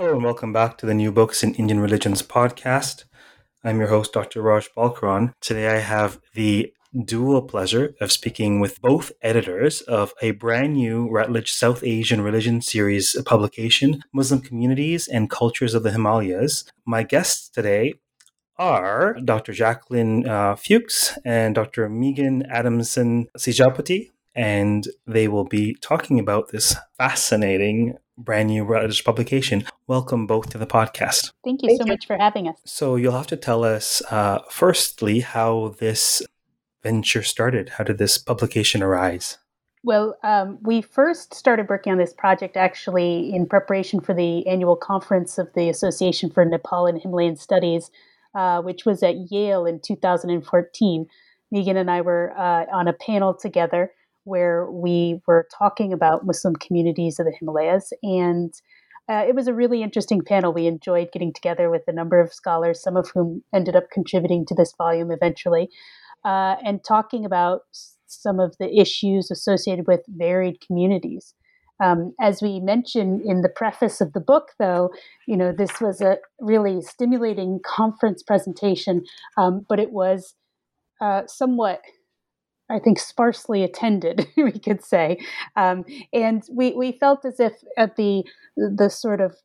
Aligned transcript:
Hello 0.00 0.14
and 0.14 0.22
welcome 0.22 0.52
back 0.52 0.78
to 0.78 0.86
the 0.86 0.94
New 0.94 1.10
Books 1.10 1.42
in 1.42 1.54
Indian 1.54 1.80
Religions 1.80 2.22
podcast. 2.22 3.02
I'm 3.64 3.80
your 3.80 3.88
host, 3.88 4.12
Dr. 4.12 4.40
Raj 4.42 4.68
Balkaran. 4.76 5.32
Today 5.40 5.74
I 5.74 5.80
have 5.80 6.20
the 6.34 6.72
dual 7.04 7.42
pleasure 7.42 7.96
of 8.00 8.12
speaking 8.12 8.60
with 8.60 8.80
both 8.80 9.10
editors 9.22 9.80
of 9.80 10.14
a 10.22 10.30
brand 10.30 10.74
new 10.74 11.08
Routledge 11.08 11.52
South 11.52 11.82
Asian 11.82 12.20
Religion 12.20 12.62
Series 12.62 13.20
publication, 13.26 14.04
Muslim 14.12 14.40
Communities 14.40 15.08
and 15.08 15.28
Cultures 15.28 15.74
of 15.74 15.82
the 15.82 15.90
Himalayas. 15.90 16.64
My 16.86 17.02
guests 17.02 17.48
today 17.48 17.94
are 18.56 19.14
Dr. 19.24 19.52
Jacqueline 19.52 20.28
uh, 20.28 20.54
Fewkes 20.54 21.18
and 21.24 21.56
Dr. 21.56 21.88
Megan 21.88 22.44
Adamson 22.46 23.26
Sijapati, 23.36 24.10
and 24.38 24.86
they 25.04 25.26
will 25.26 25.44
be 25.44 25.74
talking 25.80 26.20
about 26.20 26.52
this 26.52 26.76
fascinating 26.96 27.98
brand 28.16 28.48
new 28.48 28.62
Routledge 28.62 29.02
publication. 29.02 29.64
Welcome 29.88 30.28
both 30.28 30.50
to 30.50 30.58
the 30.58 30.66
podcast. 30.66 31.32
Thank 31.42 31.62
you 31.62 31.70
Thank 31.70 31.80
so 31.80 31.86
you. 31.86 31.92
much 31.92 32.06
for 32.06 32.16
having 32.16 32.46
us. 32.46 32.60
So, 32.64 32.94
you'll 32.94 33.16
have 33.16 33.26
to 33.26 33.36
tell 33.36 33.64
us, 33.64 34.00
uh, 34.12 34.38
firstly, 34.48 35.20
how 35.20 35.74
this 35.80 36.22
venture 36.84 37.24
started. 37.24 37.70
How 37.70 37.84
did 37.84 37.98
this 37.98 38.16
publication 38.16 38.80
arise? 38.80 39.38
Well, 39.82 40.16
um, 40.22 40.58
we 40.62 40.82
first 40.82 41.34
started 41.34 41.68
working 41.68 41.90
on 41.90 41.98
this 41.98 42.12
project 42.12 42.56
actually 42.56 43.34
in 43.34 43.44
preparation 43.44 43.98
for 43.98 44.14
the 44.14 44.46
annual 44.46 44.76
conference 44.76 45.38
of 45.38 45.52
the 45.54 45.68
Association 45.68 46.30
for 46.30 46.44
Nepal 46.44 46.86
and 46.86 47.02
Himalayan 47.02 47.34
Studies, 47.34 47.90
uh, 48.36 48.62
which 48.62 48.84
was 48.84 49.02
at 49.02 49.32
Yale 49.32 49.66
in 49.66 49.80
2014. 49.80 51.06
Megan 51.50 51.76
and 51.76 51.90
I 51.90 52.02
were 52.02 52.32
uh, 52.38 52.66
on 52.72 52.86
a 52.86 52.92
panel 52.92 53.34
together 53.34 53.90
where 54.28 54.70
we 54.70 55.20
were 55.26 55.48
talking 55.56 55.92
about 55.92 56.26
Muslim 56.26 56.54
communities 56.56 57.18
of 57.18 57.26
the 57.26 57.32
Himalayas. 57.38 57.92
And 58.02 58.52
uh, 59.08 59.24
it 59.26 59.34
was 59.34 59.48
a 59.48 59.54
really 59.54 59.82
interesting 59.82 60.22
panel. 60.22 60.52
We 60.52 60.66
enjoyed 60.66 61.12
getting 61.12 61.32
together 61.32 61.70
with 61.70 61.82
a 61.88 61.92
number 61.92 62.20
of 62.20 62.32
scholars, 62.32 62.82
some 62.82 62.96
of 62.96 63.10
whom 63.14 63.42
ended 63.54 63.74
up 63.74 63.90
contributing 63.90 64.44
to 64.46 64.54
this 64.54 64.74
volume 64.76 65.10
eventually, 65.10 65.70
uh, 66.24 66.56
and 66.64 66.84
talking 66.84 67.24
about 67.24 67.62
some 68.06 68.38
of 68.38 68.56
the 68.58 68.78
issues 68.78 69.30
associated 69.30 69.86
with 69.86 70.00
varied 70.08 70.60
communities. 70.60 71.34
Um, 71.82 72.12
as 72.20 72.42
we 72.42 72.60
mentioned 72.60 73.22
in 73.24 73.42
the 73.42 73.48
preface 73.48 74.00
of 74.00 74.12
the 74.12 74.20
book, 74.20 74.48
though, 74.58 74.90
you 75.26 75.36
know, 75.36 75.52
this 75.52 75.80
was 75.80 76.00
a 76.00 76.18
really 76.40 76.82
stimulating 76.82 77.60
conference 77.64 78.22
presentation, 78.22 79.04
um, 79.36 79.64
but 79.68 79.78
it 79.78 79.92
was 79.92 80.34
uh, 81.00 81.22
somewhat 81.26 81.80
I 82.70 82.78
think 82.78 82.98
sparsely 82.98 83.64
attended, 83.64 84.28
we 84.36 84.52
could 84.52 84.84
say, 84.84 85.18
um, 85.56 85.84
and 86.12 86.42
we 86.52 86.72
we 86.72 86.92
felt 86.92 87.24
as 87.24 87.40
if 87.40 87.52
at 87.76 87.96
the 87.96 88.24
the 88.56 88.88
sort 88.88 89.20
of 89.20 89.36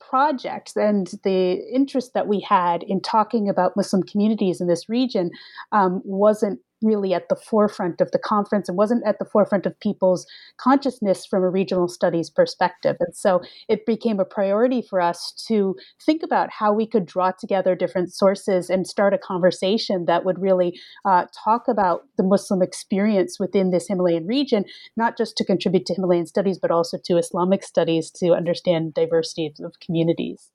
project 0.00 0.72
and 0.76 1.12
the 1.24 1.52
interest 1.72 2.14
that 2.14 2.26
we 2.26 2.40
had 2.40 2.82
in 2.82 3.00
talking 3.00 3.48
about 3.48 3.76
Muslim 3.76 4.02
communities 4.02 4.60
in 4.60 4.66
this 4.66 4.88
region 4.88 5.30
um, 5.72 6.02
wasn't 6.04 6.58
really 6.82 7.14
at 7.14 7.28
the 7.28 7.36
forefront 7.36 8.00
of 8.00 8.10
the 8.12 8.18
conference 8.18 8.68
and 8.68 8.78
wasn't 8.78 9.06
at 9.06 9.18
the 9.18 9.24
forefront 9.24 9.66
of 9.66 9.78
people's 9.80 10.26
consciousness 10.56 11.26
from 11.26 11.42
a 11.42 11.50
regional 11.50 11.88
studies 11.88 12.30
perspective. 12.30 12.96
And 13.00 13.14
so 13.14 13.42
it 13.68 13.86
became 13.86 14.20
a 14.20 14.24
priority 14.24 14.82
for 14.82 15.00
us 15.00 15.32
to 15.48 15.76
think 16.04 16.22
about 16.22 16.50
how 16.50 16.72
we 16.72 16.86
could 16.86 17.06
draw 17.06 17.32
together 17.32 17.74
different 17.74 18.12
sources 18.12 18.70
and 18.70 18.86
start 18.86 19.14
a 19.14 19.18
conversation 19.18 20.06
that 20.06 20.24
would 20.24 20.40
really 20.40 20.78
uh, 21.04 21.26
talk 21.44 21.68
about 21.68 22.02
the 22.16 22.24
Muslim 22.24 22.62
experience 22.62 23.38
within 23.38 23.70
this 23.70 23.88
Himalayan 23.88 24.26
region, 24.26 24.64
not 24.96 25.16
just 25.16 25.36
to 25.36 25.44
contribute 25.44 25.86
to 25.86 25.94
Himalayan 25.94 26.26
studies, 26.26 26.58
but 26.58 26.70
also 26.70 26.98
to 27.04 27.18
Islamic 27.18 27.62
studies 27.62 28.10
to 28.12 28.32
understand 28.32 28.94
diversity 28.94 29.52
of 29.62 29.74
communities. 29.84 30.50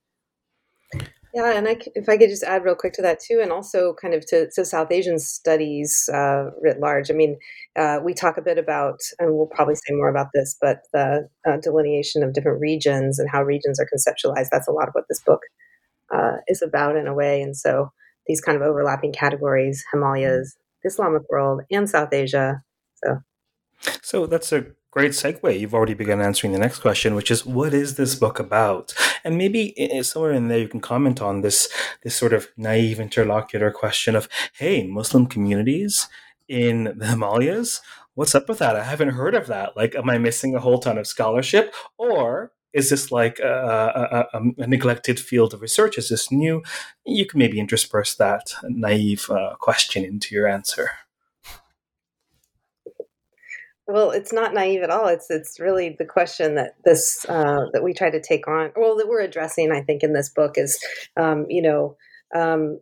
Yeah, 1.35 1.51
and 1.51 1.68
I, 1.68 1.78
if 1.96 2.07
I 2.07 2.16
could 2.16 2.29
just 2.29 2.44
add 2.44 2.63
real 2.63 2.75
quick 2.75 2.94
to 2.94 3.01
that 3.01 3.19
too, 3.19 3.41
and 3.44 3.51
also 3.51 3.94
kind 4.01 4.13
of 4.13 4.25
to, 4.28 4.50
to 4.51 4.63
South 4.63 4.90
Asian 4.90 5.19
studies 5.19 6.09
uh, 6.13 6.51
writ 6.62 6.79
large. 6.79 7.12
I 7.12 7.13
mean, 7.13 7.38
uh, 7.75 8.00
we 8.01 8.13
talk 8.13 8.38
a 8.38 8.41
bit 8.41 8.57
about, 8.57 9.01
and 9.19 9.35
we'll 9.35 9.47
probably 9.47 9.75
say 9.75 9.94
more 9.94 10.07
about 10.07 10.28
this, 10.34 10.56
but 10.62 10.84
the 10.94 11.28
uh, 11.45 11.57
delineation 11.57 12.24
of 12.24 12.31
different 12.31 12.62
regions 12.62 13.19
and 13.19 13.29
how 13.29 13.44
regions 13.44 13.81
are 13.81 13.85
conceptualized. 13.94 14.47
That's 14.50 14.69
a 14.69 14.72
lot 14.72 14.88
of 14.88 14.94
what 14.94 15.09
this 15.09 15.19
book 15.19 15.41
uh, 16.09 16.38
is 16.47 16.62
about 16.62 16.95
in 16.95 17.06
a 17.06 17.13
way. 17.13 17.41
And 17.41 17.57
so 17.57 17.91
these 18.28 18.40
kind 18.40 18.56
of 18.56 18.62
overlapping 18.62 19.12
categories: 19.12 19.84
Himalayas, 19.91 20.56
Islamic 20.85 21.29
world, 21.29 21.63
and 21.69 21.90
South 21.90 22.13
Asia. 22.13 22.62
So, 23.03 23.19
so 24.01 24.25
that's 24.25 24.53
a 24.53 24.68
great 24.95 25.11
segue. 25.11 25.59
You've 25.59 25.73
already 25.73 25.94
begun 25.94 26.22
answering 26.22 26.53
the 26.53 26.59
next 26.59 26.79
question, 26.79 27.16
which 27.16 27.29
is 27.29 27.45
what 27.45 27.73
is 27.73 27.95
this 27.95 28.16
book 28.16 28.39
about? 28.39 28.94
And 29.25 29.38
maybe 29.38 29.75
somewhere 30.03 30.31
in 30.31 30.47
there 30.47 30.59
you 30.59 30.69
can 30.69 30.79
comment 30.79 31.22
on 31.22 31.41
this 31.41 31.67
this 32.03 32.16
sort 32.16 32.31
of 32.31 32.47
naive 32.56 33.00
interlocutor 33.00 33.72
question 33.72 34.16
of, 34.16 34.29
hey, 34.53 34.88
Muslim 34.88 35.28
communities 35.28 36.07
in 36.47 36.94
the 36.97 37.07
Himalayas, 37.07 37.81
what's 38.13 38.35
up 38.35 38.47
with 38.47 38.59
that? 38.59 38.78
I 38.78 38.83
haven't 38.83 39.09
heard 39.09 39.35
of 39.35 39.47
that. 39.47 39.75
Like, 39.75 39.95
am 39.95 40.09
I 40.09 40.17
missing 40.17 40.56
a 40.56 40.59
whole 40.61 40.79
ton 40.79 40.97
of 40.97 41.07
scholarship, 41.07 41.73
or 41.97 42.53
is 42.72 42.89
this 42.89 43.12
like 43.12 43.39
a, 43.39 44.27
a, 44.33 44.38
a, 44.38 44.67
neglected 44.67 45.19
field 45.19 45.53
of 45.53 45.62
research? 45.62 45.97
Is 45.97 46.09
this 46.09 46.31
new? 46.31 46.62
You 47.06 47.25
can 47.25 47.39
maybe 47.39 47.59
intersperse 47.59 48.16
that 48.16 48.53
naive 48.63 49.29
uh, 49.29 49.56
question 49.59 50.06
into 50.06 50.35
your 50.35 50.47
answer. 50.47 50.91
Well, 53.88 54.12
it's 54.12 54.34
not 54.34 54.53
naive 54.53 54.81
at 54.81 54.90
all. 54.90 55.07
It's 55.07 55.29
it's 55.29 55.59
really 55.59 55.96
the 55.97 56.06
question 56.06 56.56
that 56.56 56.75
this 56.84 57.23
uh, 57.29 57.66
that 57.72 57.84
we 57.84 57.94
try 57.94 58.09
to 58.09 58.22
take 58.22 58.47
on. 58.47 58.72
Well, 58.75 58.96
that 58.97 59.07
we're 59.07 59.22
addressing, 59.22 59.72
I 59.72 59.81
think, 59.81 60.01
in 60.01 60.13
this 60.13 60.29
book 60.29 60.53
is, 60.56 60.79
um, 61.18 61.46
you 61.50 61.62
know, 61.62 61.95
um, 62.35 62.79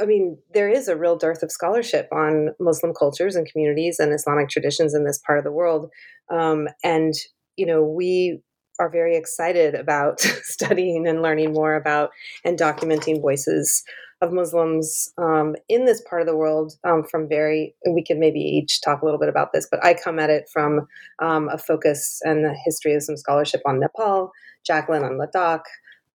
I 0.00 0.04
mean, 0.04 0.36
there 0.52 0.68
is 0.68 0.88
a 0.88 0.96
real 0.96 1.16
dearth 1.16 1.42
of 1.42 1.50
scholarship 1.50 2.08
on 2.12 2.50
Muslim 2.60 2.92
cultures 2.92 3.36
and 3.36 3.50
communities 3.50 3.98
and 3.98 4.12
Islamic 4.12 4.50
traditions 4.50 4.94
in 4.94 5.04
this 5.04 5.20
part 5.26 5.38
of 5.38 5.44
the 5.44 5.52
world, 5.52 5.90
um, 6.30 6.68
and 6.84 7.14
you 7.56 7.64
know, 7.64 7.82
we 7.82 8.42
are 8.78 8.90
very 8.90 9.16
excited 9.16 9.74
about 9.74 10.20
studying 10.42 11.06
and 11.06 11.22
learning 11.22 11.54
more 11.54 11.74
about 11.74 12.10
and 12.44 12.58
documenting 12.58 13.20
voices 13.22 13.82
of 14.22 14.32
Muslims 14.32 15.12
um, 15.18 15.56
in 15.68 15.84
this 15.84 16.00
part 16.08 16.22
of 16.22 16.28
the 16.28 16.36
world 16.36 16.72
um, 16.84 17.02
from 17.02 17.28
very, 17.28 17.74
we 17.90 18.04
could 18.04 18.18
maybe 18.18 18.38
each 18.38 18.80
talk 18.80 19.02
a 19.02 19.04
little 19.04 19.18
bit 19.18 19.28
about 19.28 19.52
this, 19.52 19.66
but 19.68 19.84
I 19.84 19.94
come 19.94 20.20
at 20.20 20.30
it 20.30 20.48
from 20.50 20.86
um, 21.20 21.48
a 21.52 21.58
focus 21.58 22.20
and 22.22 22.44
the 22.44 22.54
history 22.64 22.94
of 22.94 23.02
some 23.02 23.16
scholarship 23.16 23.60
on 23.66 23.80
Nepal, 23.80 24.30
Jacqueline 24.64 25.02
on 25.02 25.18
Ladakh. 25.18 25.64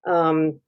Um, 0.08 0.60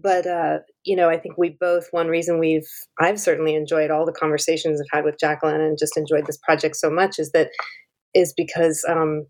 but, 0.00 0.26
uh, 0.26 0.58
you 0.84 0.94
know, 0.94 1.08
I 1.08 1.18
think 1.18 1.36
we 1.36 1.56
both, 1.60 1.88
one 1.90 2.06
reason 2.06 2.38
we've, 2.38 2.68
I've 3.00 3.18
certainly 3.18 3.56
enjoyed 3.56 3.90
all 3.90 4.06
the 4.06 4.12
conversations 4.12 4.80
I've 4.80 4.98
had 4.98 5.04
with 5.04 5.18
Jacqueline 5.18 5.60
and 5.60 5.78
just 5.78 5.96
enjoyed 5.96 6.26
this 6.26 6.38
project 6.38 6.76
so 6.76 6.88
much 6.88 7.18
is 7.18 7.32
that, 7.32 7.50
is 8.14 8.32
because 8.36 8.84
um, 8.88 9.26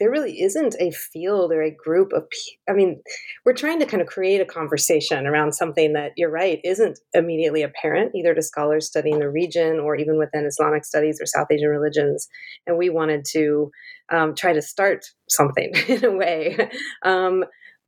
there 0.00 0.10
really 0.10 0.40
isn't 0.40 0.74
a 0.80 0.90
field 0.90 1.52
or 1.52 1.62
a 1.62 1.70
group 1.70 2.12
of 2.12 2.24
i 2.68 2.72
mean 2.72 3.00
we're 3.44 3.52
trying 3.52 3.78
to 3.78 3.86
kind 3.86 4.00
of 4.00 4.08
create 4.08 4.40
a 4.40 4.44
conversation 4.44 5.26
around 5.26 5.52
something 5.52 5.92
that 5.92 6.12
you're 6.16 6.30
right 6.30 6.60
isn't 6.64 6.98
immediately 7.12 7.62
apparent 7.62 8.12
either 8.16 8.34
to 8.34 8.42
scholars 8.42 8.86
studying 8.86 9.20
the 9.20 9.30
region 9.30 9.78
or 9.78 9.94
even 9.94 10.18
within 10.18 10.44
islamic 10.44 10.84
studies 10.84 11.20
or 11.20 11.26
south 11.26 11.46
asian 11.52 11.68
religions 11.68 12.26
and 12.66 12.76
we 12.76 12.90
wanted 12.90 13.24
to 13.24 13.70
um, 14.10 14.34
try 14.34 14.52
to 14.52 14.62
start 14.62 15.06
something 15.28 15.72
in 15.88 16.04
a 16.04 16.10
way. 16.10 16.56
Um, 17.04 17.44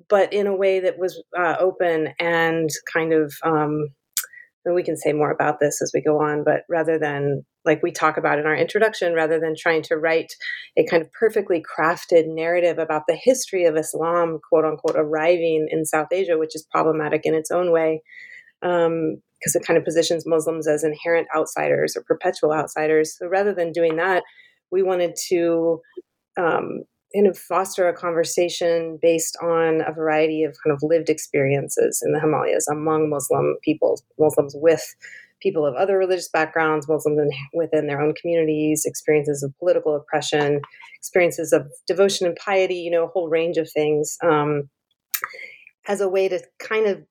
but 0.08 0.32
in 0.32 0.46
a 0.46 0.56
way 0.56 0.80
that 0.80 0.98
was 0.98 1.22
uh, 1.38 1.56
open 1.58 2.08
and 2.18 2.68
kind 2.92 3.12
of 3.12 3.34
um, 3.44 3.88
and 4.64 4.74
we 4.74 4.82
can 4.82 4.96
say 4.96 5.12
more 5.12 5.30
about 5.30 5.58
this 5.58 5.82
as 5.82 5.90
we 5.92 6.02
go 6.02 6.20
on, 6.20 6.44
but 6.44 6.62
rather 6.68 6.98
than 6.98 7.44
like 7.64 7.82
we 7.82 7.92
talk 7.92 8.16
about 8.16 8.38
in 8.38 8.46
our 8.46 8.56
introduction, 8.56 9.14
rather 9.14 9.38
than 9.38 9.54
trying 9.56 9.82
to 9.82 9.96
write 9.96 10.34
a 10.76 10.84
kind 10.86 11.02
of 11.02 11.12
perfectly 11.12 11.62
crafted 11.62 12.24
narrative 12.26 12.78
about 12.78 13.02
the 13.06 13.18
history 13.20 13.64
of 13.64 13.76
Islam, 13.76 14.40
quote 14.48 14.64
unquote, 14.64 14.96
arriving 14.96 15.68
in 15.70 15.84
South 15.84 16.08
Asia, 16.12 16.38
which 16.38 16.54
is 16.54 16.66
problematic 16.70 17.22
in 17.24 17.34
its 17.34 17.50
own 17.50 17.70
way, 17.70 18.02
because 18.60 18.86
um, 18.86 19.20
it 19.42 19.64
kind 19.66 19.78
of 19.78 19.84
positions 19.84 20.26
Muslims 20.26 20.66
as 20.66 20.84
inherent 20.84 21.28
outsiders 21.36 21.96
or 21.96 22.02
perpetual 22.02 22.52
outsiders. 22.52 23.16
So 23.18 23.26
rather 23.26 23.54
than 23.54 23.72
doing 23.72 23.96
that, 23.96 24.22
we 24.70 24.82
wanted 24.82 25.14
to 25.28 25.80
um, 26.36 26.82
kind 27.14 27.26
of 27.26 27.38
foster 27.38 27.88
a 27.88 27.94
conversation 27.94 28.98
based 29.00 29.36
on 29.42 29.82
a 29.86 29.92
variety 29.92 30.44
of 30.44 30.56
kind 30.64 30.74
of 30.74 30.82
lived 30.82 31.10
experiences 31.10 32.02
in 32.04 32.12
the 32.12 32.20
Himalayas 32.20 32.66
among 32.68 33.10
Muslim 33.10 33.56
people, 33.62 34.00
Muslims 34.18 34.54
with 34.56 34.94
people 35.42 35.66
of 35.66 35.74
other 35.74 35.98
religious 35.98 36.28
backgrounds, 36.28 36.88
Muslims 36.88 37.18
in, 37.18 37.30
within 37.52 37.86
their 37.86 38.00
own 38.00 38.14
communities, 38.14 38.84
experiences 38.84 39.42
of 39.42 39.52
political 39.58 39.96
oppression, 39.96 40.60
experiences 40.96 41.52
of 41.52 41.66
devotion 41.86 42.26
and 42.26 42.36
piety, 42.36 42.76
you 42.76 42.90
know, 42.90 43.04
a 43.04 43.08
whole 43.08 43.28
range 43.28 43.56
of 43.56 43.70
things, 43.70 44.16
um, 44.22 44.68
as 45.88 46.00
a 46.00 46.08
way 46.08 46.28
to 46.28 46.40
kind 46.58 46.86
of 46.86 47.02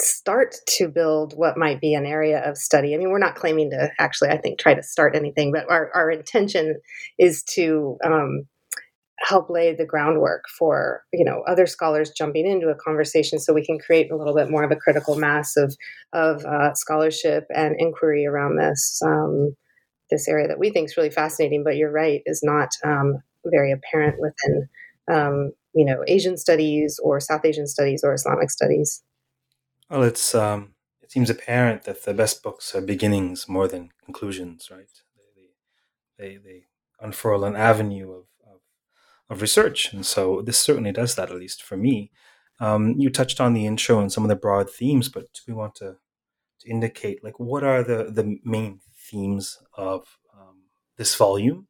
start 0.00 0.56
to 0.66 0.88
build 0.88 1.34
what 1.36 1.58
might 1.58 1.80
be 1.80 1.94
an 1.94 2.06
area 2.06 2.42
of 2.48 2.56
study. 2.56 2.94
I 2.94 2.98
mean, 2.98 3.10
we're 3.10 3.18
not 3.18 3.34
claiming 3.34 3.70
to 3.70 3.90
actually, 3.98 4.30
I 4.30 4.38
think, 4.38 4.58
try 4.58 4.74
to 4.74 4.82
start 4.82 5.14
anything, 5.14 5.52
but 5.52 5.70
our, 5.70 5.90
our 5.94 6.10
intention 6.10 6.80
is 7.18 7.42
to 7.54 7.98
um, 8.04 8.46
help 9.22 9.48
lay 9.48 9.74
the 9.74 9.86
groundwork 9.86 10.44
for 10.58 11.04
you 11.12 11.24
know 11.24 11.42
other 11.46 11.66
scholars 11.66 12.10
jumping 12.10 12.46
into 12.46 12.68
a 12.68 12.74
conversation 12.74 13.38
so 13.38 13.52
we 13.52 13.64
can 13.64 13.78
create 13.78 14.10
a 14.10 14.16
little 14.16 14.34
bit 14.34 14.50
more 14.50 14.64
of 14.64 14.70
a 14.70 14.76
critical 14.76 15.16
mass 15.16 15.56
of 15.56 15.74
of 16.12 16.44
uh, 16.44 16.74
scholarship 16.74 17.46
and 17.54 17.76
inquiry 17.78 18.26
around 18.26 18.56
this 18.56 19.00
um, 19.04 19.54
this 20.10 20.28
area 20.28 20.48
that 20.48 20.58
we 20.58 20.70
think 20.70 20.86
is 20.90 20.96
really 20.96 21.10
fascinating 21.10 21.62
but 21.62 21.76
you're 21.76 21.90
right 21.90 22.22
is 22.26 22.40
not 22.42 22.70
um, 22.84 23.22
very 23.46 23.72
apparent 23.72 24.16
within 24.18 24.68
um, 25.10 25.52
you 25.74 25.84
know 25.84 26.02
asian 26.08 26.36
studies 26.36 26.98
or 27.02 27.20
south 27.20 27.44
asian 27.44 27.66
studies 27.66 28.02
or 28.04 28.12
islamic 28.12 28.50
studies. 28.50 29.02
Well 29.88 30.02
it's 30.02 30.34
um, 30.34 30.74
it 31.00 31.12
seems 31.12 31.30
apparent 31.30 31.84
that 31.84 32.04
the 32.04 32.14
best 32.14 32.42
books 32.42 32.74
are 32.74 32.80
beginnings 32.80 33.48
more 33.48 33.68
than 33.68 33.90
conclusions 34.04 34.68
right? 34.70 34.88
They, 36.18 36.24
they, 36.24 36.36
they 36.38 36.64
unfurl 37.00 37.44
an 37.44 37.56
avenue 37.56 38.10
of 38.12 38.24
of 39.30 39.40
research. 39.40 39.92
And 39.92 40.04
so 40.04 40.42
this 40.42 40.58
certainly 40.58 40.92
does 40.92 41.14
that, 41.14 41.30
at 41.30 41.36
least 41.36 41.62
for 41.62 41.76
me. 41.76 42.10
Um, 42.60 42.94
you 42.98 43.10
touched 43.10 43.40
on 43.40 43.54
the 43.54 43.66
intro 43.66 43.98
and 43.98 44.12
some 44.12 44.24
of 44.24 44.28
the 44.28 44.36
broad 44.36 44.70
themes, 44.70 45.08
but 45.08 45.26
we 45.48 45.54
want 45.54 45.74
to, 45.76 45.96
to 46.60 46.68
indicate 46.68 47.24
like 47.24 47.40
what 47.40 47.64
are 47.64 47.82
the, 47.82 48.10
the 48.10 48.38
main 48.44 48.80
themes 48.94 49.58
of 49.74 50.18
um, 50.38 50.62
this 50.96 51.14
volume 51.16 51.66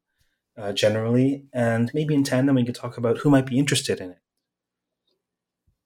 uh, 0.57 0.71
generally, 0.71 1.45
and 1.51 1.89
maybe 1.93 2.13
in 2.13 2.23
tandem 2.23 2.55
we 2.55 2.65
could 2.65 2.75
talk 2.75 2.97
about 2.97 3.19
who 3.19 3.29
might 3.29 3.45
be 3.45 3.57
interested 3.57 3.99
in 3.99 4.11
it. 4.11 4.19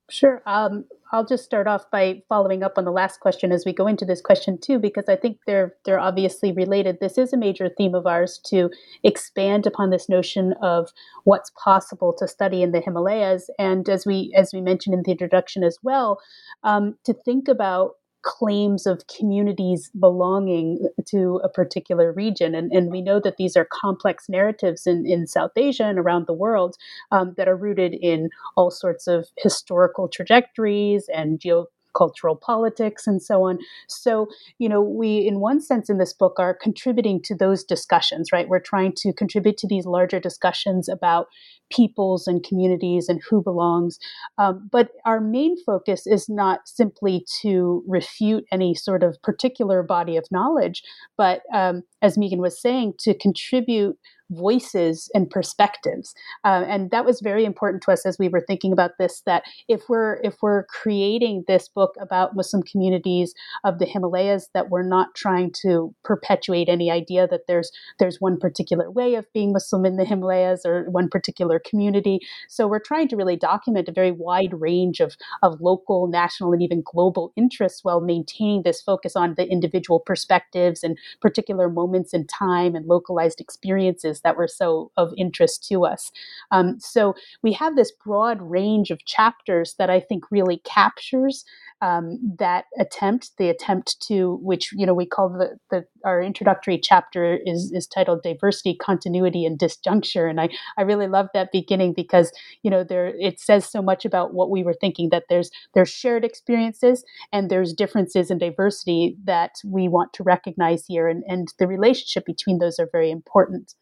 Sure. 0.10 0.42
Um, 0.46 0.86
I'll 1.12 1.25
just 1.25 1.45
start 1.45 1.68
off 1.68 1.89
by 1.92 2.21
following 2.27 2.63
up 2.63 2.74
on 2.77 2.86
the 2.86 2.92
last 2.92 3.19
question 3.19 3.51
as 3.51 3.65
we 3.65 3.74
go 3.74 3.88
into 3.88 4.06
this 4.06 4.21
question 4.21 4.57
too, 4.59 4.80
because 4.80 5.06
I 5.07 5.15
think 5.15 5.38
they're 5.45 5.75
they're 5.86 6.00
obviously 6.00 6.51
related. 6.51 6.98
This 7.00 7.18
is 7.18 7.33
a 7.33 7.38
major 7.38 7.69
theme 7.77 7.95
of 7.95 8.06
ours 8.06 8.39
to 8.48 8.69
expand 9.04 9.65
upon 9.65 9.89
this 9.89 10.09
notion 10.09 10.54
of 10.62 10.89
what's 11.24 11.51
possible 11.63 12.13
to 12.18 12.27
study 12.27 12.62
in 12.62 12.71
the 12.71 12.81
Himalayas, 12.81 13.50
and 13.57 13.88
as 13.88 14.06
we 14.06 14.33
as 14.36 14.51
we 14.54 14.62
mentioned 14.62 14.95
in 14.95 15.04
the 15.04 15.12
introduction 15.12 15.63
as 15.63 15.77
well, 15.81 16.19
um, 16.63 16.95
to 17.06 17.13
think 17.13 17.48
about 17.48 17.92
claims 18.27 18.85
of 18.85 19.07
communities 19.07 19.89
belonging 19.97 20.89
to 21.06 21.39
a 21.45 21.50
particular 21.50 22.12
region. 22.12 22.53
And, 22.53 22.71
and 22.74 22.91
we 22.91 23.01
know 23.01 23.21
that 23.21 23.38
these 23.38 23.56
are 23.56 23.65
complex 23.71 24.27
narratives 24.27 24.85
in, 24.85 25.06
in 25.07 25.27
South 25.27 25.51
Asia 25.56 25.85
and 25.85 25.97
around 25.97 26.27
the 26.27 26.33
world 26.33 26.75
um, 27.12 27.33
that 27.38 27.47
are 27.47 27.56
rooted 27.56 27.94
in 27.94 28.29
all 28.57 28.69
sorts 28.69 29.07
of 29.07 29.29
historical 29.38 30.09
trajectories 30.09 31.09
and 31.13 31.39
geo 31.39 31.68
cultural 31.97 32.35
politics 32.35 33.07
and 33.07 33.21
so 33.21 33.44
on. 33.44 33.57
So, 33.88 34.27
you 34.59 34.69
know, 34.69 34.81
we, 34.81 35.27
in 35.27 35.39
one 35.39 35.61
sense, 35.61 35.89
in 35.89 35.97
this 35.97 36.13
book, 36.13 36.35
are 36.38 36.53
contributing 36.53 37.21
to 37.23 37.35
those 37.35 37.63
discussions, 37.63 38.31
right? 38.31 38.47
We're 38.47 38.59
trying 38.59 38.94
to 38.97 39.13
contribute 39.13 39.57
to 39.57 39.67
these 39.67 39.85
larger 39.85 40.19
discussions 40.19 40.88
about 40.88 41.27
peoples 41.69 42.27
and 42.27 42.44
communities 42.44 43.09
and 43.09 43.21
who 43.29 43.41
belongs. 43.41 43.99
Um, 44.38 44.69
but 44.71 44.89
our 45.05 45.19
main 45.19 45.61
focus 45.65 46.07
is 46.07 46.29
not 46.29 46.67
simply 46.67 47.25
to 47.41 47.83
refute 47.88 48.45
any 48.51 48.73
sort 48.75 49.03
of 49.03 49.21
particular 49.21 49.83
body 49.83 50.17
of 50.17 50.25
knowledge, 50.31 50.83
but 51.17 51.41
um, 51.53 51.83
as 52.01 52.17
Megan 52.17 52.39
was 52.39 52.61
saying, 52.61 52.94
to 52.99 53.13
contribute 53.17 53.97
voices 54.31 55.09
and 55.13 55.29
perspectives. 55.29 56.13
Uh, 56.44 56.65
and 56.68 56.91
that 56.91 57.06
was 57.06 57.21
very 57.21 57.45
important 57.45 57.83
to 57.83 57.91
us 57.91 58.06
as 58.06 58.18
we 58.19 58.29
were 58.29 58.44
thinking 58.45 58.74
about 58.74 58.91
this 59.00 59.21
that 59.25 59.44
if 59.68 59.83
we're 59.89 60.19
if 60.24 60.35
we're 60.41 60.65
creating 60.65 61.44
this 61.47 61.68
book 61.69 61.95
about 62.00 62.35
muslim 62.35 62.63
communities 62.63 63.33
of 63.63 63.79
the 63.79 63.85
himalayas 63.85 64.50
that 64.53 64.69
we're 64.69 64.88
not 64.88 65.15
trying 65.15 65.51
to 65.51 65.94
perpetuate 66.03 66.69
any 66.69 66.91
idea 66.91 67.27
that 67.27 67.47
there's 67.47 67.71
there's 68.00 68.19
one 68.19 68.38
particular 68.38 68.91
way 68.91 69.15
of 69.15 69.25
being 69.33 69.53
muslim 69.53 69.85
in 69.85 69.97
the 69.97 70.06
himalayas 70.06 70.65
or 70.65 70.89
one 70.89 71.09
particular 71.09 71.59
community. 71.59 72.19
So 72.50 72.68
we're 72.68 72.80
trying 72.80 73.07
to 73.09 73.15
really 73.15 73.35
document 73.35 73.89
a 73.89 73.94
very 73.94 74.12
wide 74.12 74.53
range 74.59 75.00
of 75.00 75.15
of 75.44 75.62
local 75.62 76.07
national 76.07 76.53
and 76.53 76.62
even 76.62 76.83
global 76.85 77.31
interests 77.35 77.83
while 77.83 78.01
maintaining 78.01 78.63
this 78.63 78.81
focus 78.81 79.15
on 79.15 79.35
the 79.35 79.47
individual 79.47 80.00
perspectives 80.00 80.83
and 80.83 80.97
particular 81.21 81.69
moments 81.69 82.13
in 82.13 82.25
time 82.27 82.75
and 82.75 82.88
localized 82.88 83.39
experiences 83.39 84.17
that 84.22 84.38
were 84.38 84.48
so 84.48 84.92
of 84.98 85.14
interest 85.18 85.68
to 85.69 85.86
us. 85.86 86.12
Um, 86.52 86.80
so 86.80 87.16
we 87.44 87.54
have 87.54 87.75
this 87.75 87.92
broad 88.06 88.42
range 88.42 88.92
of 88.92 89.06
chapters 89.06 89.75
that 89.80 89.90
I 89.90 90.00
think 90.00 90.25
really 90.31 90.62
captures 90.66 91.46
um, 91.81 92.19
that 92.40 92.66
attempt, 92.80 93.31
the 93.38 93.50
attempt 93.50 94.02
to 94.08 94.40
which 94.42 94.72
you 94.74 94.86
know 94.86 94.96
we 94.96 95.06
call 95.06 95.30
the, 95.30 95.58
the 95.69 95.86
our 96.06 96.22
introductory 96.22 96.80
chapter 96.80 97.38
is 97.46 97.72
is 97.72 97.86
titled 97.88 98.24
diversity, 98.24 98.75
continuity, 98.75 99.46
and 99.46 99.60
disjuncture, 99.60 100.30
and 100.30 100.42
I 100.42 100.50
I 100.78 100.81
really 100.81 101.08
love 101.08 101.28
that 101.34 101.52
beginning 101.52 101.94
because 101.94 102.31
you 102.64 102.72
know 102.72 102.84
there 102.84 103.08
it 103.19 103.40
says 103.40 103.66
so 103.66 103.81
much 103.81 104.06
about 104.06 104.34
what 104.34 104.50
we 104.50 104.64
were 104.64 104.74
thinking 104.74 105.10
that 105.12 105.25
there's 105.30 105.52
there's 105.75 105.90
shared 105.90 106.25
experiences 106.25 107.04
and 107.31 107.50
there's 107.50 107.74
differences 107.74 108.31
in 108.31 108.40
diversity 108.40 109.16
that 109.25 109.52
we 109.64 109.88
want 109.88 110.14
to 110.14 110.24
recognize 110.24 110.86
here, 110.88 111.08
and 111.08 111.24
and 111.28 111.50
the 111.60 111.68
relationship 111.68 112.25
between 112.25 112.58
those 112.58 112.80
are 112.80 112.90
very 112.92 113.12
important. 113.12 113.75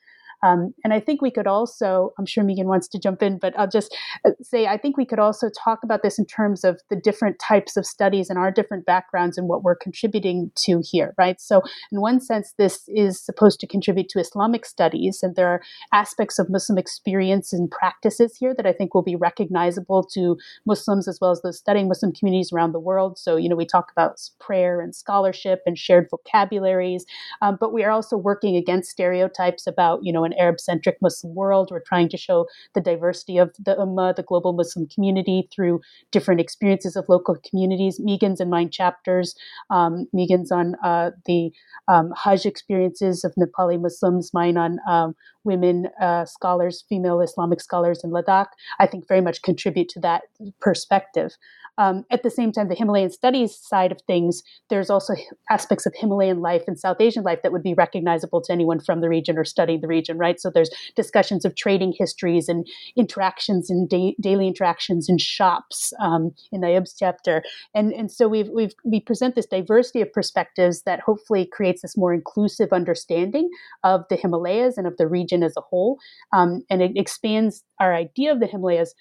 Um, 0.45 0.73
and 0.83 0.93
I 0.93 0.99
think 0.99 1.21
we 1.21 1.31
could 1.31 1.47
also, 1.47 2.13
I'm 2.19 2.25
sure 2.25 2.43
Megan 2.43 2.67
wants 2.67 2.87
to 2.89 2.99
jump 2.99 3.23
in, 3.23 3.39
but 3.39 3.57
I'll 3.57 3.67
just 3.67 3.95
uh, 4.25 4.31
say 4.41 4.67
I 4.67 4.77
think 4.77 4.95
we 4.95 5.05
could 5.05 5.17
also 5.17 5.49
talk 5.49 5.79
about 5.83 6.03
this 6.03 6.19
in 6.19 6.25
terms 6.25 6.63
of 6.63 6.79
the 6.89 6.95
different 6.95 7.39
types 7.39 7.75
of 7.77 7.85
studies 7.85 8.29
and 8.29 8.37
our 8.37 8.51
different 8.51 8.85
backgrounds 8.85 9.37
and 9.37 9.47
what 9.47 9.63
we're 9.63 9.75
contributing 9.75 10.51
to 10.57 10.81
here, 10.83 11.15
right? 11.17 11.41
So, 11.41 11.63
in 11.91 11.99
one 11.99 12.19
sense, 12.19 12.53
this 12.57 12.83
is 12.87 13.19
supposed 13.19 13.59
to 13.61 13.67
contribute 13.67 14.07
to 14.09 14.19
Islamic 14.19 14.65
studies, 14.65 15.21
and 15.23 15.35
there 15.35 15.47
are 15.47 15.61
aspects 15.93 16.37
of 16.37 16.49
Muslim 16.49 16.77
experience 16.77 17.51
and 17.51 17.71
practices 17.71 18.37
here 18.37 18.53
that 18.55 18.67
I 18.67 18.73
think 18.73 18.93
will 18.93 19.01
be 19.01 19.15
recognizable 19.15 20.03
to 20.13 20.37
Muslims 20.65 21.07
as 21.07 21.17
well 21.19 21.31
as 21.31 21.41
those 21.41 21.57
studying 21.57 21.87
Muslim 21.87 22.11
communities 22.11 22.51
around 22.53 22.73
the 22.73 22.79
world. 22.79 23.17
So, 23.17 23.35
you 23.35 23.49
know, 23.49 23.55
we 23.55 23.65
talk 23.65 23.91
about 23.91 24.19
prayer 24.39 24.79
and 24.79 24.93
scholarship 24.93 25.61
and 25.65 25.77
shared 25.77 26.07
vocabularies, 26.11 27.05
um, 27.41 27.57
but 27.59 27.73
we 27.73 27.83
are 27.83 27.91
also 27.91 28.15
working 28.15 28.55
against 28.55 28.91
stereotypes 28.91 29.65
about, 29.65 30.01
you 30.03 30.13
know, 30.13 30.23
an 30.23 30.34
Arab 30.37 30.59
centric 30.59 30.97
Muslim 31.01 31.33
world. 31.35 31.69
We're 31.71 31.79
trying 31.79 32.09
to 32.09 32.17
show 32.17 32.47
the 32.73 32.81
diversity 32.81 33.37
of 33.37 33.53
the 33.59 33.75
Ummah, 33.75 34.15
the 34.15 34.23
global 34.23 34.53
Muslim 34.53 34.87
community, 34.87 35.47
through 35.53 35.81
different 36.11 36.41
experiences 36.41 36.95
of 36.95 37.05
local 37.09 37.37
communities. 37.47 37.99
Megan's 37.99 38.39
and 38.39 38.49
mine 38.49 38.69
chapters. 38.69 39.35
Um, 39.69 40.07
Megan's 40.13 40.51
on 40.51 40.75
uh, 40.83 41.11
the 41.25 41.51
um, 41.87 42.13
Hajj 42.15 42.45
experiences 42.45 43.23
of 43.23 43.33
Nepali 43.35 43.79
Muslims, 43.79 44.33
mine 44.33 44.57
on 44.57 44.79
um, 44.89 45.15
women 45.43 45.87
uh, 46.01 46.25
scholars, 46.25 46.83
female 46.89 47.21
Islamic 47.21 47.61
scholars 47.61 48.03
in 48.03 48.11
Ladakh, 48.11 48.47
I 48.79 48.87
think 48.87 49.07
very 49.07 49.21
much 49.21 49.41
contribute 49.41 49.89
to 49.89 49.99
that 50.01 50.23
perspective. 50.59 51.37
Um, 51.77 52.05
at 52.11 52.23
the 52.23 52.29
same 52.29 52.51
time, 52.51 52.69
the 52.69 52.75
Himalayan 52.75 53.11
studies 53.11 53.55
side 53.55 53.91
of 53.91 53.99
things, 54.07 54.43
there's 54.69 54.89
also 54.89 55.13
aspects 55.49 55.85
of 55.85 55.93
Himalayan 55.95 56.39
life 56.39 56.63
and 56.67 56.79
South 56.79 56.97
Asian 56.99 57.23
life 57.23 57.39
that 57.43 57.51
would 57.51 57.63
be 57.63 57.73
recognizable 57.73 58.41
to 58.41 58.51
anyone 58.51 58.79
from 58.79 59.01
the 59.01 59.09
region 59.09 59.37
or 59.37 59.43
studying 59.43 59.81
the 59.81 59.87
region, 59.87 60.17
right? 60.17 60.39
So 60.39 60.49
there's 60.49 60.69
discussions 60.95 61.45
of 61.45 61.55
trading 61.55 61.93
histories 61.97 62.47
and 62.47 62.65
interactions 62.95 63.69
and 63.69 63.89
da- 63.89 64.15
daily 64.21 64.47
interactions 64.47 65.09
in 65.09 65.17
shops 65.17 65.93
um, 65.99 66.31
in 66.51 66.61
Ayub's 66.61 66.95
chapter, 66.97 67.43
and 67.73 67.91
and 67.93 68.11
so 68.11 68.27
we've 68.27 68.49
we've 68.49 68.73
we 68.83 68.99
present 68.99 69.35
this 69.35 69.45
diversity 69.45 70.01
of 70.01 70.11
perspectives 70.13 70.83
that 70.83 70.99
hopefully 70.99 71.47
creates 71.51 71.81
this 71.81 71.97
more 71.97 72.13
inclusive 72.13 72.69
understanding 72.71 73.49
of 73.83 74.01
the 74.09 74.15
Himalayas 74.15 74.77
and 74.77 74.87
of 74.87 74.97
the 74.97 75.07
region 75.07 75.43
as 75.43 75.53
a 75.57 75.61
whole, 75.61 75.99
um, 76.33 76.63
and 76.69 76.81
it 76.81 76.91
expands 76.95 77.63
our 77.79 77.93
idea 77.93 78.31
of 78.31 78.39
the 78.39 78.47
Himalayas 78.47 78.93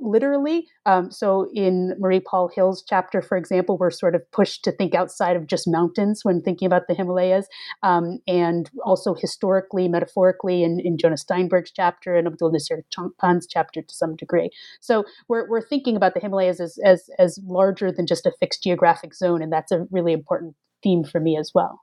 literally. 0.00 0.66
Um, 0.84 1.10
so 1.10 1.48
in 1.54 1.94
Marie 1.98 2.20
Paule 2.20 2.50
Hille's 2.54 2.82
chapter, 2.86 3.22
for 3.22 3.36
example, 3.36 3.76
we're 3.78 3.90
sort 3.90 4.14
of 4.14 4.22
pushed 4.32 4.64
to 4.64 4.72
think 4.72 4.94
outside 4.94 5.36
of 5.36 5.46
just 5.46 5.66
mountains 5.68 6.24
when 6.24 6.42
thinking 6.42 6.66
about 6.66 6.88
the 6.88 6.94
Himalayas, 6.94 7.46
um, 7.82 8.18
and 8.26 8.70
also 8.84 9.14
historically, 9.14 9.88
metaphorically, 9.88 10.62
in, 10.62 10.80
in 10.80 10.98
Jonah 10.98 11.16
Steinberg's 11.16 11.70
chapter 11.70 12.16
and 12.16 12.26
Abdul 12.26 12.52
Nasir 12.52 12.84
Changpan's 12.90 13.46
chapter 13.46 13.82
to 13.82 13.94
some 13.94 14.16
degree. 14.16 14.50
So 14.80 15.04
we're, 15.28 15.48
we're 15.48 15.66
thinking 15.66 15.96
about 15.96 16.14
the 16.14 16.20
Himalayas 16.20 16.60
as, 16.60 16.78
as, 16.84 17.08
as 17.18 17.38
larger 17.44 17.90
than 17.92 18.06
just 18.06 18.26
a 18.26 18.32
fixed 18.38 18.62
geographic 18.62 19.14
zone, 19.14 19.42
and 19.42 19.52
that's 19.52 19.72
a 19.72 19.86
really 19.90 20.12
important 20.12 20.54
theme 20.82 21.04
for 21.04 21.20
me 21.20 21.36
as 21.36 21.52
well. 21.54 21.82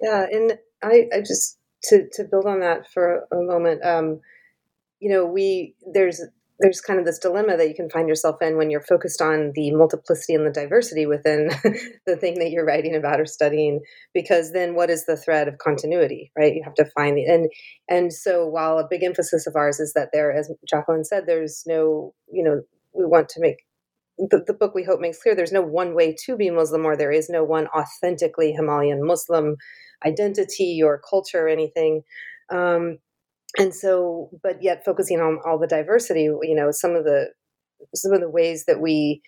Yeah, 0.00 0.26
and 0.30 0.58
I, 0.82 1.08
I 1.14 1.20
just 1.20 1.58
to 1.84 2.08
to 2.12 2.24
build 2.24 2.46
on 2.46 2.60
that 2.60 2.90
for 2.90 3.26
a 3.30 3.36
moment. 3.36 3.84
Um, 3.84 4.20
you 5.00 5.10
know, 5.10 5.26
we 5.26 5.74
there's 5.92 6.20
there's 6.62 6.80
kind 6.80 7.00
of 7.00 7.06
this 7.06 7.18
dilemma 7.20 7.56
that 7.58 7.68
you 7.68 7.74
can 7.76 7.90
find 7.90 8.08
yourself 8.08 8.42
in 8.42 8.56
when 8.58 8.70
you're 8.70 8.82
focused 8.82 9.22
on 9.22 9.52
the 9.56 9.72
multiplicity 9.72 10.34
and 10.34 10.46
the 10.46 10.52
diversity 10.52 11.06
within 11.06 11.50
the 12.06 12.16
thing 12.16 12.38
that 12.40 12.52
you're 12.52 12.66
writing 12.66 12.96
about 12.96 13.20
or 13.20 13.26
studying 13.26 13.80
because 14.14 14.52
then 14.52 14.74
what 14.74 14.90
is 14.90 15.06
the 15.06 15.18
thread 15.18 15.48
of 15.48 15.58
continuity 15.58 16.32
right? 16.38 16.54
You 16.54 16.62
have 16.64 16.74
to 16.76 16.86
find 16.96 17.18
the 17.18 17.26
and 17.26 17.50
and 17.88 18.12
so 18.12 18.46
while 18.46 18.78
a 18.78 18.88
big 18.88 19.04
emphasis 19.04 19.46
of 19.46 19.56
ours 19.56 19.80
is 19.80 19.94
that 19.94 20.10
there 20.14 20.32
as 20.32 20.50
jacqueline 20.68 21.04
said 21.04 21.24
there's 21.26 21.64
no 21.66 22.14
you 22.32 22.44
know 22.44 22.62
we 22.94 23.06
want 23.06 23.28
to 23.30 23.40
make 23.40 23.58
the, 24.18 24.44
the 24.46 24.54
book 24.54 24.74
we 24.74 24.84
hope 24.84 25.00
makes 25.00 25.22
clear 25.22 25.34
there's 25.34 25.52
no 25.52 25.62
one 25.62 25.94
way 25.94 26.14
to 26.26 26.36
be 26.36 26.50
muslim 26.50 26.86
or 26.86 26.96
there 26.96 27.12
is 27.12 27.30
no 27.30 27.44
one 27.44 27.66
authentically 27.68 28.52
himalayan 28.52 29.06
muslim 29.06 29.56
identity 30.06 30.82
or 30.82 31.00
culture 31.08 31.46
or 31.46 31.48
anything. 31.48 32.02
Um, 32.50 32.98
and 33.58 33.74
so 33.74 34.30
but 34.42 34.62
yet 34.62 34.84
focusing 34.84 35.20
on 35.20 35.38
all 35.46 35.58
the 35.58 35.66
diversity 35.66 36.22
you 36.22 36.54
know 36.54 36.70
some 36.70 36.94
of 36.94 37.04
the 37.04 37.26
some 37.94 38.12
of 38.12 38.20
the 38.20 38.30
ways 38.30 38.64
that 38.66 38.80
we 38.80 39.20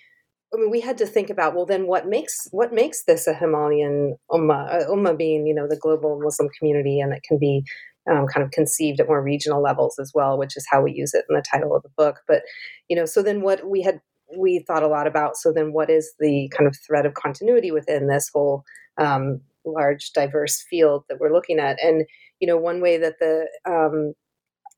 I 0.53 0.57
mean, 0.57 0.71
we 0.71 0.81
had 0.81 0.99
to 0.99 1.07
think 1.07 1.31
about 1.31 1.57
well, 1.57 1.67
then 1.67 1.89
what 1.89 2.07
makes 2.07 2.47
what 2.53 2.73
makes 2.73 3.05
this 3.05 3.27
a 3.27 3.35
Himalayan 3.35 4.17
ummah? 4.31 4.89
Ummah 4.89 5.19
being, 5.19 5.49
you 5.49 5.55
know, 5.55 5.67
the 5.67 5.77
global 5.77 6.21
Muslim 6.23 6.49
community, 6.57 7.01
and 7.01 7.13
it 7.13 7.25
can 7.27 7.39
be 7.39 7.65
um, 8.09 8.27
kind 8.27 8.45
of 8.45 8.53
conceived 8.53 9.01
at 9.01 9.09
more 9.09 9.23
regional 9.23 9.61
levels 9.61 9.99
as 9.99 10.13
well, 10.15 10.39
which 10.39 10.57
is 10.57 10.65
how 10.71 10.81
we 10.81 10.93
use 10.93 11.13
it 11.13 11.25
in 11.29 11.35
the 11.35 11.43
title 11.43 11.75
of 11.75 11.83
the 11.83 11.89
book. 11.97 12.21
But 12.29 12.43
you 12.89 12.95
know, 12.95 13.05
so 13.05 13.21
then 13.21 13.43
what 13.43 13.69
we 13.69 13.83
had 13.83 14.01
we 14.37 14.65
thought 14.67 14.83
a 14.83 14.89
lot 14.89 15.07
about. 15.07 15.37
So 15.37 15.53
then, 15.53 15.73
what 15.73 15.91
is 15.91 16.15
the 16.19 16.51
kind 16.57 16.69
of 16.69 16.77
thread 16.87 17.07
of 17.07 17.15
continuity 17.15 17.71
within 17.71 18.09
this 18.09 18.31
whole 18.33 18.65
um, 18.99 19.41
large, 19.65 20.13
diverse 20.13 20.63
field 20.69 21.05
that 21.09 21.19
we're 21.21 21.33
looking 21.33 21.59
at? 21.59 21.83
And 21.83 22.07
you 22.41 22.47
know, 22.47 22.57
one 22.57 22.81
way 22.81 22.99
that 22.99 23.15
the 23.21 23.47
um, 23.67 24.15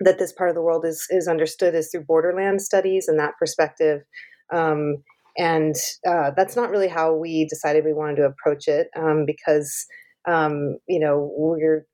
that 0.00 0.18
this 0.18 0.32
part 0.32 0.50
of 0.50 0.54
the 0.54 0.62
world 0.62 0.84
is 0.84 1.06
is 1.10 1.28
understood 1.28 1.74
is 1.74 1.90
through 1.90 2.04
borderland 2.04 2.62
studies 2.62 3.08
and 3.08 3.18
that 3.18 3.34
perspective. 3.38 4.02
Um, 4.52 4.96
and 5.38 5.74
uh, 6.08 6.30
that's 6.36 6.56
not 6.56 6.70
really 6.70 6.88
how 6.88 7.14
we 7.14 7.46
decided 7.46 7.84
we 7.84 7.92
wanted 7.92 8.16
to 8.16 8.24
approach 8.24 8.68
it 8.68 8.88
um, 8.96 9.24
because 9.26 9.86
um, 10.26 10.78
you 10.88 10.98
know 10.98 11.30
we're 11.36 11.86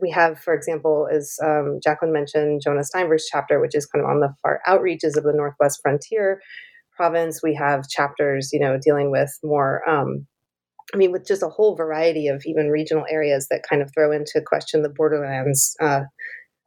we 0.00 0.10
have, 0.10 0.38
for 0.40 0.54
example, 0.54 1.08
as 1.12 1.36
um, 1.42 1.80
Jacqueline 1.82 2.12
mentioned, 2.12 2.60
Jonah 2.62 2.84
Steinberg's 2.84 3.26
chapter, 3.30 3.60
which 3.60 3.74
is 3.74 3.86
kind 3.86 4.04
of 4.04 4.10
on 4.10 4.20
the 4.20 4.34
far 4.42 4.60
outreaches 4.66 5.16
of 5.16 5.24
the 5.24 5.32
Northwest 5.34 5.80
Frontier 5.82 6.40
province. 6.96 7.40
We 7.42 7.54
have 7.54 7.88
chapters, 7.88 8.50
you 8.52 8.60
know, 8.60 8.78
dealing 8.82 9.10
with 9.10 9.30
more 9.42 9.88
um, 9.88 10.26
I 10.94 10.96
mean, 10.96 11.12
with 11.12 11.26
just 11.26 11.42
a 11.42 11.48
whole 11.48 11.76
variety 11.76 12.28
of 12.28 12.42
even 12.46 12.68
regional 12.68 13.04
areas 13.10 13.48
that 13.50 13.62
kind 13.68 13.82
of 13.82 13.90
throw 13.92 14.10
into 14.12 14.40
question 14.44 14.82
the 14.82 14.88
borderlands 14.88 15.76
uh, 15.80 16.02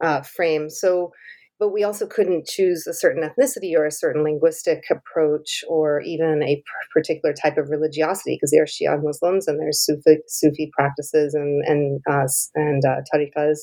uh, 0.02 0.22
frame. 0.22 0.70
So, 0.70 1.12
but 1.58 1.72
we 1.72 1.84
also 1.84 2.06
couldn't 2.06 2.46
choose 2.46 2.86
a 2.86 2.94
certain 2.94 3.22
ethnicity 3.22 3.76
or 3.76 3.84
a 3.84 3.90
certain 3.90 4.22
linguistic 4.22 4.84
approach 4.90 5.64
or 5.68 6.00
even 6.02 6.42
a 6.42 6.62
particular 6.92 7.34
type 7.34 7.56
of 7.56 7.70
religiosity 7.70 8.36
because 8.36 8.50
there 8.50 8.62
are 8.62 8.66
Shia 8.66 9.02
Muslims 9.02 9.46
and 9.48 9.60
there's 9.60 9.84
Sufi, 9.84 10.18
Sufi 10.28 10.70
practices 10.76 11.34
and 11.34 11.64
and 11.64 12.00
uh, 12.10 12.26
and 12.54 12.84
uh, 12.84 13.00
tariqas 13.12 13.58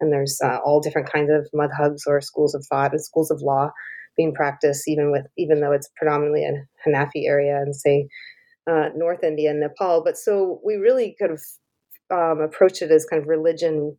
and 0.00 0.12
there's 0.12 0.38
uh, 0.44 0.58
all 0.64 0.80
different 0.80 1.10
kinds 1.10 1.30
of 1.30 1.48
madhabs 1.54 2.02
or 2.06 2.20
schools 2.20 2.54
of 2.54 2.66
thought 2.66 2.92
and 2.92 3.00
schools 3.00 3.30
of 3.30 3.40
law 3.40 3.70
being 4.16 4.34
practiced 4.34 4.88
even 4.88 5.10
with 5.10 5.26
even 5.38 5.60
though 5.60 5.72
it's 5.72 5.88
predominantly 5.96 6.44
a 6.44 6.66
Hanafi 6.86 7.26
area 7.26 7.56
and 7.56 7.74
say 7.74 8.08
uh, 8.70 8.90
North 8.94 9.22
India 9.22 9.50
and 9.50 9.60
Nepal. 9.60 10.02
But 10.04 10.16
so 10.16 10.60
we 10.64 10.76
really 10.76 11.16
kind 11.18 11.32
of 11.32 11.42
um, 12.10 12.40
approach 12.40 12.82
it 12.82 12.90
as 12.90 13.04
kind 13.04 13.22
of 13.22 13.28
religion 13.28 13.96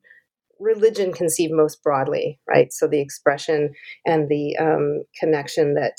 religion 0.60 1.12
conceived 1.12 1.54
most 1.54 1.84
broadly, 1.84 2.40
right? 2.48 2.72
So 2.72 2.88
the 2.88 3.02
expression 3.02 3.74
and 4.06 4.30
the 4.30 4.56
um, 4.58 5.04
connection 5.20 5.74
that 5.74 5.98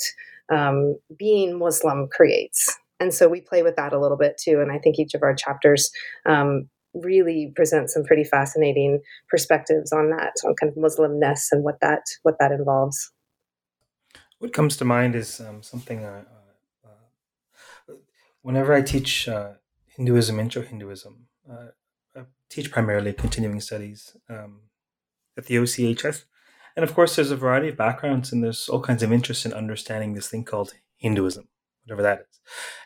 um, 0.51 0.97
being 1.17 1.59
Muslim 1.59 2.07
creates. 2.07 2.75
And 2.99 3.13
so 3.13 3.27
we 3.27 3.41
play 3.41 3.61
with 3.61 3.75
that 3.75 3.93
a 3.93 3.99
little 3.99 4.17
bit 4.17 4.37
too. 4.37 4.61
And 4.61 4.71
I 4.71 4.79
think 4.79 4.97
each 4.97 5.13
of 5.13 5.23
our 5.23 5.35
chapters 5.35 5.91
um, 6.25 6.69
really 6.93 7.51
present 7.55 7.89
some 7.89 8.03
pretty 8.05 8.23
fascinating 8.23 9.01
perspectives 9.29 9.91
on 9.91 10.09
that, 10.11 10.33
on 10.45 10.55
kind 10.55 10.71
of 10.71 10.81
Muslimness 10.81 11.47
and 11.51 11.63
what 11.63 11.79
that 11.81 12.03
what 12.23 12.37
that 12.39 12.51
involves. 12.51 13.11
What 14.39 14.53
comes 14.53 14.77
to 14.77 14.85
mind 14.85 15.15
is 15.15 15.39
um, 15.41 15.61
something 15.61 16.05
I, 16.05 16.19
whenever 18.45 18.73
I 18.73 18.83
teach 18.83 19.27
uh, 19.27 19.53
Hinduism, 19.87 20.39
intro 20.39 20.61
Hinduism, 20.61 21.25
uh, 21.51 21.69
I 22.15 22.21
teach 22.47 22.71
primarily 22.71 23.11
continuing 23.11 23.59
studies 23.59 24.15
um, 24.29 24.69
at 25.35 25.47
the 25.47 25.55
OCHS. 25.55 26.25
And 26.75 26.83
of 26.83 26.93
course, 26.93 27.15
there's 27.15 27.31
a 27.31 27.35
variety 27.35 27.69
of 27.69 27.77
backgrounds 27.77 28.31
and 28.31 28.43
there's 28.43 28.69
all 28.69 28.81
kinds 28.81 29.01
of 29.01 29.11
interest 29.11 29.47
in 29.47 29.53
understanding 29.53 30.13
this 30.13 30.27
thing 30.27 30.43
called 30.43 30.73
Hinduism, 30.97 31.47
whatever 31.85 32.03
that 32.03 32.19
is. 32.19 32.39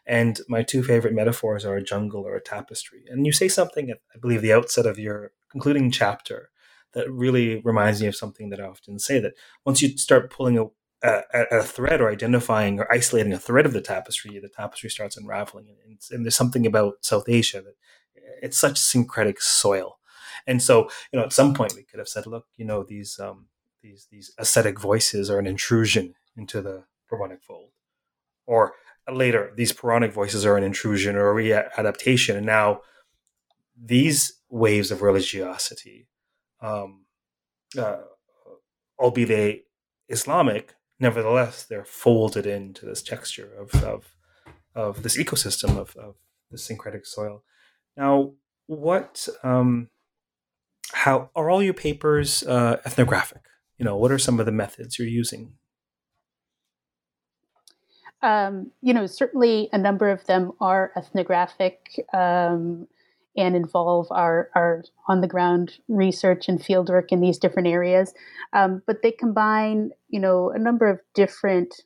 And 0.05 0.39
my 0.47 0.63
two 0.63 0.81
favorite 0.81 1.13
metaphors 1.13 1.65
are 1.65 1.75
a 1.75 1.83
jungle 1.83 2.21
or 2.21 2.37
a 2.37 2.41
tapestry. 2.41 3.03
And 3.09 3.25
you 3.25 3.33
say 3.33 3.49
something 3.49 3.89
at, 3.89 3.97
I 4.15 4.17
believe, 4.17 4.41
the 4.41 4.53
outset 4.53 4.85
of 4.85 4.97
your 4.97 5.33
concluding 5.51 5.91
chapter 5.91 6.51
that 6.93 7.11
really 7.11 7.59
reminds 7.65 7.99
me 7.99 8.07
of 8.07 8.15
something 8.15 8.49
that 8.49 8.61
I 8.61 8.63
often 8.65 8.97
say 8.97 9.19
that 9.19 9.33
once 9.65 9.81
you 9.81 9.89
start 9.97 10.31
pulling 10.31 10.57
a, 11.01 11.24
a, 11.51 11.63
thread 11.63 12.01
or 12.01 12.12
identifying 12.12 12.79
or 12.79 12.91
isolating 12.91 13.32
a 13.34 13.39
thread 13.39 13.65
of 13.65 13.74
the 13.74 13.82
tapestry, 13.82 14.38
the 14.39 14.50
tapestry 14.50 14.89
starts 14.89 15.15
unraveling. 15.15 15.68
And, 15.86 15.98
and, 16.12 16.25
there's 16.25 16.36
something 16.36 16.65
about 16.65 16.96
South 17.01 17.29
Asia 17.29 17.62
that 17.62 17.75
it's 18.41 18.58
such 18.58 18.77
syncretic 18.77 19.41
soil. 19.41 20.00
And 20.48 20.62
so, 20.62 20.89
you 21.12 21.20
know, 21.20 21.25
at 21.25 21.34
some 21.34 21.53
point 21.53 21.74
we 21.75 21.84
could 21.84 22.00
have 22.00 22.08
said, 22.08 22.25
look, 22.27 22.48
you 22.58 22.65
know, 22.65 22.84
these 22.84 23.20
um, 23.20 23.48
these 23.82 24.08
these 24.12 24.34
ascetic 24.38 24.79
voices 24.79 25.29
are 25.29 25.39
an 25.39 25.48
intrusion 25.48 26.15
into 26.36 26.62
the 26.62 26.84
Puranic 27.08 27.44
fold, 27.44 27.72
or 28.46 28.74
later 29.12 29.51
these 29.56 29.74
Puranic 29.74 30.13
voices 30.13 30.46
are 30.46 30.58
an 30.58 30.63
intrusion 30.63 31.15
or 31.15 31.32
a 31.32 31.44
readaptation, 31.44 32.36
and 32.36 32.46
now 32.46 32.82
these 33.82 34.34
waves 34.50 34.91
of 34.91 35.01
religiosity, 35.01 36.08
um, 36.62 37.06
uh, 37.77 37.98
albeit 38.98 39.65
Islamic, 40.08 40.74
nevertheless, 41.00 41.63
they're 41.63 41.86
folded 41.86 42.46
into 42.46 42.86
this 42.86 43.01
texture 43.01 43.50
of, 43.58 43.84
of, 43.84 44.15
of 44.75 45.03
this 45.03 45.18
ecosystem 45.18 45.77
of, 45.77 45.96
of 45.96 46.15
the 46.51 46.58
syncretic 46.58 47.06
soil. 47.06 47.44
Now, 47.96 48.34
what, 48.68 49.27
um, 49.44 49.89
how 50.91 51.29
are 51.36 51.50
all 51.50 51.63
your 51.63 51.74
papers 51.74 52.44
uh, 52.44 52.77
ethnographic? 52.86 53.41
You 53.77 53.86
know, 53.86 53.98
what 53.98 54.12
are 54.12 54.20
some 54.20 54.39
of 54.39 54.46
the 54.46 54.51
methods 54.51 55.00
you're 55.00 55.08
using? 55.08 55.53
Um, 58.22 58.72
you 58.82 58.94
know, 58.94 59.06
certainly 59.06 59.70
a 59.72 59.77
number 59.77 60.10
of 60.10 60.25
them 60.25 60.51
are 60.60 60.91
ethnographic. 60.98 62.06
Um, 62.13 62.88
and 63.39 63.55
involve 63.55 64.08
our, 64.12 64.50
our 64.55 64.84
on 65.08 65.22
the 65.22 65.27
ground 65.27 65.79
research 65.88 66.50
and 66.50 66.60
fieldwork 66.60 67.08
in 67.10 67.22
these 67.22 67.39
different 67.39 67.67
areas. 67.67 68.13
Um, 68.53 68.81
but 68.86 68.98
they 69.01 69.12
combine, 69.12 69.91
you 70.10 70.19
know, 70.19 70.50
a 70.50 70.60
number 70.60 70.88
of 70.88 71.00
different 71.13 71.81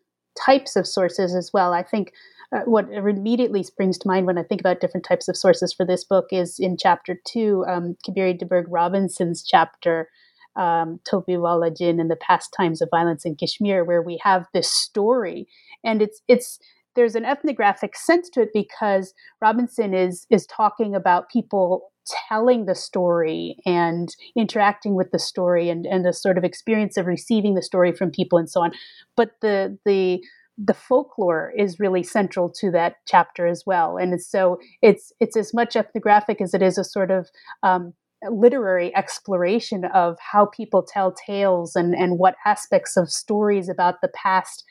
types 0.45 0.75
of 0.75 0.87
sources 0.87 1.35
as 1.35 1.51
well. 1.53 1.73
I 1.73 1.83
think 1.83 2.11
uh, 2.53 2.61
what 2.65 2.91
immediately 2.91 3.63
springs 3.63 3.97
to 3.99 4.07
mind 4.07 4.25
when 4.25 4.37
I 4.37 4.43
think 4.43 4.61
about 4.61 4.81
different 4.81 5.05
types 5.05 5.27
of 5.27 5.37
sources 5.37 5.73
for 5.73 5.85
this 5.85 6.03
book 6.03 6.27
is 6.31 6.59
in 6.59 6.77
chapter 6.77 7.17
two, 7.25 7.65
um, 7.67 7.95
Cabeiri 8.05 8.39
deBergh 8.39 8.65
Robinson's 8.67 9.43
chapter, 9.43 10.09
um, 10.55 10.99
Topi 11.03 11.37
Wala 11.37 11.71
Jinn 11.71 11.99
and 11.99 12.11
the 12.11 12.15
Pastimes 12.15 12.81
of 12.81 12.89
Violence 12.91 13.25
in 13.25 13.35
Kashmir, 13.35 13.83
where 13.83 14.01
we 14.01 14.19
have 14.23 14.45
this 14.53 14.69
story. 14.69 15.47
And 15.83 16.01
it's 16.01 16.21
it's 16.27 16.59
there's 16.95 17.15
an 17.15 17.25
ethnographic 17.25 17.95
sense 17.95 18.29
to 18.31 18.41
it 18.41 18.49
because 18.53 19.13
Robinson 19.41 19.93
is 19.93 20.25
is 20.29 20.45
talking 20.47 20.95
about 20.95 21.29
people 21.29 21.91
telling 22.29 22.65
the 22.65 22.75
story 22.75 23.55
and 23.65 24.15
interacting 24.35 24.95
with 24.95 25.11
the 25.11 25.19
story 25.19 25.69
and, 25.69 25.85
and 25.85 26.05
the 26.05 26.11
sort 26.11 26.37
of 26.37 26.43
experience 26.43 26.97
of 26.97 27.05
receiving 27.05 27.55
the 27.55 27.61
story 27.61 27.93
from 27.93 28.11
people 28.11 28.37
and 28.37 28.49
so 28.49 28.61
on. 28.61 28.71
But 29.15 29.31
the 29.41 29.77
the 29.85 30.23
the 30.57 30.73
folklore 30.73 31.51
is 31.57 31.79
really 31.79 32.03
central 32.03 32.47
to 32.47 32.69
that 32.71 32.97
chapter 33.07 33.47
as 33.47 33.63
well. 33.65 33.97
And 33.97 34.21
so 34.21 34.59
it's 34.81 35.11
it's 35.19 35.35
as 35.35 35.53
much 35.53 35.75
ethnographic 35.75 36.41
as 36.41 36.53
it 36.53 36.61
is 36.61 36.77
a 36.77 36.83
sort 36.83 37.09
of 37.09 37.29
um, 37.63 37.93
literary 38.29 38.95
exploration 38.95 39.85
of 39.85 40.17
how 40.19 40.45
people 40.45 40.83
tell 40.83 41.11
tales 41.11 41.75
and, 41.75 41.93
and 41.93 42.19
what 42.19 42.35
aspects 42.45 42.95
of 42.97 43.09
stories 43.09 43.69
about 43.69 44.01
the 44.01 44.07
past 44.09 44.63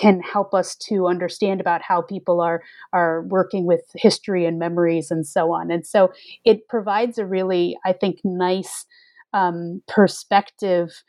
can 0.00 0.20
help 0.20 0.54
us 0.54 0.74
to 0.74 1.06
understand 1.06 1.60
about 1.60 1.82
how 1.82 2.00
people 2.00 2.40
are 2.40 2.62
are 2.92 3.22
working 3.22 3.66
with 3.66 3.82
history 3.94 4.46
and 4.46 4.58
memories 4.58 5.10
and 5.10 5.26
so 5.26 5.52
on. 5.52 5.70
And 5.70 5.86
so 5.86 6.10
it 6.44 6.68
provides 6.68 7.18
a 7.18 7.26
really, 7.26 7.76
I 7.84 7.92
think, 7.92 8.20
nice 8.24 8.86
um, 9.34 9.82
perspective 9.86 11.02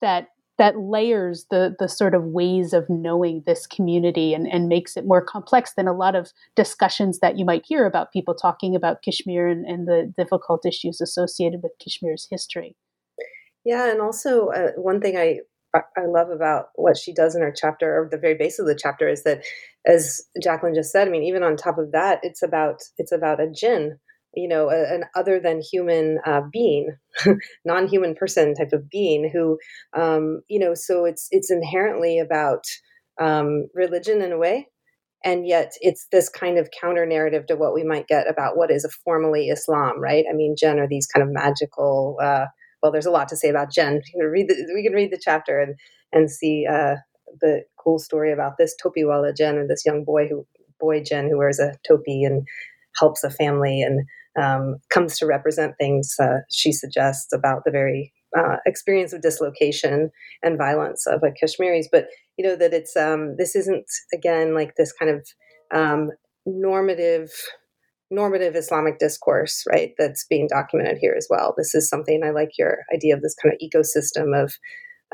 that 0.00 0.28
that 0.58 0.78
layers 0.78 1.46
the 1.50 1.74
the 1.78 1.88
sort 1.88 2.14
of 2.14 2.24
ways 2.24 2.72
of 2.72 2.88
knowing 2.88 3.42
this 3.46 3.66
community 3.66 4.32
and, 4.32 4.46
and 4.46 4.68
makes 4.68 4.96
it 4.96 5.04
more 5.04 5.22
complex 5.22 5.72
than 5.76 5.88
a 5.88 5.92
lot 5.92 6.14
of 6.14 6.32
discussions 6.54 7.18
that 7.18 7.36
you 7.36 7.44
might 7.44 7.64
hear 7.66 7.84
about 7.84 8.12
people 8.12 8.34
talking 8.34 8.76
about 8.76 9.02
Kashmir 9.02 9.48
and, 9.48 9.66
and 9.66 9.88
the 9.88 10.12
difficult 10.16 10.64
issues 10.64 11.00
associated 11.00 11.62
with 11.62 11.72
Kashmir's 11.82 12.28
history. 12.30 12.76
Yeah, 13.64 13.90
and 13.90 14.00
also 14.00 14.48
uh, 14.48 14.72
one 14.76 15.00
thing 15.00 15.16
I 15.16 15.40
I 15.74 16.06
love 16.06 16.30
about 16.30 16.66
what 16.74 16.96
she 16.96 17.14
does 17.14 17.34
in 17.36 17.42
her 17.42 17.54
chapter, 17.56 17.86
or 18.02 18.08
the 18.10 18.18
very 18.18 18.34
base 18.36 18.58
of 18.58 18.66
the 18.66 18.78
chapter, 18.80 19.08
is 19.08 19.22
that, 19.24 19.42
as 19.86 20.22
Jacqueline 20.42 20.74
just 20.74 20.92
said, 20.92 21.08
I 21.08 21.10
mean, 21.10 21.22
even 21.24 21.42
on 21.42 21.56
top 21.56 21.78
of 21.78 21.92
that, 21.92 22.20
it's 22.22 22.42
about 22.42 22.80
it's 22.98 23.12
about 23.12 23.40
a 23.40 23.50
jinn, 23.50 23.98
you 24.34 24.48
know, 24.48 24.70
a, 24.70 24.94
an 24.94 25.04
other 25.14 25.40
than 25.40 25.60
human 25.62 26.18
uh, 26.26 26.42
being, 26.52 26.90
non-human 27.64 28.14
person 28.16 28.54
type 28.54 28.72
of 28.72 28.90
being 28.90 29.30
who, 29.32 29.58
um, 29.96 30.42
you 30.48 30.58
know, 30.58 30.74
so 30.74 31.04
it's 31.04 31.28
it's 31.30 31.50
inherently 31.50 32.18
about 32.18 32.64
um, 33.20 33.68
religion 33.74 34.22
in 34.22 34.32
a 34.32 34.38
way, 34.38 34.68
and 35.24 35.46
yet 35.46 35.72
it's 35.80 36.08
this 36.12 36.28
kind 36.30 36.58
of 36.58 36.70
counter 36.80 37.06
narrative 37.06 37.46
to 37.48 37.56
what 37.56 37.74
we 37.74 37.84
might 37.84 38.08
get 38.08 38.28
about 38.30 38.56
what 38.56 38.70
is 38.72 38.84
a 38.84 38.90
formally 39.04 39.48
Islam, 39.48 40.00
right? 40.00 40.24
I 40.30 40.34
mean, 40.34 40.56
jinn 40.58 40.80
are 40.80 40.88
these 40.88 41.06
kind 41.06 41.22
of 41.26 41.32
magical. 41.32 42.18
Uh, 42.22 42.46
well, 42.82 42.92
there's 42.92 43.06
a 43.06 43.10
lot 43.10 43.28
to 43.28 43.36
say 43.36 43.48
about 43.48 43.72
Jen. 43.72 43.94
We 43.94 44.20
can 44.20 44.30
read 44.30 44.48
the, 44.48 44.72
we 44.74 44.82
can 44.82 44.92
read 44.92 45.12
the 45.12 45.20
chapter 45.22 45.60
and 45.60 45.74
and 46.12 46.30
see 46.30 46.66
uh, 46.70 46.96
the 47.40 47.62
cool 47.78 47.98
story 47.98 48.32
about 48.32 48.52
this 48.58 48.74
Topiwala 48.82 49.36
Jen 49.36 49.58
and 49.58 49.70
this 49.70 49.84
young 49.84 50.04
boy 50.04 50.28
who 50.28 50.46
boy 50.80 51.02
Jen 51.02 51.28
who 51.28 51.38
wears 51.38 51.58
a 51.58 51.74
topi 51.86 52.24
and 52.24 52.46
helps 52.98 53.24
a 53.24 53.30
family 53.30 53.82
and 53.82 54.06
um, 54.40 54.76
comes 54.90 55.18
to 55.18 55.26
represent 55.26 55.74
things 55.78 56.14
uh, 56.20 56.38
she 56.50 56.72
suggests 56.72 57.32
about 57.32 57.62
the 57.64 57.70
very 57.70 58.12
uh, 58.36 58.56
experience 58.66 59.12
of 59.12 59.22
dislocation 59.22 60.10
and 60.42 60.58
violence 60.58 61.06
of 61.06 61.22
a 61.22 61.32
Kashmiris. 61.32 61.88
But 61.90 62.06
you 62.36 62.46
know 62.46 62.56
that 62.56 62.72
it's 62.72 62.96
um, 62.96 63.36
this 63.36 63.56
isn't 63.56 63.86
again 64.14 64.54
like 64.54 64.74
this 64.76 64.92
kind 64.92 65.10
of 65.10 65.26
um, 65.72 66.10
normative 66.46 67.30
normative 68.10 68.56
Islamic 68.56 68.98
discourse, 68.98 69.64
right, 69.70 69.92
that's 69.98 70.26
being 70.26 70.48
documented 70.48 70.98
here 70.98 71.14
as 71.16 71.26
well. 71.28 71.54
This 71.56 71.74
is 71.74 71.88
something 71.88 72.22
I 72.24 72.30
like 72.30 72.50
your 72.58 72.78
idea 72.94 73.14
of 73.14 73.22
this 73.22 73.34
kind 73.42 73.54
of 73.54 73.60
ecosystem 73.60 74.40
of 74.40 74.54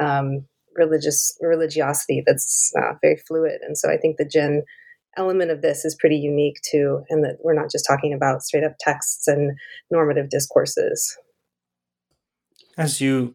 um, 0.00 0.46
religious 0.76 1.36
religiosity 1.40 2.22
that's 2.26 2.72
uh, 2.78 2.94
very 3.00 3.16
fluid. 3.28 3.60
And 3.62 3.76
so 3.76 3.90
I 3.90 3.96
think 3.96 4.16
the 4.16 4.24
jinn 4.24 4.62
element 5.16 5.50
of 5.50 5.62
this 5.62 5.84
is 5.84 5.96
pretty 5.98 6.16
unique 6.16 6.60
too, 6.68 7.02
and 7.08 7.24
that 7.24 7.38
we're 7.42 7.54
not 7.54 7.70
just 7.70 7.86
talking 7.86 8.12
about 8.12 8.42
straight 8.42 8.64
up 8.64 8.74
texts 8.80 9.28
and 9.28 9.56
normative 9.90 10.28
discourses. 10.28 11.16
As 12.76 13.00
you, 13.00 13.34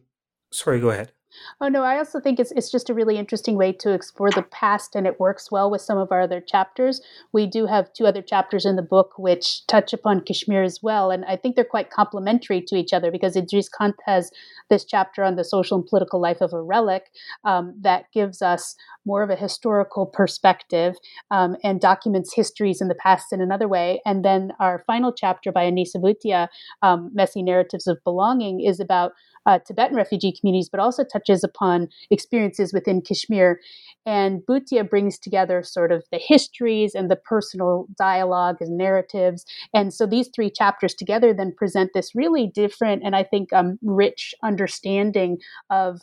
sorry, 0.52 0.80
go 0.80 0.90
ahead. 0.90 1.12
Oh 1.60 1.68
no, 1.68 1.82
I 1.82 1.98
also 1.98 2.20
think 2.20 2.38
it's 2.38 2.52
it's 2.52 2.70
just 2.70 2.90
a 2.90 2.94
really 2.94 3.16
interesting 3.16 3.56
way 3.56 3.72
to 3.72 3.92
explore 3.92 4.30
the 4.30 4.42
past, 4.42 4.94
and 4.94 5.06
it 5.06 5.18
works 5.18 5.50
well 5.50 5.70
with 5.70 5.80
some 5.80 5.98
of 5.98 6.12
our 6.12 6.20
other 6.20 6.40
chapters. 6.40 7.00
We 7.32 7.46
do 7.46 7.66
have 7.66 7.92
two 7.92 8.06
other 8.06 8.22
chapters 8.22 8.66
in 8.66 8.76
the 8.76 8.82
book 8.82 9.12
which 9.16 9.66
touch 9.66 9.92
upon 9.92 10.22
Kashmir 10.22 10.62
as 10.62 10.82
well, 10.82 11.10
and 11.10 11.24
I 11.24 11.36
think 11.36 11.56
they're 11.56 11.64
quite 11.64 11.90
complementary 11.90 12.60
to 12.62 12.76
each 12.76 12.92
other 12.92 13.10
because 13.10 13.36
Idrees 13.36 13.68
Kanth 13.70 13.98
has 14.06 14.30
this 14.68 14.84
chapter 14.84 15.24
on 15.24 15.36
the 15.36 15.44
social 15.44 15.78
and 15.78 15.86
political 15.86 16.20
life 16.20 16.40
of 16.40 16.52
a 16.52 16.62
relic 16.62 17.10
um, 17.44 17.74
that 17.80 18.04
gives 18.12 18.42
us 18.42 18.76
more 19.04 19.22
of 19.22 19.30
a 19.30 19.36
historical 19.36 20.06
perspective 20.06 20.94
um, 21.30 21.56
and 21.64 21.80
documents 21.80 22.34
histories 22.34 22.80
in 22.80 22.88
the 22.88 22.94
past 22.94 23.32
in 23.32 23.40
another 23.40 23.66
way. 23.66 24.00
And 24.04 24.24
then 24.24 24.52
our 24.60 24.84
final 24.86 25.12
chapter 25.12 25.50
by 25.50 25.64
Anisa 25.64 25.96
Bhutia, 25.96 26.48
um, 26.82 27.10
Messy 27.12 27.42
Narratives 27.42 27.86
of 27.86 28.02
Belonging, 28.04 28.60
is 28.60 28.78
about 28.80 29.12
uh, 29.46 29.58
Tibetan 29.66 29.96
refugee 29.96 30.34
communities, 30.38 30.68
but 30.70 30.80
also 30.80 31.04
touches 31.04 31.42
upon 31.44 31.88
experiences 32.10 32.72
within 32.72 33.00
Kashmir. 33.00 33.60
And 34.06 34.40
Bhutia 34.46 34.88
brings 34.88 35.18
together 35.18 35.62
sort 35.62 35.92
of 35.92 36.04
the 36.10 36.20
histories 36.22 36.94
and 36.94 37.10
the 37.10 37.16
personal 37.16 37.86
dialogue 37.98 38.56
and 38.60 38.76
narratives. 38.76 39.44
And 39.74 39.92
so 39.92 40.06
these 40.06 40.28
three 40.34 40.50
chapters 40.50 40.94
together 40.94 41.32
then 41.34 41.52
present 41.56 41.90
this 41.94 42.14
really 42.14 42.46
different 42.46 43.02
and 43.04 43.14
I 43.14 43.22
think 43.22 43.52
um, 43.52 43.78
rich 43.82 44.34
understanding 44.42 45.38
of 45.70 46.00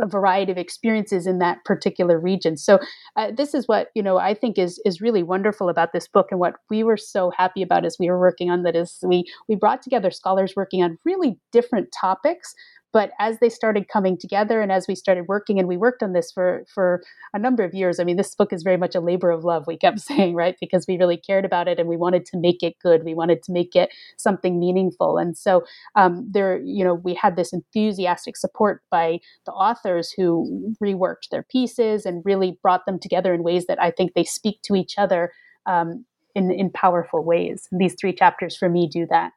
a 0.00 0.06
variety 0.06 0.50
of 0.52 0.58
experiences 0.58 1.26
in 1.26 1.38
that 1.38 1.64
particular 1.64 2.18
region. 2.18 2.56
So 2.56 2.78
uh, 3.16 3.30
this 3.36 3.54
is 3.54 3.68
what 3.68 3.88
you 3.94 4.02
know 4.02 4.18
I 4.18 4.34
think 4.34 4.58
is 4.58 4.80
is 4.84 5.00
really 5.00 5.22
wonderful 5.22 5.68
about 5.68 5.92
this 5.92 6.08
book, 6.08 6.28
and 6.30 6.40
what 6.40 6.54
we 6.70 6.82
were 6.82 6.96
so 6.96 7.30
happy 7.36 7.62
about 7.62 7.84
as 7.84 7.96
we 7.98 8.08
were 8.08 8.18
working 8.18 8.50
on 8.50 8.62
that 8.62 8.76
is 8.76 8.98
we 9.02 9.24
we 9.48 9.56
brought 9.56 9.82
together 9.82 10.10
scholars 10.10 10.54
working 10.56 10.82
on 10.82 10.98
really 11.04 11.38
different 11.52 11.88
topics, 11.98 12.54
but 12.92 13.12
as 13.18 13.38
they 13.38 13.48
started 13.48 13.88
coming 13.88 14.16
together 14.18 14.60
and 14.60 14.70
as 14.70 14.86
we 14.86 14.94
started 14.94 15.26
working, 15.28 15.58
and 15.58 15.68
we 15.68 15.76
worked 15.76 16.02
on 16.02 16.12
this 16.12 16.30
for 16.30 16.64
for 16.72 17.02
a 17.34 17.38
number 17.38 17.64
of 17.64 17.74
years. 17.74 17.98
I 17.98 18.04
mean, 18.04 18.16
this 18.16 18.34
book 18.34 18.52
is 18.52 18.62
very 18.62 18.76
much 18.76 18.94
a 18.94 19.00
labor 19.00 19.30
of 19.30 19.44
love. 19.44 19.66
We 19.66 19.76
kept 19.76 20.00
saying 20.10 20.34
right 20.34 20.56
because 20.60 20.86
we 20.86 20.98
really 20.98 21.16
cared 21.16 21.44
about 21.44 21.68
it 21.68 21.78
and 21.78 21.88
we 21.88 21.96
wanted 21.96 22.26
to 22.26 22.38
make 22.38 22.62
it 22.62 22.76
good. 22.82 23.04
We 23.04 23.14
wanted 23.14 23.42
to 23.44 23.52
make 23.52 23.74
it 23.74 23.90
something 24.16 24.58
meaningful. 24.58 25.18
And 25.18 25.36
so 25.36 25.64
um, 25.96 26.26
there, 26.30 26.60
you 26.62 26.84
know, 26.84 26.94
we 26.94 27.14
had 27.14 27.36
this 27.36 27.52
enthusiastic 27.52 28.36
support 28.36 28.82
by 28.90 29.20
the 29.46 29.52
authors 29.52 30.12
who 30.16 30.74
reworked 30.82 31.28
their 31.30 31.42
pieces 31.42 32.04
and 32.06 32.22
really 32.24 32.58
brought 32.62 32.86
them 32.86 32.98
together 32.98 33.32
in 33.32 33.42
ways 33.42 33.66
that 33.66 33.80
I 33.80 33.90
think 33.90 34.14
they 34.14 34.24
speak 34.24 34.60
to 34.64 34.76
each 34.76 34.98
other 34.98 35.32
um, 35.66 36.04
in 36.34 36.50
in 36.50 36.70
powerful 36.70 37.24
ways. 37.24 37.68
And 37.70 37.80
these 37.80 37.96
three 37.98 38.12
chapters 38.12 38.56
for 38.56 38.68
me 38.68 38.88
do 38.88 39.06
that. 39.10 39.32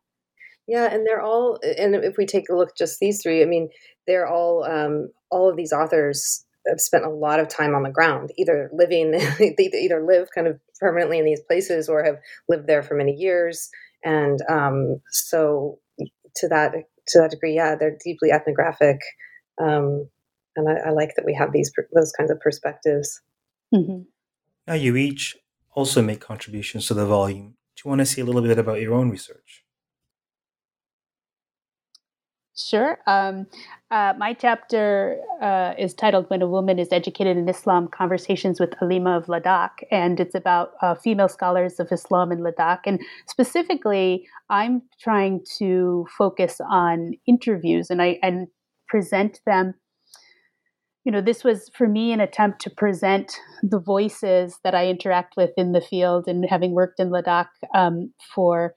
Yeah, 0.67 0.91
and 0.91 1.05
they're 1.05 1.21
all, 1.21 1.59
and 1.63 1.95
if 1.95 2.17
we 2.17 2.25
take 2.25 2.49
a 2.49 2.55
look 2.55 2.75
just 2.75 2.99
these 2.99 3.21
three, 3.21 3.41
I 3.43 3.45
mean, 3.45 3.69
they're 4.07 4.27
all, 4.27 4.63
um, 4.63 5.09
all 5.29 5.49
of 5.49 5.55
these 5.55 5.71
authors 5.71 6.43
have 6.67 6.79
spent 6.79 7.05
a 7.05 7.09
lot 7.09 7.39
of 7.39 7.47
time 7.47 7.75
on 7.75 7.83
the 7.83 7.91
ground, 7.91 8.31
either 8.37 8.69
living, 8.73 9.11
they 9.39 9.55
either 9.59 10.03
live 10.03 10.29
kind 10.33 10.47
of 10.47 10.59
permanently 10.79 11.19
in 11.19 11.25
these 11.25 11.41
places 11.41 11.87
or 11.87 12.03
have 12.03 12.17
lived 12.49 12.67
there 12.67 12.81
for 12.83 12.95
many 12.95 13.11
years. 13.11 13.69
And 14.03 14.39
um, 14.49 15.01
so, 15.09 15.79
to 16.37 16.47
that 16.49 16.73
to 17.07 17.19
that 17.19 17.31
degree, 17.31 17.55
yeah, 17.55 17.75
they're 17.75 17.97
deeply 18.03 18.31
ethnographic, 18.31 18.99
um, 19.61 20.07
and 20.55 20.69
I, 20.69 20.89
I, 20.89 20.91
like 20.91 21.15
that 21.15 21.25
we 21.25 21.33
have 21.33 21.51
these 21.51 21.71
those 21.93 22.11
kinds 22.11 22.29
of 22.29 22.39
perspectives. 22.39 23.21
Mm-hmm. 23.73 24.03
Now, 24.67 24.73
you 24.73 24.95
each 24.95 25.35
also 25.73 26.01
make 26.01 26.21
contributions 26.21 26.87
to 26.87 26.93
the 26.93 27.05
volume. 27.05 27.55
Do 27.75 27.81
you 27.83 27.89
want 27.89 27.99
to 27.99 28.05
say 28.05 28.21
a 28.21 28.25
little 28.25 28.41
bit 28.41 28.59
about 28.59 28.79
your 28.79 28.93
own 28.93 29.09
research? 29.09 29.64
Sure. 32.57 32.99
Um, 33.05 33.47
uh, 33.91 34.13
my 34.17 34.33
chapter 34.33 35.19
uh, 35.41 35.73
is 35.77 35.93
titled 35.93 36.29
When 36.29 36.41
a 36.41 36.47
Woman 36.47 36.79
is 36.79 36.87
Educated 36.89 37.35
in 37.35 37.49
Islam 37.49 37.89
Conversations 37.89 38.61
with 38.61 38.73
Alima 38.81 39.17
of 39.17 39.25
Ladakh. 39.25 39.83
And 39.91 40.21
it's 40.21 40.35
about 40.35 40.71
uh, 40.81 40.95
female 40.95 41.27
scholars 41.27 41.81
of 41.81 41.91
Islam 41.91 42.31
in 42.31 42.39
Ladakh. 42.39 42.79
And 42.85 43.01
specifically, 43.27 44.25
I'm 44.49 44.83
trying 45.01 45.41
to 45.57 46.07
focus 46.17 46.61
on 46.69 47.11
interviews 47.27 47.89
and 47.89 48.01
I 48.01 48.19
and 48.23 48.47
present 48.87 49.41
them. 49.45 49.73
You 51.03 51.11
know, 51.11 51.21
this 51.21 51.43
was 51.43 51.69
for 51.77 51.89
me 51.89 52.13
an 52.13 52.21
attempt 52.21 52.61
to 52.61 52.69
present 52.69 53.33
the 53.63 53.79
voices 53.79 54.59
that 54.63 54.73
I 54.73 54.87
interact 54.87 55.35
with 55.35 55.51
in 55.57 55.73
the 55.73 55.81
field 55.81 56.25
and 56.27 56.45
having 56.49 56.71
worked 56.71 57.01
in 57.01 57.09
Ladakh 57.09 57.49
um, 57.75 58.13
for 58.33 58.75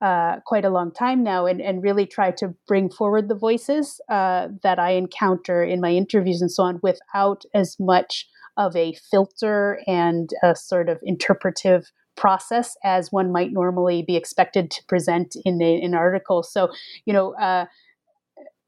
uh, 0.00 0.36
quite 0.46 0.64
a 0.64 0.70
long 0.70 0.92
time 0.92 1.22
now 1.22 1.46
and, 1.46 1.60
and 1.60 1.82
really 1.82 2.06
try 2.06 2.30
to 2.30 2.54
bring 2.66 2.90
forward 2.90 3.28
the 3.28 3.34
voices 3.34 4.00
uh, 4.08 4.48
that 4.62 4.78
I 4.78 4.92
encounter 4.92 5.62
in 5.62 5.80
my 5.80 5.90
interviews 5.90 6.40
and 6.40 6.50
so 6.50 6.62
on 6.62 6.80
without 6.82 7.44
as 7.54 7.76
much 7.80 8.28
of 8.56 8.74
a 8.76 8.94
filter 9.10 9.80
and 9.86 10.30
a 10.42 10.54
sort 10.54 10.88
of 10.88 10.98
interpretive 11.02 11.90
process 12.16 12.76
as 12.84 13.12
one 13.12 13.30
might 13.32 13.52
normally 13.52 14.02
be 14.02 14.16
expected 14.16 14.70
to 14.72 14.82
present 14.88 15.36
in 15.44 15.62
a, 15.62 15.80
an 15.80 15.94
article. 15.94 16.42
So, 16.42 16.68
you 17.06 17.12
know, 17.12 17.34
uh, 17.34 17.66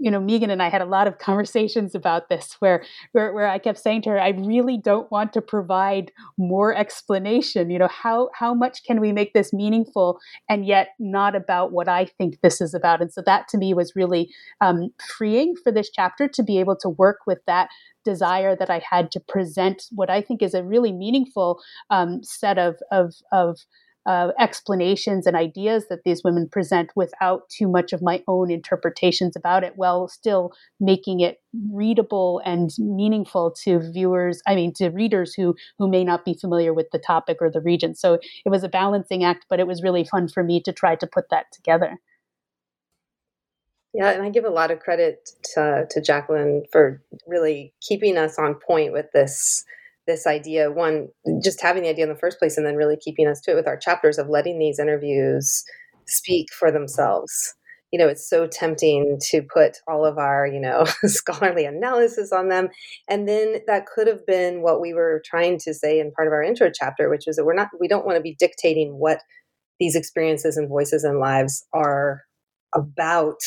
you 0.01 0.11
know, 0.11 0.19
Megan 0.19 0.49
and 0.49 0.63
I 0.63 0.71
had 0.71 0.81
a 0.81 0.87
lot 0.87 1.07
of 1.07 1.19
conversations 1.19 1.95
about 1.95 2.31
this 2.31 2.57
where, 2.61 2.83
where, 3.13 3.33
where 3.35 3.47
I 3.47 3.59
kept 3.59 3.79
saying 3.79 4.03
to 4.03 4.11
her, 4.11 4.21
I 4.21 4.31
really 4.31 4.79
don't 4.79 5.11
want 5.13 5.35
to 5.35 5.43
provide 5.43 6.11
more 6.39 6.75
explanation. 6.75 7.69
You 7.71 7.79
know, 7.79 7.89
how 7.89 8.31
how 8.35 8.55
much 8.55 8.83
can 8.85 9.01
we 9.01 9.13
make 9.13 9.35
this 9.35 9.53
meaningful 9.53 10.19
and 10.49 10.65
yet 10.67 10.89
not 10.99 11.37
about 11.37 11.73
what 11.73 11.89
I 11.89 12.07
think 12.07 12.41
this 12.41 12.61
is 12.61 12.73
about? 12.73 13.03
And 13.03 13.13
so 13.13 13.23
that 13.27 13.47
to 13.49 13.59
me 13.59 13.75
was 13.75 13.95
really 13.95 14.31
um, 14.63 14.89
freeing 15.17 15.55
for 15.63 15.71
this 15.71 15.91
chapter 15.91 16.27
to 16.29 16.43
be 16.43 16.59
able 16.59 16.77
to 16.77 16.89
work 16.89 17.19
with 17.27 17.41
that 17.47 17.69
desire 18.03 18.57
that 18.57 18.71
I 18.71 18.81
had 18.89 19.11
to 19.13 19.21
present 19.21 19.85
what 19.91 20.09
I 20.09 20.23
think 20.23 20.43
is 20.43 20.55
a 20.55 20.65
really 20.65 20.93
meaningful 20.93 21.61
um, 21.91 22.23
set 22.23 22.59
of 22.59 22.77
of 22.91 23.15
of 23.33 23.59
uh, 24.07 24.31
explanations 24.39 25.27
and 25.27 25.37
ideas 25.37 25.87
that 25.89 26.01
these 26.05 26.23
women 26.25 26.49
present 26.49 26.91
without 26.97 27.49
too 27.51 27.69
much 27.69 27.93
of 27.93 28.03
my 28.03 28.23
own 28.27 28.51
interpretations 28.51 29.37
about 29.37 29.65
it, 29.65 29.75
while 29.77 30.09
still 30.09 30.53
making 30.79 31.21
it 31.21 31.39
readable 31.71 32.41
and 32.45 32.71
meaningful 32.79 33.55
to 33.65 33.81
viewers. 33.93 34.41
I 34.47 34.55
mean, 34.55 34.73
to 34.75 34.89
readers 34.89 35.35
who 35.35 35.55
who 35.79 35.89
may 35.89 36.05
not 36.05 36.25
be 36.25 36.35
familiar 36.35 36.73
with 36.73 36.87
the 36.93 36.99
topic 36.99 37.39
or 37.41 37.51
the 37.51 37.61
region. 37.61 37.95
So 37.95 38.15
it 38.15 38.49
was 38.49 38.65
a 38.65 38.69
balancing 38.69 39.25
act, 39.25 39.47
but 39.51 39.61
it 39.61 39.67
was 39.67 39.83
really 39.83 40.05
fun 40.05 40.29
for 40.29 40.43
me 40.43 40.63
to 40.63 40.73
try 40.73 40.97
to 40.97 41.07
put 41.07 41.31
that 41.31 41.47
together. 41.53 41.99
Yeah, 43.93 44.11
and 44.11 44.23
I 44.23 44.31
give 44.31 44.45
a 44.45 44.51
lot 44.51 44.71
of 44.71 44.79
credit 44.79 45.31
to, 45.55 45.87
to 45.91 46.01
Jacqueline 46.01 46.65
for 46.71 47.03
really 47.27 47.75
keeping 47.81 48.17
us 48.17 48.39
on 48.39 48.55
point 48.55 48.93
with 48.93 49.07
this 49.13 49.65
this 50.11 50.27
idea 50.27 50.71
one 50.71 51.09
just 51.43 51.63
having 51.63 51.83
the 51.83 51.89
idea 51.89 52.05
in 52.05 52.13
the 52.13 52.19
first 52.19 52.39
place 52.39 52.57
and 52.57 52.67
then 52.67 52.77
really 52.77 52.97
keeping 52.97 53.27
us 53.27 53.41
to 53.41 53.53
it 53.53 53.55
with 53.55 53.69
our 53.69 53.77
chapters 53.77 54.19
of 54.19 54.29
letting 54.29 54.59
these 54.59 54.79
interviews 54.79 55.65
speak 56.07 56.49
for 56.53 56.71
themselves 56.73 57.55
you 57.93 57.99
know, 57.99 58.07
it's 58.07 58.29
so 58.29 58.47
tempting 58.47 59.19
to 59.31 59.43
put 59.43 59.79
all 59.89 60.05
of 60.05 60.17
our, 60.17 60.47
you 60.47 60.61
know, 60.61 60.85
scholarly 61.05 61.65
analysis 61.65 62.33
on 62.33 62.49
them. 62.49 62.69
And 63.09 63.29
then 63.29 63.57
that 63.67 63.87
could 63.87 64.07
have 64.07 64.25
been 64.27 64.63
what 64.63 64.81
we 64.81 64.95
were 64.95 65.23
trying 65.25 65.59
to 65.61 65.75
say 65.75 65.99
in 65.99 66.13
part 66.13 66.29
of 66.29 66.33
our 66.33 66.43
intro 66.43 66.71
chapter, 66.73 67.11
which 67.11 67.25
was 67.27 67.37
that 67.37 67.45
we're 67.45 67.55
not, 67.55 67.69
we 67.81 67.89
don't 67.89 68.07
want 68.07 68.17
to 68.17 68.23
be 68.23 68.37
dictating 68.39 68.93
what 68.99 69.21
these 69.81 69.97
experiences 69.97 70.57
and 70.57 70.69
voices 70.69 71.05
and 71.05 71.19
lives 71.19 71.67
are 71.73 72.23
about. 72.75 73.41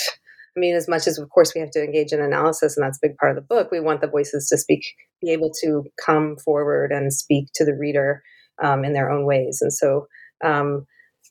I 0.55 0.59
mean, 0.59 0.75
as 0.75 0.87
much 0.87 1.07
as, 1.07 1.17
of 1.17 1.29
course, 1.29 1.53
we 1.55 1.61
have 1.61 1.71
to 1.71 1.83
engage 1.83 2.11
in 2.11 2.21
analysis, 2.21 2.77
and 2.77 2.85
that's 2.85 2.97
a 2.97 3.07
big 3.07 3.17
part 3.17 3.31
of 3.31 3.35
the 3.35 3.47
book, 3.47 3.71
we 3.71 3.79
want 3.79 4.01
the 4.01 4.07
voices 4.07 4.47
to 4.49 4.57
speak, 4.57 4.85
be 5.21 5.31
able 5.31 5.51
to 5.61 5.83
come 6.03 6.37
forward 6.37 6.91
and 6.91 7.11
speak 7.11 7.47
to 7.55 7.65
the 7.65 7.73
reader 7.73 8.21
um, 8.61 8.85
in 8.85 8.93
their 8.93 9.09
own 9.09 9.25
ways. 9.25 9.59
And 9.61 9.73
so, 9.73 10.07
um, 10.43 10.85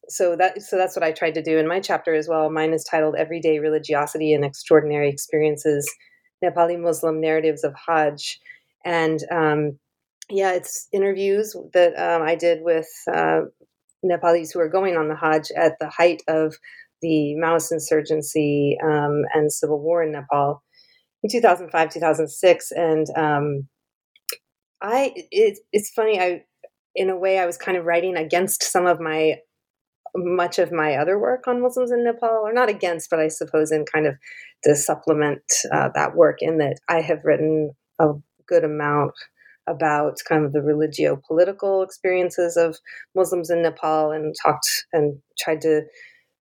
so 0.09 0.35
that 0.37 0.61
so 0.61 0.77
that's 0.77 0.97
what 0.97 1.05
I 1.05 1.13
tried 1.13 1.35
to 1.35 1.43
do 1.43 1.59
in 1.59 1.69
my 1.69 1.79
chapter 1.79 2.15
as 2.15 2.29
well. 2.29 2.51
Mine 2.51 2.73
is 2.73 2.85
titled 2.85 3.15
"Everyday 3.17 3.61
Religiosity 3.61 4.35
and 4.35 4.45
Extraordinary 4.45 5.09
Experiences: 5.09 5.89
Nepali 6.45 6.79
Muslim 6.81 7.21
Narratives 7.21 7.63
of 7.63 7.75
Hajj," 7.87 8.41
and 8.85 9.21
um, 9.31 9.79
yeah, 10.29 10.53
it's 10.53 10.89
interviews 10.93 11.55
that 11.73 11.95
um, 11.97 12.23
I 12.23 12.35
did 12.35 12.63
with 12.63 12.89
uh, 13.13 13.43
Nepalis 14.05 14.53
who 14.53 14.61
are 14.61 14.69
going 14.69 14.97
on 14.97 15.09
the 15.09 15.17
Hajj 15.17 15.53
at 15.57 15.79
the 15.79 15.89
height 15.89 16.23
of 16.27 16.57
the 17.03 17.35
Maoist 17.39 17.73
insurgency 17.73 18.79
um, 18.83 19.23
and 19.35 19.53
civil 19.53 19.81
war 19.81 20.03
in 20.03 20.13
Nepal 20.13 20.63
in 21.23 21.31
2005, 21.31 21.91
2006, 21.91 22.73
and 22.73 23.07
um, 23.17 23.69
I 24.81 25.13
it, 25.31 25.59
it's 25.73 25.91
funny 25.91 26.21
I 26.21 26.45
in 26.95 27.11
a 27.11 27.17
way 27.17 27.39
I 27.39 27.47
was 27.47 27.57
kind 27.57 27.77
of 27.77 27.85
writing 27.85 28.17
against 28.17 28.63
some 28.63 28.87
of 28.87 29.01
my 29.01 29.37
much 30.15 30.59
of 30.59 30.73
my 30.73 30.97
other 30.97 31.19
work 31.19 31.47
on 31.47 31.63
Muslims 31.63 31.91
in 31.91 32.05
Nepal, 32.05 32.43
or 32.45 32.53
not 32.53 32.69
against, 32.69 33.09
but 33.11 33.21
I 33.21 33.29
suppose 33.29 33.73
in 33.73 33.85
kind 33.85 34.07
of 34.07 34.15
to 34.65 34.77
supplement 34.77 35.43
uh, 35.73 35.89
that 35.95 36.15
work, 36.15 36.39
in 36.41 36.59
that 36.59 36.79
I 36.89 37.01
have 37.01 37.25
written 37.25 37.71
a 37.99 38.11
good 38.47 38.65
amount 38.65 39.13
about 39.69 40.19
kind 40.29 40.45
of 40.45 40.53
the 40.53 40.63
religio 40.63 41.21
political 41.27 41.83
experiences 41.83 42.57
of 42.57 42.77
Muslims 43.15 43.49
in 43.49 43.63
Nepal 43.63 44.11
and 44.11 44.35
talked 44.43 44.87
and 44.93 45.19
tried 45.39 45.61
to 45.63 45.83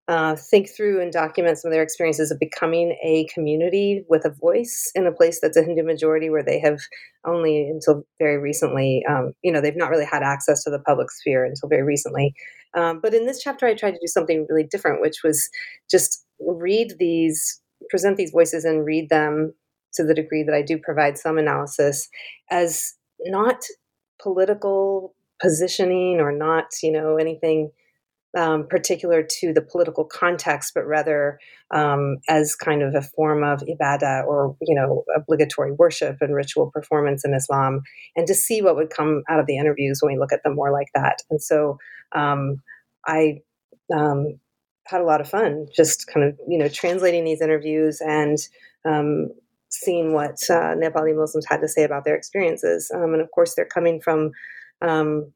uh, 0.07 0.35
think 0.35 0.69
through 0.69 1.01
and 1.01 1.11
document 1.11 1.57
some 1.57 1.69
of 1.69 1.73
their 1.73 1.83
experiences 1.83 2.31
of 2.31 2.39
becoming 2.39 2.97
a 3.03 3.27
community 3.33 4.03
with 4.09 4.25
a 4.25 4.29
voice 4.29 4.91
in 4.95 5.05
a 5.05 5.11
place 5.11 5.39
that's 5.39 5.55
a 5.55 5.63
Hindu 5.63 5.83
majority 5.83 6.29
where 6.29 6.43
they 6.43 6.59
have 6.59 6.79
only 7.25 7.69
until 7.69 8.03
very 8.19 8.37
recently, 8.37 9.03
um, 9.09 9.33
you 9.43 9.51
know, 9.51 9.61
they've 9.61 9.75
not 9.75 9.89
really 9.89 10.05
had 10.05 10.23
access 10.23 10.63
to 10.63 10.69
the 10.69 10.79
public 10.79 11.11
sphere 11.11 11.45
until 11.45 11.69
very 11.69 11.83
recently. 11.83 12.33
Um, 12.75 12.99
but 13.01 13.13
in 13.13 13.25
this 13.25 13.41
chapter, 13.41 13.65
I 13.67 13.75
tried 13.75 13.91
to 13.91 13.99
do 14.01 14.07
something 14.07 14.45
really 14.49 14.63
different, 14.63 15.01
which 15.01 15.23
was 15.23 15.49
just 15.89 16.25
read 16.39 16.95
these, 16.97 17.61
present 17.89 18.17
these 18.17 18.31
voices 18.31 18.65
and 18.65 18.85
read 18.85 19.09
them 19.09 19.53
to 19.93 20.03
the 20.03 20.15
degree 20.15 20.43
that 20.43 20.55
I 20.55 20.61
do 20.61 20.77
provide 20.77 21.17
some 21.17 21.37
analysis 21.37 22.09
as 22.49 22.95
not 23.19 23.63
political 24.21 25.13
positioning 25.41 26.19
or 26.19 26.31
not, 26.31 26.65
you 26.81 26.91
know, 26.91 27.17
anything 27.17 27.71
um, 28.37 28.67
particular 28.67 29.23
to 29.39 29.53
the 29.53 29.61
political 29.61 30.05
context, 30.05 30.73
but 30.73 30.85
rather 30.85 31.39
um, 31.71 32.17
as 32.29 32.55
kind 32.55 32.81
of 32.81 32.95
a 32.95 33.01
form 33.01 33.43
of 33.43 33.61
ibadah 33.61 34.25
or 34.25 34.55
you 34.61 34.75
know 34.75 35.03
obligatory 35.15 35.71
worship 35.73 36.17
and 36.21 36.33
ritual 36.33 36.71
performance 36.71 37.25
in 37.25 37.33
Islam, 37.33 37.81
and 38.15 38.27
to 38.27 38.35
see 38.35 38.61
what 38.61 38.75
would 38.75 38.89
come 38.89 39.23
out 39.29 39.39
of 39.39 39.47
the 39.47 39.57
interviews 39.57 39.99
when 40.01 40.13
we 40.13 40.19
look 40.19 40.31
at 40.31 40.43
them 40.43 40.55
more 40.55 40.71
like 40.71 40.87
that. 40.95 41.19
And 41.29 41.41
so 41.41 41.77
um, 42.13 42.61
I 43.05 43.41
um, 43.93 44.39
had 44.85 45.01
a 45.01 45.05
lot 45.05 45.21
of 45.21 45.29
fun 45.29 45.67
just 45.75 46.07
kind 46.07 46.25
of 46.25 46.39
you 46.47 46.57
know 46.57 46.69
translating 46.69 47.25
these 47.25 47.41
interviews 47.41 48.01
and 48.01 48.37
um, 48.85 49.29
seeing 49.69 50.13
what 50.13 50.37
uh, 50.49 50.75
Nepali 50.75 51.15
Muslims 51.15 51.45
had 51.47 51.61
to 51.61 51.67
say 51.67 51.83
about 51.83 52.05
their 52.05 52.15
experiences. 52.15 52.91
Um, 52.93 53.13
and 53.13 53.21
of 53.21 53.31
course, 53.31 53.55
they're 53.55 53.65
coming 53.65 54.01
from 54.01 54.31
um, 54.81 55.31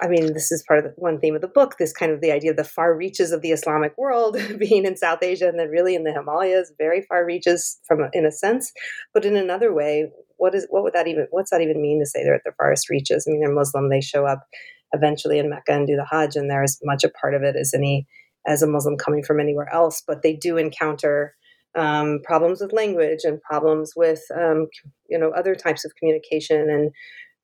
I 0.00 0.08
mean, 0.08 0.32
this 0.32 0.50
is 0.50 0.64
part 0.66 0.78
of 0.78 0.84
the 0.84 0.90
one 0.96 1.20
theme 1.20 1.34
of 1.34 1.42
the 1.42 1.48
book, 1.48 1.76
this 1.78 1.92
kind 1.92 2.10
of 2.10 2.20
the 2.20 2.32
idea 2.32 2.50
of 2.50 2.56
the 2.56 2.64
far 2.64 2.96
reaches 2.96 3.30
of 3.30 3.42
the 3.42 3.52
Islamic 3.52 3.96
world 3.98 4.36
being 4.58 4.84
in 4.84 4.96
South 4.96 5.22
Asia 5.22 5.48
and 5.48 5.58
then 5.58 5.68
really 5.68 5.94
in 5.94 6.04
the 6.04 6.12
Himalayas, 6.12 6.72
very 6.78 7.02
far 7.02 7.24
reaches 7.24 7.78
from 7.86 8.08
in 8.12 8.24
a 8.24 8.32
sense. 8.32 8.72
But 9.12 9.24
in 9.24 9.36
another 9.36 9.72
way, 9.72 10.10
what 10.38 10.54
is 10.54 10.66
what 10.70 10.82
would 10.82 10.94
that 10.94 11.08
even 11.08 11.26
what's 11.30 11.50
that 11.50 11.60
even 11.60 11.80
mean 11.80 12.00
to 12.00 12.06
say 12.06 12.24
they're 12.24 12.34
at 12.34 12.44
the 12.44 12.52
farthest 12.56 12.88
reaches? 12.88 13.26
I 13.26 13.30
mean, 13.30 13.40
they're 13.40 13.52
Muslim, 13.52 13.90
they 13.90 14.00
show 14.00 14.26
up 14.26 14.46
eventually 14.92 15.38
in 15.38 15.50
Mecca 15.50 15.72
and 15.72 15.86
do 15.86 15.96
the 15.96 16.06
Hajj, 16.10 16.36
and 16.36 16.50
they're 16.50 16.64
as 16.64 16.78
much 16.82 17.04
a 17.04 17.08
part 17.08 17.34
of 17.34 17.42
it 17.42 17.56
as 17.56 17.72
any 17.74 18.06
as 18.46 18.62
a 18.62 18.66
Muslim 18.66 18.96
coming 18.96 19.22
from 19.22 19.40
anywhere 19.40 19.72
else, 19.72 20.02
but 20.04 20.22
they 20.22 20.34
do 20.34 20.56
encounter 20.56 21.34
um, 21.74 22.20
problems 22.24 22.60
with 22.60 22.72
language 22.72 23.20
and 23.22 23.40
problems 23.40 23.92
with 23.96 24.20
um, 24.34 24.66
you 25.08 25.18
know 25.18 25.30
other 25.30 25.54
types 25.54 25.84
of 25.84 25.94
communication 25.96 26.68
and 26.68 26.90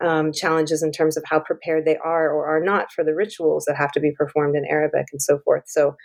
um, 0.01 0.33
challenges 0.33 0.83
in 0.83 0.93
terms 0.93 1.17
of 1.17 1.25
how 1.27 1.41
prepared 1.41 1.85
they 1.85 1.97
are 1.97 2.31
or 2.31 2.47
are 2.47 2.63
not 2.63 2.93
for 2.93 3.05
the 3.05 3.15
rituals 3.15 3.65
that 3.65 3.77
have 3.77 3.93
to 3.93 4.01
be 4.01 4.13
performed 4.13 4.57
in 4.57 4.65
Arabic 4.65 5.07
and 5.13 5.21
so 5.21 5.39
forth. 5.41 5.65
So, 5.67 5.97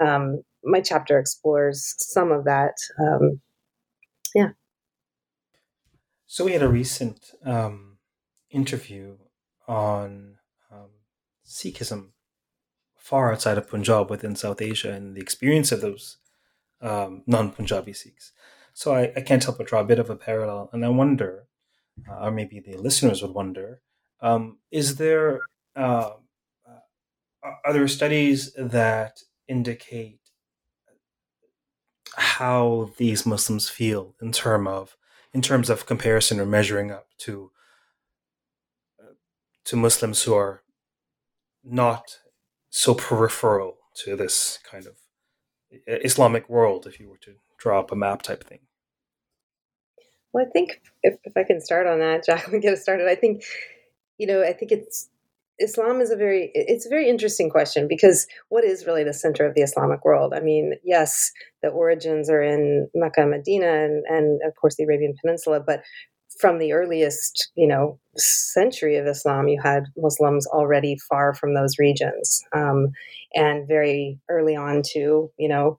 um, 0.00 0.42
my 0.64 0.80
chapter 0.80 1.18
explores 1.18 1.94
some 1.98 2.32
of 2.32 2.44
that. 2.44 2.74
Um, 2.98 3.40
yeah. 4.34 4.50
So, 6.26 6.44
we 6.44 6.52
had 6.52 6.62
a 6.62 6.68
recent 6.68 7.32
um, 7.44 7.98
interview 8.50 9.16
on 9.68 10.36
um, 10.70 10.90
Sikhism 11.46 12.08
far 12.96 13.32
outside 13.32 13.58
of 13.58 13.68
Punjab 13.68 14.10
within 14.10 14.36
South 14.36 14.62
Asia 14.62 14.92
and 14.92 15.14
the 15.14 15.20
experience 15.20 15.72
of 15.72 15.80
those 15.80 16.18
um, 16.80 17.22
non 17.26 17.50
Punjabi 17.50 17.92
Sikhs. 17.92 18.32
So, 18.72 18.94
I, 18.94 19.12
I 19.14 19.20
can't 19.20 19.44
help 19.44 19.58
but 19.58 19.66
draw 19.66 19.80
a 19.80 19.84
bit 19.84 19.98
of 19.98 20.08
a 20.08 20.16
parallel. 20.16 20.70
And 20.72 20.84
I 20.86 20.88
wonder 20.88 21.48
uh, 22.08 22.26
or 22.26 22.30
maybe 22.30 22.60
the 22.60 22.76
listeners 22.76 23.22
would 23.22 23.32
wonder 23.34 23.80
um, 24.20 24.58
is 24.70 24.96
there 24.96 25.40
uh, 25.76 26.12
uh, 26.68 27.50
are 27.64 27.72
there 27.72 27.88
studies 27.88 28.52
that 28.54 29.20
indicate 29.48 30.20
how 32.14 32.90
these 32.98 33.24
Muslims 33.26 33.68
feel 33.68 34.14
in 34.20 34.32
term 34.32 34.66
of 34.66 34.96
in 35.32 35.40
terms 35.40 35.70
of 35.70 35.86
comparison 35.86 36.38
or 36.38 36.46
measuring 36.46 36.90
up 36.90 37.06
to 37.18 37.50
uh, 39.00 39.14
to 39.64 39.76
Muslims 39.76 40.22
who 40.22 40.34
are 40.34 40.62
not 41.64 42.18
so 42.70 42.94
peripheral 42.94 43.78
to 43.94 44.16
this 44.16 44.58
kind 44.68 44.86
of 44.86 44.96
Islamic 45.86 46.48
world, 46.48 46.86
if 46.86 47.00
you 47.00 47.08
were 47.08 47.18
to 47.18 47.34
draw 47.58 47.80
up 47.80 47.92
a 47.92 47.96
map 47.96 48.22
type 48.22 48.44
thing. 48.44 48.60
Well, 50.32 50.46
I 50.46 50.50
think 50.50 50.80
if, 51.02 51.18
if 51.24 51.36
I 51.36 51.44
can 51.44 51.60
start 51.60 51.86
on 51.86 51.98
that, 52.00 52.24
we 52.52 52.60
get 52.60 52.74
us 52.74 52.82
started. 52.82 53.08
I 53.08 53.14
think, 53.14 53.44
you 54.18 54.26
know, 54.26 54.42
I 54.42 54.52
think 54.52 54.72
it's 54.72 55.08
Islam 55.60 56.00
is 56.00 56.10
a 56.10 56.16
very 56.16 56.50
it's 56.54 56.86
a 56.86 56.88
very 56.88 57.08
interesting 57.08 57.50
question 57.50 57.86
because 57.86 58.26
what 58.48 58.64
is 58.64 58.86
really 58.86 59.04
the 59.04 59.12
center 59.12 59.46
of 59.46 59.54
the 59.54 59.62
Islamic 59.62 60.04
world? 60.04 60.32
I 60.34 60.40
mean, 60.40 60.74
yes, 60.82 61.30
the 61.62 61.68
origins 61.68 62.28
are 62.30 62.42
in 62.42 62.88
Mecca, 62.94 63.26
Medina, 63.26 63.84
and, 63.84 64.04
and 64.08 64.40
of 64.46 64.54
course 64.56 64.76
the 64.76 64.84
Arabian 64.84 65.14
Peninsula, 65.20 65.60
but 65.64 65.82
from 66.40 66.58
the 66.58 66.72
earliest, 66.72 67.50
you 67.54 67.68
know, 67.68 67.98
century 68.16 68.96
of 68.96 69.06
Islam, 69.06 69.48
you 69.48 69.60
had 69.62 69.84
Muslims 69.96 70.46
already 70.46 70.96
far 71.08 71.34
from 71.34 71.54
those 71.54 71.78
regions, 71.78 72.42
um, 72.54 72.88
and 73.34 73.68
very 73.68 74.18
early 74.30 74.56
on 74.56 74.82
to 74.94 75.30
you 75.38 75.48
know 75.48 75.78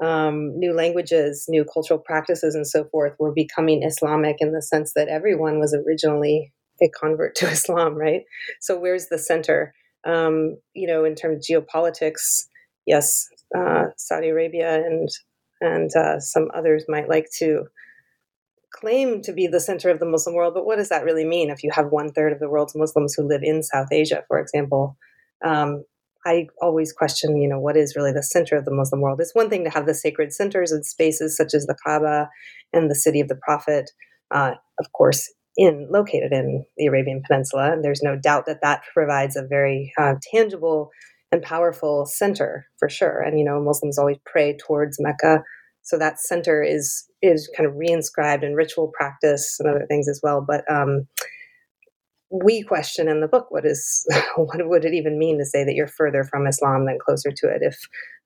um, 0.00 0.58
new 0.58 0.72
languages, 0.72 1.46
new 1.48 1.64
cultural 1.64 1.98
practices, 1.98 2.54
and 2.54 2.66
so 2.66 2.84
forth 2.84 3.14
were 3.18 3.32
becoming 3.32 3.82
Islamic 3.82 4.36
in 4.40 4.52
the 4.52 4.62
sense 4.62 4.92
that 4.94 5.08
everyone 5.08 5.58
was 5.58 5.74
originally 5.74 6.52
a 6.82 6.88
convert 6.88 7.34
to 7.36 7.46
Islam, 7.50 7.94
right? 7.94 8.22
So, 8.60 8.78
where's 8.78 9.08
the 9.08 9.18
center? 9.18 9.74
Um, 10.06 10.56
you 10.74 10.86
know, 10.86 11.04
in 11.04 11.14
terms 11.14 11.50
of 11.50 11.66
geopolitics, 11.66 12.46
yes, 12.86 13.28
uh, 13.56 13.86
Saudi 13.96 14.28
Arabia 14.28 14.76
and 14.76 15.08
and 15.60 15.94
uh, 15.94 16.18
some 16.20 16.48
others 16.54 16.86
might 16.88 17.08
like 17.08 17.28
to 17.38 17.66
claim 18.72 19.20
to 19.22 19.32
be 19.32 19.46
the 19.46 19.60
center 19.60 19.90
of 19.90 19.98
the 19.98 20.06
Muslim 20.06 20.34
world, 20.34 20.54
but 20.54 20.64
what 20.64 20.76
does 20.76 20.88
that 20.88 21.04
really 21.04 21.24
mean 21.24 21.50
if 21.50 21.62
you 21.62 21.70
have 21.72 21.90
one 21.90 22.10
third 22.12 22.32
of 22.32 22.38
the 22.38 22.48
world's 22.48 22.74
Muslims 22.74 23.14
who 23.14 23.24
live 23.24 23.42
in 23.42 23.62
South 23.62 23.88
Asia, 23.92 24.24
for 24.28 24.38
example? 24.38 24.96
Um, 25.44 25.84
I 26.26 26.48
always 26.60 26.92
question, 26.92 27.40
you 27.40 27.48
know, 27.48 27.58
what 27.58 27.76
is 27.76 27.96
really 27.96 28.12
the 28.12 28.22
center 28.22 28.56
of 28.56 28.64
the 28.64 28.74
Muslim 28.74 29.00
world? 29.00 29.20
It's 29.20 29.34
one 29.34 29.48
thing 29.48 29.64
to 29.64 29.70
have 29.70 29.86
the 29.86 29.94
sacred 29.94 30.32
centers 30.32 30.72
and 30.72 30.84
spaces 30.84 31.36
such 31.36 31.54
as 31.54 31.66
the 31.66 31.76
Kaaba 31.84 32.28
and 32.72 32.90
the 32.90 32.94
city 32.94 33.20
of 33.20 33.28
the 33.28 33.38
Prophet, 33.42 33.90
uh, 34.30 34.52
of 34.78 34.92
course, 34.92 35.32
in 35.56 35.88
located 35.90 36.32
in 36.32 36.64
the 36.76 36.86
Arabian 36.86 37.22
Peninsula, 37.26 37.72
and 37.72 37.84
there's 37.84 38.02
no 38.02 38.16
doubt 38.16 38.46
that 38.46 38.60
that 38.62 38.82
provides 38.94 39.36
a 39.36 39.46
very 39.46 39.92
uh, 39.98 40.14
tangible 40.32 40.90
and 41.32 41.42
powerful 41.42 42.06
center 42.06 42.66
for 42.78 42.88
sure. 42.88 43.20
And 43.20 43.38
you 43.38 43.44
know, 43.44 43.60
Muslims 43.60 43.98
always 43.98 44.18
pray 44.24 44.56
towards 44.56 44.98
Mecca, 45.00 45.42
so 45.82 45.98
that 45.98 46.20
center 46.20 46.62
is 46.62 47.04
is 47.22 47.50
kind 47.56 47.68
of 47.68 47.74
reinscribed 47.74 48.42
in 48.42 48.54
ritual 48.54 48.92
practice 48.96 49.56
and 49.58 49.68
other 49.68 49.86
things 49.88 50.08
as 50.08 50.20
well. 50.22 50.44
But 50.46 50.70
um, 50.70 51.06
we 52.30 52.62
question 52.62 53.08
in 53.08 53.20
the 53.20 53.28
book 53.28 53.50
what 53.50 53.66
is 53.66 54.06
what 54.36 54.68
would 54.68 54.84
it 54.84 54.94
even 54.94 55.18
mean 55.18 55.38
to 55.38 55.44
say 55.44 55.64
that 55.64 55.74
you're 55.74 55.88
further 55.88 56.24
from 56.24 56.46
Islam 56.46 56.86
than 56.86 56.98
closer 57.04 57.30
to 57.30 57.48
it 57.48 57.62
if 57.62 57.76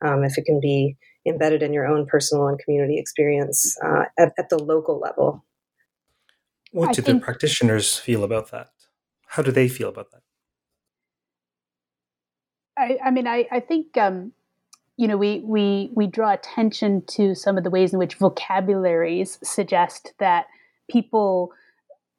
um, 0.05 0.25
if 0.25 0.37
it 0.38 0.45
can 0.45 0.61
be 0.61 0.97
embedded 1.27 1.62
in 1.62 1.73
your 1.73 1.87
own 1.87 2.07
personal 2.07 2.47
and 2.49 2.59
community 2.59 2.99
experience 2.99 3.77
uh, 3.83 4.05
at, 4.19 4.33
at, 4.38 4.51
the 4.51 4.59
local 4.59 5.01
level. 5.01 5.43
What 6.71 6.95
do 6.95 7.01
think, 7.01 7.21
the 7.21 7.25
practitioners 7.25 7.97
feel 7.97 8.25
about 8.25 8.51
that? 8.51 8.69
How 9.29 9.43
do 9.43 9.51
they 9.51 9.69
feel 9.69 9.88
about 9.88 10.11
that? 10.11 10.21
I, 12.77 12.99
I 13.03 13.11
mean, 13.11 13.27
I, 13.27 13.47
I 13.51 13.61
think 13.61 13.97
um, 13.97 14.33
you 14.97 15.09
know 15.09 15.17
we 15.17 15.40
we 15.45 15.90
we 15.95 16.07
draw 16.07 16.33
attention 16.33 17.03
to 17.12 17.35
some 17.35 17.57
of 17.57 17.64
the 17.64 17.71
ways 17.71 17.93
in 17.93 17.99
which 17.99 18.17
vocabularies 18.17 19.38
suggest 19.43 20.12
that 20.19 20.47
people 20.90 21.53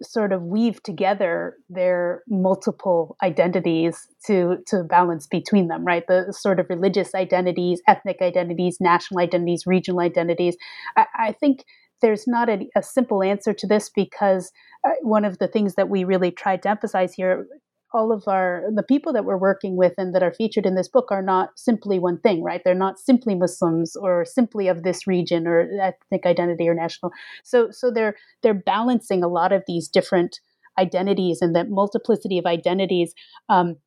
sort 0.01 0.33
of 0.33 0.43
weave 0.43 0.81
together 0.83 1.55
their 1.69 2.23
multiple 2.27 3.15
identities 3.23 4.07
to 4.25 4.57
to 4.67 4.83
balance 4.83 5.27
between 5.27 5.67
them 5.67 5.85
right? 5.85 6.03
The 6.07 6.31
sort 6.31 6.59
of 6.59 6.67
religious 6.69 7.15
identities 7.15 7.81
ethnic 7.87 8.17
identities 8.21 8.77
national 8.79 9.21
identities 9.21 9.63
regional 9.65 10.01
identities. 10.01 10.57
I, 10.97 11.05
I 11.15 11.31
think 11.31 11.63
there's 12.01 12.27
not 12.27 12.49
a, 12.49 12.67
a, 12.75 12.83
simple 12.83 13.23
answer 13.23 13.53
to 13.53 13.65
this 13.65 13.89
because 13.89 14.51
uh, 14.85 14.91
one 15.01 15.23
of 15.23 15.39
the 15.39 15.47
things 15.47 15.75
that 15.75 15.89
we 15.89 16.03
really 16.03 16.29
tried 16.29 16.61
to 16.63 16.69
emphasize 16.69 17.13
here 17.13 17.47
all 17.95 18.11
of 18.11 18.27
our 18.27 18.63
the 18.75 18.83
people 18.83 19.13
that 19.13 19.23
we're 19.23 19.37
working 19.37 19.77
with 19.77 19.93
and 19.97 20.13
that 20.13 20.21
are 20.21 20.33
featured 20.33 20.65
in 20.65 20.75
this 20.75 20.89
book 20.89 21.07
are 21.11 21.21
not 21.21 21.49
simply 21.55 21.97
one 21.97 22.19
thing 22.19 22.43
right 22.43 22.61
they're 22.65 22.75
not 22.75 22.99
simply 22.99 23.35
muslims 23.35 23.95
or 23.95 24.25
simply 24.25 24.67
of 24.67 24.83
this 24.83 25.07
region 25.07 25.47
or 25.47 25.67
ethnic 25.81 26.25
identity 26.25 26.67
or 26.67 26.75
national 26.75 27.11
so 27.43 27.69
so 27.71 27.89
they're 27.89 28.15
they're 28.43 28.53
balancing 28.53 29.23
a 29.23 29.29
lot 29.29 29.53
of 29.53 29.63
these 29.65 29.87
different 29.87 30.39
identities 30.77 31.39
and 31.41 31.55
that 31.55 31.69
multiplicity 31.69 32.37
of 32.37 32.45
identities 32.45 33.13
um, 33.47 33.77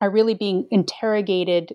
are 0.00 0.10
really 0.10 0.34
being 0.34 0.66
interrogated 0.72 1.74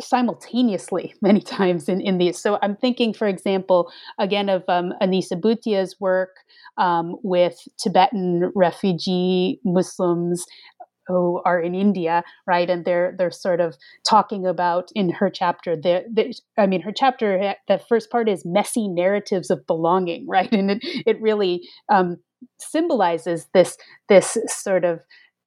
simultaneously 0.00 1.14
many 1.22 1.40
times 1.40 1.88
in, 1.88 2.00
in 2.00 2.18
these. 2.18 2.38
So 2.38 2.58
I'm 2.62 2.76
thinking, 2.76 3.12
for 3.12 3.26
example, 3.26 3.90
again 4.18 4.48
of 4.48 4.64
um, 4.68 4.92
Anisa 5.02 5.40
Bhutia's 5.40 5.96
work 6.00 6.30
um, 6.78 7.16
with 7.22 7.56
Tibetan 7.78 8.52
refugee 8.54 9.60
Muslims 9.64 10.44
who 11.06 11.40
are 11.44 11.60
in 11.60 11.74
India, 11.74 12.22
right? 12.46 12.68
And 12.68 12.84
they're 12.84 13.14
they're 13.16 13.30
sort 13.30 13.60
of 13.60 13.76
talking 14.08 14.46
about 14.46 14.90
in 14.94 15.10
her 15.10 15.30
chapter. 15.30 15.76
The, 15.76 16.04
the 16.12 16.34
I 16.58 16.66
mean, 16.66 16.82
her 16.82 16.92
chapter. 16.92 17.54
The 17.68 17.78
first 17.88 18.10
part 18.10 18.28
is 18.28 18.44
messy 18.44 18.88
narratives 18.88 19.50
of 19.50 19.66
belonging, 19.66 20.26
right? 20.28 20.52
And 20.52 20.70
it 20.70 20.78
it 20.82 21.20
really 21.20 21.68
um, 21.90 22.18
symbolizes 22.58 23.46
this 23.54 23.76
this 24.08 24.36
sort 24.46 24.84
of 24.84 25.00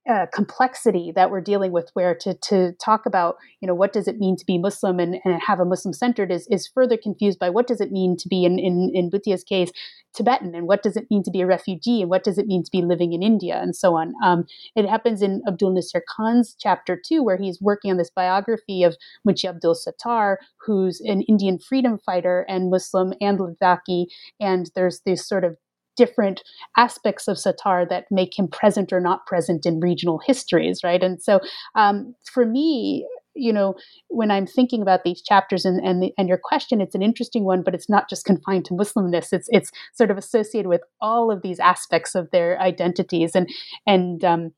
uh, 0.10 0.26
complexity 0.34 1.12
that 1.16 1.30
we're 1.30 1.40
dealing 1.40 1.72
with 1.72 1.92
where 1.94 2.16
to, 2.16 2.34
to 2.34 2.74
talk 2.84 3.06
about 3.06 3.36
you 3.62 3.68
know 3.68 3.76
what 3.76 3.94
does 3.94 4.08
it 4.08 4.18
mean 4.18 4.36
to 4.36 4.46
be 4.46 4.58
muslim 4.58 5.00
and, 5.00 5.20
and 5.24 5.40
have 5.46 5.60
a 5.60 5.66
muslim 5.66 5.94
centered 5.94 6.32
is, 6.32 6.48
is 6.50 6.68
further 6.68 6.98
confused 6.98 7.38
by 7.38 7.50
what 7.50 7.68
does 7.68 7.80
it 7.80 7.92
mean 7.92 8.18
to 8.18 8.28
be 8.28 8.44
in, 8.44 8.58
in, 8.58 8.92
in 8.96 9.12
Bhutia's 9.12 9.44
case 9.44 9.72
tibetan 10.16 10.56
and 10.56 10.68
what 10.68 10.82
does 10.82 10.98
it 10.98 11.06
mean 11.12 11.22
to 11.22 11.30
be 11.30 11.42
a 11.42 11.46
refugee 11.46 12.02
and 12.02 12.10
what 12.10 12.24
does 12.24 12.40
it 12.40 12.48
mean 12.48 12.64
to 12.64 12.72
be 12.72 12.82
living 12.82 13.14
in 13.14 13.22
india 13.22 13.62
and 13.62 13.76
so 13.76 13.96
on. 13.96 14.14
Um, 14.24 14.46
it 14.76 14.90
happens 14.90 15.22
in 15.22 15.44
abdul 15.48 15.74
nasir 15.74 16.04
khan's 16.18 16.56
chapter 16.58 17.00
two 17.00 17.24
where 17.24 17.38
he's 17.38 17.62
working 17.62 17.92
on 17.92 17.98
this 17.98 18.10
biography 18.10 18.82
of 18.82 18.98
munshi 19.28 19.48
abdul 19.48 19.76
sattar 19.76 20.38
who's 20.66 21.00
an 21.02 21.22
indian 21.24 21.60
freedom 21.60 22.00
fighter 22.00 22.46
and 22.50 22.72
muslim 22.72 23.14
and 23.22 23.38
ladakhi 23.38 24.08
and 24.40 24.72
there's 24.74 25.02
this 25.06 25.28
sort 25.28 25.44
of 25.44 25.58
different 26.00 26.42
aspects 26.78 27.28
of 27.28 27.38
Sattar 27.38 27.88
that 27.90 28.06
make 28.10 28.40
him 28.40 28.48
present 28.48 28.94
or 28.94 29.02
not 29.02 29.26
present 29.28 29.66
in 29.66 29.82
regional 29.82 30.20
histories, 30.26 30.80
right? 30.84 31.04
And 31.04 31.22
so 31.22 31.42
um, 31.76 32.16
for 32.34 32.46
me, 32.46 33.06
you 33.36 33.54
know, 33.54 33.76
when 34.08 34.32
I'm 34.32 34.48
thinking 34.48 34.82
about 34.82 35.04
these 35.04 35.22
chapters 35.22 35.66
and 35.66 35.80
and, 35.86 36.02
the, 36.02 36.14
and 36.18 36.28
your 36.30 36.40
question, 36.42 36.82
it's 36.82 36.96
an 36.96 37.02
interesting 37.02 37.44
one, 37.44 37.62
but 37.64 37.76
it's 37.76 37.90
not 37.90 38.10
just 38.10 38.26
confined 38.26 38.66
to 38.66 38.74
Muslimness. 38.74 39.34
It's 39.34 39.50
it's 39.52 39.72
sort 39.94 40.12
of 40.12 40.18
associated 40.18 40.70
with 40.70 40.82
all 41.00 41.32
of 41.32 41.42
these 41.42 41.60
aspects 41.60 42.16
of 42.16 42.32
their 42.32 42.60
identities 42.60 43.36
and 43.36 43.48
and 43.86 44.24
um, 44.24 44.52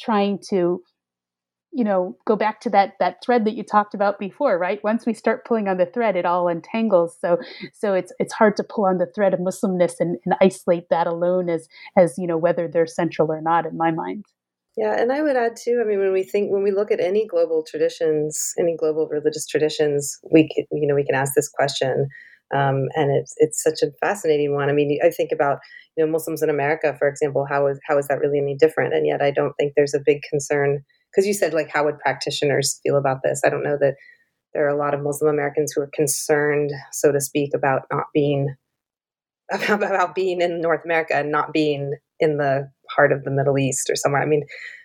trying 0.00 0.38
to 0.50 0.82
you 1.72 1.84
know 1.84 2.16
go 2.26 2.36
back 2.36 2.60
to 2.60 2.70
that 2.70 2.94
that 3.00 3.22
thread 3.24 3.44
that 3.44 3.54
you 3.54 3.62
talked 3.62 3.94
about 3.94 4.18
before 4.18 4.58
right 4.58 4.82
once 4.84 5.06
we 5.06 5.14
start 5.14 5.44
pulling 5.44 5.68
on 5.68 5.78
the 5.78 5.86
thread 5.86 6.16
it 6.16 6.26
all 6.26 6.48
entangles 6.48 7.16
so 7.20 7.38
so 7.72 7.94
it's 7.94 8.12
it's 8.18 8.32
hard 8.32 8.56
to 8.56 8.62
pull 8.62 8.84
on 8.84 8.98
the 8.98 9.10
thread 9.14 9.34
of 9.34 9.40
muslimness 9.40 9.94
and, 9.98 10.18
and 10.24 10.34
isolate 10.40 10.88
that 10.90 11.06
alone 11.06 11.48
as 11.48 11.68
as 11.96 12.14
you 12.18 12.26
know 12.26 12.36
whether 12.36 12.68
they're 12.68 12.86
central 12.86 13.32
or 13.32 13.40
not 13.40 13.66
in 13.66 13.76
my 13.76 13.90
mind 13.90 14.24
yeah 14.76 15.00
and 15.00 15.12
i 15.12 15.22
would 15.22 15.36
add 15.36 15.56
too 15.56 15.80
i 15.82 15.88
mean 15.88 15.98
when 15.98 16.12
we 16.12 16.22
think 16.22 16.52
when 16.52 16.62
we 16.62 16.70
look 16.70 16.90
at 16.90 17.00
any 17.00 17.26
global 17.26 17.64
traditions 17.66 18.52
any 18.58 18.76
global 18.76 19.08
religious 19.08 19.46
traditions 19.46 20.18
we 20.30 20.48
can, 20.48 20.64
you 20.72 20.86
know 20.86 20.94
we 20.94 21.04
can 21.04 21.14
ask 21.14 21.32
this 21.34 21.48
question 21.48 22.08
um, 22.54 22.88
and 22.94 23.10
it's 23.10 23.34
it's 23.38 23.62
such 23.62 23.80
a 23.82 23.90
fascinating 23.98 24.54
one. 24.54 24.68
I 24.68 24.74
mean, 24.74 24.98
I 25.02 25.08
think 25.08 25.30
about 25.32 25.60
you 25.96 26.04
know 26.04 26.12
Muslims 26.12 26.42
in 26.42 26.50
America, 26.50 26.94
for 26.98 27.08
example. 27.08 27.46
How 27.48 27.66
is 27.66 27.80
how 27.88 27.96
is 27.96 28.08
that 28.08 28.20
really 28.20 28.38
any 28.38 28.54
different? 28.58 28.92
And 28.92 29.06
yet, 29.06 29.22
I 29.22 29.30
don't 29.30 29.54
think 29.54 29.72
there's 29.74 29.94
a 29.94 30.02
big 30.04 30.20
concern 30.28 30.84
because 31.12 31.26
you 31.26 31.34
said 31.34 31.54
like 31.54 31.70
how 31.70 31.84
would 31.84 31.98
practitioners 31.98 32.80
feel 32.82 32.96
about 32.96 33.18
this? 33.22 33.42
I 33.44 33.50
don't 33.50 33.64
know 33.64 33.76
that 33.80 33.94
there 34.52 34.64
are 34.66 34.70
a 34.70 34.76
lot 34.76 34.94
of 34.94 35.02
muslim 35.02 35.32
americans 35.32 35.72
who 35.72 35.80
are 35.80 35.90
concerned 35.94 36.70
so 36.92 37.12
to 37.12 37.20
speak 37.20 37.52
about 37.54 37.82
not 37.90 38.04
being 38.12 38.54
about 39.68 40.14
being 40.14 40.40
in 40.40 40.60
north 40.60 40.84
america 40.84 41.14
and 41.14 41.30
not 41.30 41.52
being 41.52 41.94
in 42.20 42.36
the 42.36 42.70
heart 42.90 43.12
of 43.12 43.24
the 43.24 43.30
middle 43.30 43.58
east 43.58 43.90
or 43.90 43.96
somewhere. 43.96 44.22
I 44.22 44.26
mean 44.26 44.44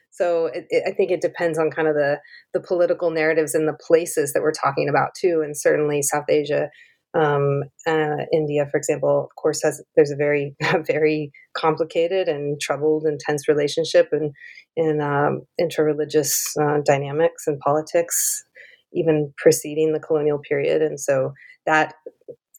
so 0.10 0.48
it, 0.48 0.66
it, 0.70 0.84
i 0.88 0.92
think 0.92 1.12
it 1.12 1.22
depends 1.22 1.60
on 1.60 1.70
kind 1.70 1.88
of 1.88 1.94
the 1.94 2.20
the 2.54 2.60
political 2.60 3.12
narratives 3.12 3.54
and 3.54 3.68
the 3.68 3.78
places 3.86 4.34
that 4.34 4.42
we're 4.42 4.52
talking 4.52 4.90
about 4.90 5.10
too 5.20 5.42
and 5.44 5.56
certainly 5.56 6.02
south 6.02 6.26
asia 6.30 6.70
um, 7.14 7.64
uh, 7.88 8.26
India, 8.32 8.68
for 8.70 8.78
example, 8.78 9.30
of 9.30 9.36
course, 9.42 9.64
has 9.64 9.82
there's 9.96 10.12
a 10.12 10.16
very 10.16 10.56
very 10.86 11.32
complicated 11.56 12.28
and 12.28 12.60
troubled 12.60 13.06
intense 13.06 13.48
relationship 13.48 14.10
and 14.12 14.34
in 14.78 15.02
um, 15.02 15.42
interreligious 15.60 16.56
uh, 16.62 16.82
dynamics 16.86 17.48
and 17.48 17.60
politics, 17.60 18.46
even 18.94 19.34
preceding 19.38 19.92
the 19.92 20.00
colonial 20.00 20.40
period, 20.40 20.82
and 20.82 21.00
so 21.00 21.34
that 21.66 21.96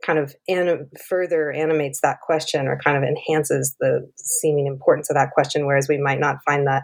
kind 0.05 0.19
of 0.19 0.35
anim- 0.49 0.91
further 1.09 1.51
animates 1.51 2.01
that 2.03 2.21
question 2.21 2.67
or 2.67 2.79
kind 2.85 2.97
of 2.97 3.03
enhances 3.03 3.75
the 3.81 4.07
seeming 4.17 4.67
importance 4.67 5.09
of 5.09 5.15
that 5.15 5.31
question, 5.33 5.65
whereas 5.65 5.89
we 5.89 5.97
might 5.97 6.21
not 6.21 6.37
find 6.45 6.67
that. 6.67 6.83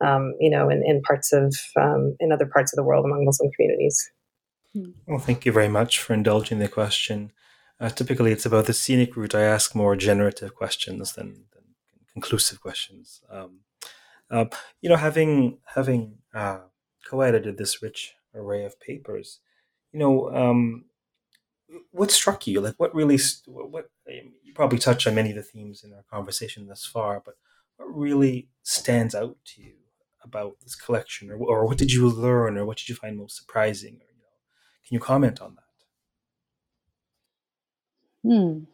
Um, 0.00 0.34
you 0.40 0.50
know, 0.50 0.68
in, 0.68 0.82
in 0.84 1.00
parts 1.02 1.32
of 1.32 1.54
um, 1.80 2.16
in 2.18 2.32
other 2.32 2.46
parts 2.46 2.72
of 2.72 2.76
the 2.76 2.82
world 2.82 3.04
among 3.06 3.24
Muslim 3.24 3.50
communities. 3.52 4.10
Well, 5.06 5.20
thank 5.20 5.46
you 5.46 5.52
very 5.52 5.68
much 5.68 6.00
for 6.00 6.14
indulging 6.14 6.58
the 6.58 6.68
question. 6.68 7.32
Uh, 7.80 7.88
typically, 7.88 8.32
it's 8.32 8.46
about 8.46 8.66
the 8.66 8.72
scenic 8.72 9.16
route. 9.16 9.34
I 9.34 9.42
ask 9.42 9.74
more 9.74 9.96
generative 9.96 10.54
questions 10.54 11.12
than, 11.12 11.44
than 11.52 11.62
conclusive 12.12 12.60
questions. 12.60 13.20
Um, 13.30 13.60
uh, 14.30 14.46
you 14.80 14.88
know, 14.88 14.96
having 14.96 15.58
having 15.74 16.18
uh, 16.34 16.60
co-edited 17.08 17.58
this 17.58 17.82
rich 17.82 18.14
array 18.34 18.64
of 18.64 18.80
papers, 18.80 19.40
you 19.92 19.98
know, 19.98 20.34
um, 20.34 20.84
what 21.90 22.10
struck 22.10 22.46
you? 22.46 22.60
Like, 22.60 22.74
what 22.78 22.94
really? 22.94 23.18
What 23.46 23.90
you 24.06 24.54
probably 24.54 24.78
touched 24.78 25.06
on 25.06 25.14
many 25.14 25.30
of 25.30 25.36
the 25.36 25.42
themes 25.42 25.84
in 25.84 25.92
our 25.92 26.04
conversation 26.10 26.66
thus 26.66 26.84
far, 26.84 27.22
but 27.24 27.34
what 27.76 27.86
really 27.94 28.48
stands 28.62 29.14
out 29.14 29.36
to 29.44 29.62
you 29.62 29.74
about 30.22 30.56
this 30.62 30.74
collection, 30.74 31.30
or, 31.30 31.36
or 31.36 31.66
what 31.66 31.78
did 31.78 31.92
you 31.92 32.08
learn, 32.08 32.56
or 32.56 32.64
what 32.64 32.78
did 32.78 32.88
you 32.88 32.94
find 32.94 33.16
most 33.16 33.36
surprising? 33.36 33.96
Or, 33.96 34.06
can 34.86 34.94
you 34.94 35.00
comment 35.00 35.40
on 35.40 35.56
that? 35.56 35.64
Hmm. 38.30 38.64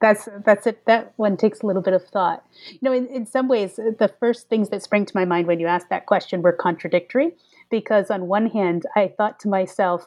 That's 0.00 0.28
that's 0.44 0.66
it. 0.66 0.84
That 0.86 1.12
one 1.16 1.36
takes 1.36 1.60
a 1.60 1.66
little 1.66 1.82
bit 1.82 1.94
of 1.94 2.04
thought. 2.04 2.44
You 2.70 2.78
know, 2.82 2.92
in, 2.92 3.06
in 3.08 3.26
some 3.26 3.48
ways, 3.48 3.76
the 3.76 4.12
first 4.20 4.48
things 4.48 4.68
that 4.68 4.82
sprang 4.82 5.04
to 5.06 5.12
my 5.16 5.24
mind 5.24 5.46
when 5.48 5.58
you 5.58 5.66
asked 5.66 5.90
that 5.90 6.06
question 6.06 6.40
were 6.42 6.52
contradictory, 6.52 7.32
because 7.70 8.10
on 8.10 8.28
one 8.28 8.46
hand, 8.46 8.86
I 8.94 9.08
thought 9.16 9.40
to 9.40 9.48
myself, 9.48 10.06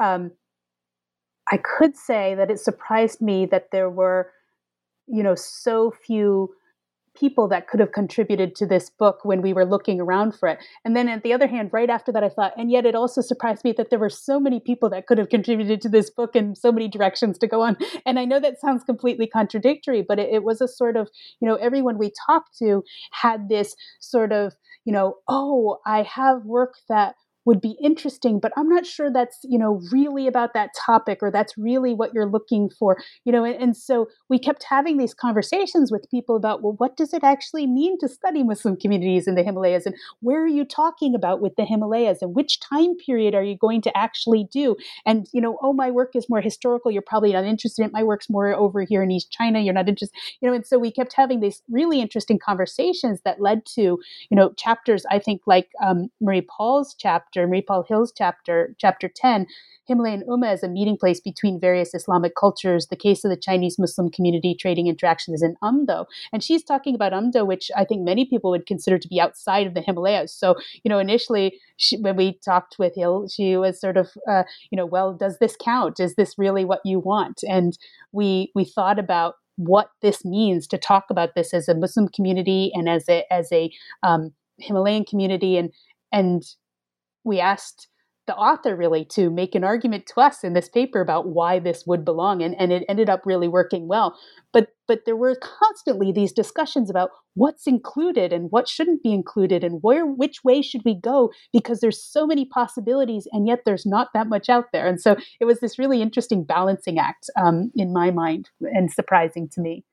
um, 0.00 0.30
I 1.50 1.58
could 1.58 1.96
say 1.96 2.34
that 2.36 2.50
it 2.50 2.60
surprised 2.60 3.20
me 3.20 3.44
that 3.46 3.70
there 3.72 3.90
were, 3.90 4.30
you 5.06 5.22
know, 5.22 5.34
so 5.34 5.90
few 5.90 6.54
people 7.14 7.48
that 7.48 7.68
could 7.68 7.80
have 7.80 7.92
contributed 7.92 8.54
to 8.56 8.66
this 8.66 8.90
book 8.90 9.20
when 9.24 9.42
we 9.42 9.52
were 9.52 9.64
looking 9.64 10.00
around 10.00 10.34
for 10.34 10.48
it. 10.48 10.58
And 10.84 10.96
then, 10.96 11.08
at 11.08 11.22
the 11.22 11.32
other 11.32 11.46
hand, 11.46 11.70
right 11.72 11.90
after 11.90 12.12
that, 12.12 12.24
I 12.24 12.28
thought, 12.28 12.52
and 12.56 12.70
yet 12.70 12.86
it 12.86 12.94
also 12.94 13.20
surprised 13.20 13.64
me 13.64 13.72
that 13.76 13.90
there 13.90 13.98
were 13.98 14.10
so 14.10 14.40
many 14.40 14.60
people 14.60 14.90
that 14.90 15.06
could 15.06 15.18
have 15.18 15.28
contributed 15.28 15.80
to 15.82 15.88
this 15.88 16.10
book 16.10 16.34
and 16.34 16.56
so 16.56 16.72
many 16.72 16.88
directions 16.88 17.38
to 17.38 17.46
go 17.46 17.62
on. 17.62 17.76
And 18.04 18.18
I 18.18 18.24
know 18.24 18.40
that 18.40 18.60
sounds 18.60 18.84
completely 18.84 19.26
contradictory, 19.26 20.04
but 20.06 20.18
it, 20.18 20.32
it 20.32 20.44
was 20.44 20.60
a 20.60 20.68
sort 20.68 20.96
of, 20.96 21.08
you 21.40 21.48
know, 21.48 21.56
everyone 21.56 21.98
we 21.98 22.12
talked 22.26 22.56
to 22.58 22.82
had 23.12 23.48
this 23.48 23.74
sort 24.00 24.32
of, 24.32 24.54
you 24.84 24.92
know, 24.92 25.16
oh, 25.28 25.78
I 25.86 26.02
have 26.02 26.44
work 26.44 26.74
that 26.88 27.14
would 27.44 27.60
be 27.60 27.76
interesting 27.82 28.38
but 28.40 28.52
i'm 28.56 28.68
not 28.68 28.86
sure 28.86 29.10
that's 29.10 29.40
you 29.44 29.58
know 29.58 29.80
really 29.92 30.26
about 30.26 30.54
that 30.54 30.70
topic 30.74 31.18
or 31.22 31.30
that's 31.30 31.56
really 31.56 31.94
what 31.94 32.12
you're 32.14 32.30
looking 32.30 32.70
for 32.70 32.98
you 33.24 33.32
know 33.32 33.44
and, 33.44 33.60
and, 33.62 33.76
so 33.76 34.08
we 34.28 34.38
kept 34.38 34.62
having 34.62 34.96
these 34.96 35.12
conversations 35.12 35.90
with 35.90 36.08
people 36.10 36.36
about 36.36 36.62
well 36.62 36.74
what 36.78 36.96
does 36.96 37.12
it 37.12 37.24
actually 37.24 37.66
mean 37.66 37.98
to 37.98 38.08
study 38.08 38.42
muslim 38.42 38.76
communities 38.76 39.26
in 39.26 39.34
the 39.34 39.42
himalayas 39.42 39.84
and 39.86 39.94
where 40.20 40.42
are 40.42 40.48
you 40.48 40.64
talking 40.64 41.14
about 41.14 41.40
with 41.40 41.54
the 41.56 41.64
himalayas 41.64 42.22
and 42.22 42.34
which 42.34 42.60
time 42.60 42.94
period 42.96 43.34
are 43.34 43.42
you 43.42 43.56
going 43.56 43.80
to 43.82 43.96
actually 43.96 44.46
do? 44.52 44.76
And 45.06 45.26
you 45.32 45.40
know 45.40 45.58
oh 45.62 45.72
my 45.72 45.90
work 45.90 46.14
is 46.14 46.28
more 46.28 46.40
historical 46.40 46.90
you're 46.90 47.02
probably 47.02 47.32
not 47.32 47.44
interested 47.44 47.82
in 47.82 47.88
it 47.88 47.92
my 47.92 48.02
work's 48.02 48.30
more 48.30 48.54
over 48.54 48.82
here 48.82 49.02
in 49.02 49.10
east 49.10 49.30
china 49.30 49.60
you're 49.60 49.74
not 49.74 49.88
interested 49.88 50.16
you 50.40 50.48
know 50.48 50.54
and 50.54 50.66
so 50.66 50.78
we 50.78 50.90
kept 50.90 51.12
having 51.12 51.40
these 51.40 51.62
really 51.68 52.00
interesting 52.00 52.38
conversations 52.38 53.20
that 53.24 53.40
led 53.40 53.64
to 53.66 53.82
you 53.82 54.36
know 54.36 54.52
chapters 54.56 55.04
i 55.10 55.18
think 55.18 55.42
like 55.46 55.70
um, 55.82 56.08
marie 56.20 56.46
paul's 56.56 56.94
chapter 56.98 57.33
Marie 57.42 57.62
Paule 57.62 57.84
Hille's 57.88 58.12
chapter 58.16 58.74
chapter 58.78 59.08
10 59.08 59.46
Himalayan 59.86 60.22
Ummah 60.28 60.52
as 60.52 60.62
a 60.62 60.68
meeting 60.68 60.96
place 60.96 61.20
between 61.20 61.60
various 61.60 61.94
Islamic 61.94 62.34
cultures. 62.34 62.86
The 62.86 62.96
case 62.96 63.24
of 63.24 63.30
the 63.30 63.36
Chinese 63.36 63.78
Muslim 63.78 64.10
community 64.10 64.54
trading 64.54 64.86
interactions 64.86 65.36
is 65.36 65.42
in 65.42 65.56
Amdo. 65.62 66.06
And 66.32 66.42
she's 66.42 66.64
talking 66.64 66.94
about 66.94 67.12
Amdo, 67.12 67.46
which 67.46 67.70
I 67.76 67.84
think 67.84 68.02
many 68.02 68.24
people 68.24 68.50
would 68.50 68.66
consider 68.66 68.98
to 68.98 69.08
be 69.08 69.20
outside 69.20 69.66
of 69.66 69.74
the 69.74 69.82
Himalayas. 69.82 70.32
So, 70.32 70.56
you 70.82 70.88
know, 70.88 70.98
initially 70.98 71.60
she, 71.76 71.98
when 71.98 72.16
we 72.16 72.38
talked 72.44 72.76
with 72.78 72.94
Hille, 72.94 73.28
she 73.28 73.56
was 73.56 73.80
sort 73.80 73.96
of, 73.96 74.10
uh, 74.28 74.44
you 74.70 74.76
know, 74.76 74.86
well, 74.86 75.12
does 75.12 75.38
this 75.38 75.56
count? 75.62 76.00
Is 76.00 76.14
this 76.14 76.38
really 76.38 76.64
what 76.64 76.80
you 76.84 76.98
want? 76.98 77.42
And 77.48 77.76
we 78.12 78.52
we 78.54 78.64
thought 78.64 78.98
about 78.98 79.34
what 79.56 79.90
this 80.02 80.24
means 80.24 80.66
to 80.66 80.78
talk 80.78 81.04
about 81.10 81.34
this 81.34 81.54
as 81.54 81.68
a 81.68 81.74
Muslim 81.74 82.08
community 82.08 82.72
and 82.74 82.88
as 82.88 83.08
a 83.08 83.24
as 83.32 83.52
a 83.52 83.70
um, 84.02 84.32
Himalayan 84.58 85.04
community, 85.04 85.56
and 85.56 85.72
and 86.12 86.42
we 87.24 87.40
asked 87.40 87.88
the 88.26 88.36
author 88.36 88.74
really 88.74 89.04
to 89.04 89.28
make 89.28 89.54
an 89.54 89.64
argument 89.64 90.06
to 90.06 90.20
us 90.20 90.44
in 90.44 90.54
this 90.54 90.68
paper 90.68 91.00
about 91.00 91.28
why 91.28 91.58
this 91.58 91.84
would 91.86 92.04
belong 92.04 92.42
and, 92.42 92.54
and 92.58 92.72
it 92.72 92.84
ended 92.88 93.10
up 93.10 93.22
really 93.26 93.48
working 93.48 93.86
well. 93.86 94.16
But 94.52 94.68
but 94.86 95.00
there 95.06 95.16
were 95.16 95.36
constantly 95.36 96.12
these 96.12 96.32
discussions 96.32 96.90
about 96.90 97.10
what's 97.34 97.66
included 97.66 98.32
and 98.32 98.50
what 98.50 98.68
shouldn't 98.68 99.02
be 99.02 99.12
included 99.12 99.64
and 99.64 99.82
where 99.82 100.06
which 100.06 100.44
way 100.44 100.60
should 100.62 100.82
we 100.84 100.94
go 100.94 101.30
because 101.52 101.80
there's 101.80 102.02
so 102.02 102.26
many 102.26 102.44
possibilities 102.44 103.26
and 103.32 103.46
yet 103.46 103.60
there's 103.64 103.86
not 103.86 104.08
that 104.14 104.28
much 104.28 104.48
out 104.48 104.66
there. 104.72 104.86
And 104.86 105.00
so 105.00 105.16
it 105.40 105.46
was 105.46 105.60
this 105.60 105.78
really 105.78 106.02
interesting 106.02 106.44
balancing 106.44 106.98
act 106.98 107.30
um, 107.36 107.70
in 107.74 107.92
my 107.92 108.10
mind 108.10 108.50
and 108.60 108.92
surprising 108.92 109.48
to 109.50 109.60
me 109.60 109.84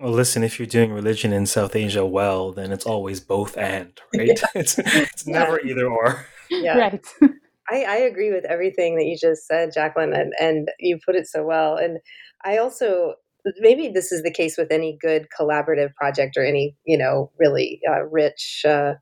well, 0.00 0.12
listen, 0.12 0.42
if 0.42 0.58
you're 0.58 0.66
doing 0.66 0.92
religion 0.92 1.32
in 1.32 1.46
South 1.46 1.76
Asia 1.76 2.06
well, 2.06 2.52
then 2.52 2.72
it's 2.72 2.86
always 2.86 3.20
both 3.20 3.56
and, 3.56 3.92
right? 4.16 4.28
Yeah. 4.28 4.46
It's 4.54 4.78
it's 4.78 5.26
never 5.26 5.60
either 5.60 5.86
or. 5.86 6.26
Yeah. 6.50 6.78
Right. 6.78 7.06
I, 7.70 7.84
I 7.84 7.96
agree 7.96 8.32
with 8.32 8.44
everything 8.46 8.96
that 8.96 9.04
you 9.04 9.16
just 9.16 9.46
said, 9.46 9.70
Jacqueline, 9.72 10.12
and, 10.12 10.32
and 10.40 10.70
you 10.80 10.98
put 11.06 11.14
it 11.14 11.28
so 11.28 11.44
well. 11.44 11.76
And 11.76 11.98
I 12.44 12.56
also 12.56 13.14
maybe 13.58 13.88
this 13.88 14.10
is 14.10 14.22
the 14.22 14.32
case 14.32 14.56
with 14.58 14.72
any 14.72 14.98
good 15.00 15.26
collaborative 15.38 15.94
project 15.94 16.36
or 16.36 16.44
any 16.44 16.76
you 16.84 16.98
know 16.98 17.30
really 17.38 17.80
uh, 17.88 18.02
rich 18.04 18.64
uh, 18.66 18.94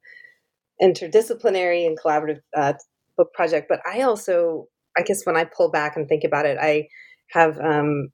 interdisciplinary 0.82 1.87
and 1.87 1.98
collaborative 1.98 2.40
uh, 2.56 2.74
book 3.16 3.32
project. 3.32 3.66
But 3.68 3.80
I 3.87 4.02
also, 4.02 4.66
I 4.96 5.02
guess, 5.02 5.24
when 5.24 5.37
I 5.37 5.44
pull 5.44 5.70
back 5.70 5.96
and 5.96 6.08
think 6.08 6.24
about 6.24 6.46
it, 6.46 6.58
I 6.61 6.88
have 7.30 7.58
um, 7.58 8.08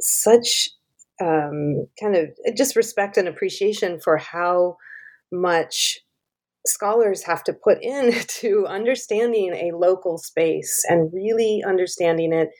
such 0.00 0.68
um, 1.20 1.86
kind 2.00 2.16
of 2.16 2.28
just 2.56 2.76
respect 2.76 3.16
and 3.16 3.28
appreciation 3.28 4.00
for 4.00 4.16
how 4.16 4.76
much 5.32 6.00
scholars 6.66 7.22
have 7.24 7.44
to 7.44 7.52
put 7.52 7.78
in 7.82 8.12
to 8.28 8.66
understanding 8.66 9.52
a 9.54 9.76
local 9.76 10.18
space 10.18 10.84
and 10.88 11.12
really 11.12 11.62
understanding 11.66 12.32
it 12.32 12.50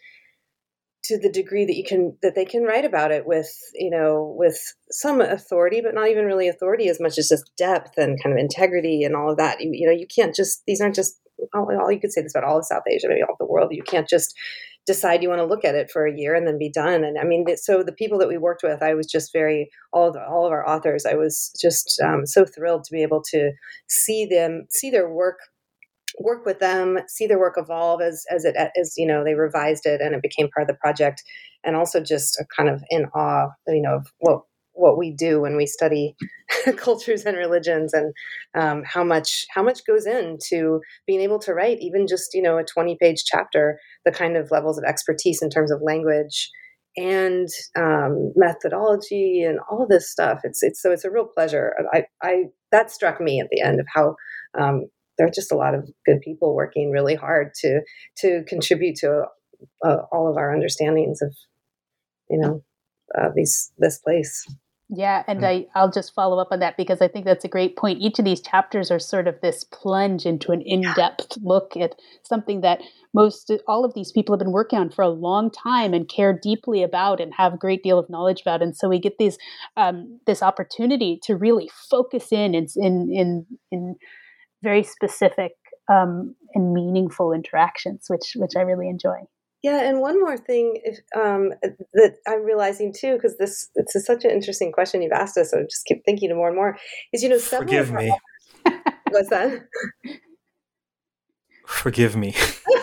to 1.04 1.18
the 1.18 1.30
degree 1.30 1.64
that 1.64 1.76
you 1.76 1.84
can 1.84 2.16
that 2.22 2.34
they 2.34 2.44
can 2.44 2.64
write 2.64 2.84
about 2.84 3.12
it 3.12 3.26
with 3.26 3.48
you 3.74 3.90
know 3.90 4.34
with 4.36 4.74
some 4.90 5.20
authority 5.20 5.80
but 5.80 5.94
not 5.94 6.08
even 6.08 6.24
really 6.24 6.48
authority 6.48 6.88
as 6.88 7.00
much 7.00 7.16
as 7.16 7.28
just 7.28 7.50
depth 7.56 7.96
and 7.96 8.20
kind 8.20 8.32
of 8.32 8.38
integrity 8.38 9.04
and 9.04 9.14
all 9.14 9.30
of 9.30 9.36
that. 9.36 9.60
You, 9.60 9.70
you 9.72 9.86
know 9.86 9.92
you 9.92 10.06
can't 10.06 10.34
just 10.34 10.62
these 10.66 10.80
aren't 10.80 10.96
just 10.96 11.20
all, 11.54 11.68
all 11.80 11.92
you 11.92 12.00
could 12.00 12.12
say 12.12 12.22
this 12.22 12.34
about 12.34 12.48
all 12.48 12.58
of 12.58 12.64
south 12.64 12.82
asia 12.90 13.06
maybe 13.08 13.22
all 13.22 13.36
the 13.38 13.46
world 13.46 13.68
you 13.70 13.82
can't 13.82 14.08
just 14.08 14.34
decide 14.86 15.22
you 15.22 15.28
want 15.28 15.40
to 15.40 15.46
look 15.46 15.64
at 15.64 15.74
it 15.74 15.90
for 15.90 16.06
a 16.06 16.16
year 16.16 16.34
and 16.34 16.46
then 16.46 16.58
be 16.58 16.70
done. 16.70 17.04
And 17.04 17.18
I 17.18 17.24
mean, 17.24 17.44
so 17.56 17.82
the 17.82 17.92
people 17.92 18.18
that 18.18 18.28
we 18.28 18.38
worked 18.38 18.62
with, 18.62 18.82
I 18.82 18.94
was 18.94 19.06
just 19.06 19.32
very 19.32 19.68
all 19.92 20.08
of 20.08 20.14
the, 20.14 20.24
all 20.24 20.46
of 20.46 20.52
our 20.52 20.66
authors. 20.66 21.04
I 21.04 21.14
was 21.14 21.52
just 21.60 22.00
um, 22.04 22.24
so 22.26 22.44
thrilled 22.44 22.84
to 22.84 22.92
be 22.92 23.02
able 23.02 23.22
to 23.30 23.50
see 23.88 24.26
them, 24.26 24.66
see 24.70 24.90
their 24.90 25.08
work, 25.08 25.38
work 26.20 26.46
with 26.46 26.60
them, 26.60 26.98
see 27.08 27.26
their 27.26 27.38
work 27.38 27.54
evolve 27.56 28.00
as 28.00 28.24
as 28.30 28.44
it 28.44 28.56
as 28.78 28.94
you 28.96 29.06
know 29.06 29.24
they 29.24 29.34
revised 29.34 29.86
it 29.86 30.00
and 30.00 30.14
it 30.14 30.22
became 30.22 30.48
part 30.50 30.62
of 30.62 30.68
the 30.68 30.80
project, 30.80 31.22
and 31.64 31.76
also 31.76 32.00
just 32.00 32.42
kind 32.56 32.68
of 32.68 32.82
in 32.88 33.06
awe, 33.14 33.48
you 33.66 33.82
know, 33.82 33.96
of 33.96 34.06
what 34.18 34.42
what 34.76 34.98
we 34.98 35.10
do 35.10 35.40
when 35.40 35.56
we 35.56 35.66
study 35.66 36.14
cultures 36.76 37.24
and 37.24 37.36
religions 37.36 37.92
and 37.92 38.14
um, 38.54 38.82
how 38.84 39.02
much 39.02 39.46
how 39.54 39.62
much 39.62 39.80
goes 39.86 40.06
into 40.06 40.80
being 41.06 41.20
able 41.20 41.38
to 41.38 41.54
write 41.54 41.78
even 41.80 42.06
just 42.06 42.34
you 42.34 42.42
know 42.42 42.58
a 42.58 42.64
20 42.64 42.96
page 43.00 43.24
chapter 43.24 43.78
the 44.04 44.12
kind 44.12 44.36
of 44.36 44.50
levels 44.50 44.78
of 44.78 44.84
expertise 44.84 45.42
in 45.42 45.50
terms 45.50 45.70
of 45.70 45.80
language 45.82 46.50
and 46.96 47.48
um, 47.76 48.32
methodology 48.36 49.42
and 49.42 49.58
all 49.70 49.86
this 49.88 50.10
stuff. 50.10 50.40
It's 50.44 50.62
it's 50.62 50.80
so 50.80 50.90
it's 50.90 51.04
a 51.04 51.10
real 51.10 51.26
pleasure. 51.26 51.74
I 51.92 52.04
i 52.22 52.44
that 52.72 52.90
struck 52.90 53.20
me 53.20 53.40
at 53.40 53.48
the 53.50 53.60
end 53.60 53.80
of 53.80 53.86
how 53.94 54.16
um, 54.58 54.86
there 55.18 55.26
are 55.26 55.30
just 55.30 55.52
a 55.52 55.56
lot 55.56 55.74
of 55.74 55.88
good 56.04 56.20
people 56.20 56.54
working 56.54 56.90
really 56.90 57.14
hard 57.14 57.52
to 57.60 57.80
to 58.18 58.44
contribute 58.48 58.96
to 58.96 59.24
uh, 59.84 59.98
all 60.12 60.28
of 60.28 60.36
our 60.36 60.54
understandings 60.54 61.20
of 61.22 61.34
you 62.30 62.38
know 62.38 62.62
uh, 63.16 63.28
these 63.34 63.72
this 63.78 63.98
place 63.98 64.46
yeah, 64.88 65.24
and 65.26 65.40
mm. 65.40 65.44
I, 65.44 65.66
I'll 65.74 65.90
just 65.90 66.14
follow 66.14 66.38
up 66.38 66.48
on 66.52 66.60
that 66.60 66.76
because 66.76 67.02
I 67.02 67.08
think 67.08 67.24
that's 67.24 67.44
a 67.44 67.48
great 67.48 67.76
point. 67.76 68.00
Each 68.00 68.20
of 68.20 68.24
these 68.24 68.40
chapters 68.40 68.90
are 68.92 69.00
sort 69.00 69.26
of 69.26 69.40
this 69.40 69.64
plunge 69.64 70.24
into 70.24 70.52
an 70.52 70.62
in-depth 70.62 71.38
look 71.42 71.76
at 71.76 71.96
something 72.22 72.60
that 72.60 72.80
most 73.12 73.50
all 73.66 73.84
of 73.84 73.94
these 73.94 74.12
people 74.12 74.32
have 74.32 74.38
been 74.38 74.52
working 74.52 74.78
on 74.78 74.90
for 74.90 75.02
a 75.02 75.08
long 75.08 75.50
time 75.50 75.92
and 75.92 76.08
care 76.08 76.32
deeply 76.32 76.84
about 76.84 77.20
and 77.20 77.34
have 77.34 77.54
a 77.54 77.58
great 77.58 77.82
deal 77.82 77.98
of 77.98 78.08
knowledge 78.08 78.42
about. 78.42 78.62
And 78.62 78.76
so 78.76 78.88
we 78.88 79.00
get 79.00 79.18
these 79.18 79.38
um, 79.76 80.20
this 80.26 80.40
opportunity 80.40 81.18
to 81.24 81.34
really 81.34 81.68
focus 81.90 82.30
in 82.30 82.54
in 82.54 82.68
in 82.76 83.10
in, 83.10 83.46
in 83.72 83.94
very 84.62 84.84
specific 84.84 85.52
um, 85.92 86.36
and 86.54 86.72
meaningful 86.72 87.32
interactions, 87.32 88.04
which 88.06 88.34
which 88.36 88.52
I 88.56 88.60
really 88.60 88.88
enjoy. 88.88 89.18
Yeah, 89.66 89.80
and 89.82 90.00
one 90.00 90.20
more 90.20 90.38
thing 90.38 90.80
if, 90.84 90.98
um, 91.16 91.52
that 91.94 92.18
I'm 92.28 92.44
realizing 92.44 92.92
too, 92.92 93.14
because 93.14 93.36
this 93.36 93.68
it's 93.74 93.96
a, 93.96 94.00
such 94.00 94.24
an 94.24 94.30
interesting 94.30 94.70
question 94.70 95.02
you've 95.02 95.10
asked 95.10 95.36
us. 95.36 95.50
So 95.50 95.58
I 95.58 95.62
just 95.62 95.84
keep 95.86 96.04
thinking 96.04 96.32
more 96.36 96.46
and 96.46 96.56
more. 96.56 96.78
Is 97.12 97.24
you 97.24 97.28
know, 97.28 97.40
forgive 97.40 97.90
me. 97.90 98.16
what's 99.10 99.28
that? 99.30 99.66
Forgive 101.66 102.14
me. 102.14 102.36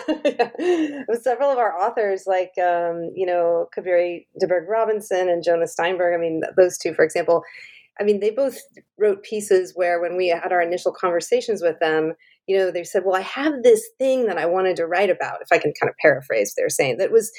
yeah. 0.26 1.04
Several 1.22 1.48
of 1.50 1.56
our 1.56 1.74
authors, 1.74 2.24
like 2.26 2.52
um, 2.58 3.12
you 3.16 3.24
know 3.24 3.66
Kaveri 3.74 4.26
de 4.38 4.46
Burgh 4.46 4.68
Robinson 4.68 5.30
and 5.30 5.42
Jonah 5.42 5.66
Steinberg. 5.66 6.14
I 6.14 6.20
mean, 6.20 6.42
those 6.58 6.76
two, 6.76 6.92
for 6.92 7.02
example. 7.02 7.44
I 7.98 8.02
mean, 8.02 8.18
they 8.20 8.30
both 8.30 8.58
wrote 8.98 9.22
pieces 9.22 9.72
where, 9.76 10.02
when 10.02 10.16
we 10.16 10.26
had 10.26 10.50
our 10.50 10.60
initial 10.60 10.92
conversations 10.92 11.62
with 11.62 11.78
them, 11.78 12.14
you 12.46 12.58
know, 12.58 12.70
they 12.70 12.84
said, 12.84 13.02
well, 13.04 13.16
I 13.16 13.22
have 13.22 13.62
this 13.62 13.88
thing 13.98 14.26
that 14.26 14.38
I 14.38 14.46
wanted 14.46 14.76
to 14.76 14.86
write 14.86 15.10
about, 15.10 15.40
if 15.40 15.48
I 15.50 15.58
can 15.58 15.72
kind 15.80 15.88
of 15.88 15.96
paraphrase 16.00 16.54
they're 16.56 16.68
saying, 16.68 16.98
that 16.98 17.12
was 17.12 17.32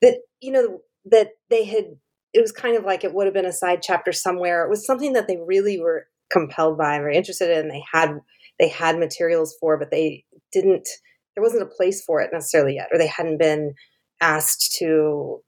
that, 0.00 0.18
you 0.40 0.52
know, 0.52 0.80
that 1.06 1.30
they 1.50 1.64
had, 1.64 1.84
it 2.32 2.40
was 2.40 2.52
kind 2.52 2.76
of 2.76 2.84
like 2.84 3.04
it 3.04 3.12
would 3.12 3.26
have 3.26 3.34
been 3.34 3.44
a 3.44 3.52
side 3.52 3.80
chapter 3.82 4.12
somewhere. 4.12 4.64
It 4.64 4.70
was 4.70 4.86
something 4.86 5.12
that 5.14 5.26
they 5.26 5.36
really 5.44 5.80
were 5.80 6.06
compelled 6.30 6.78
by, 6.78 6.94
and 6.94 7.02
very 7.02 7.16
interested 7.16 7.50
in. 7.50 7.68
They 7.68 7.82
had, 7.92 8.18
they 8.58 8.68
had 8.68 8.98
materials 8.98 9.56
for, 9.60 9.78
but 9.78 9.90
they 9.90 10.24
didn't, 10.52 10.88
there 11.34 11.42
wasn't 11.42 11.62
a 11.62 11.66
place 11.66 12.02
for 12.04 12.20
it 12.20 12.30
necessarily 12.32 12.76
yet, 12.76 12.88
or 12.92 12.98
they 12.98 13.06
hadn't 13.06 13.38
been 13.38 13.74
asked 14.20 14.76
to, 14.78 15.42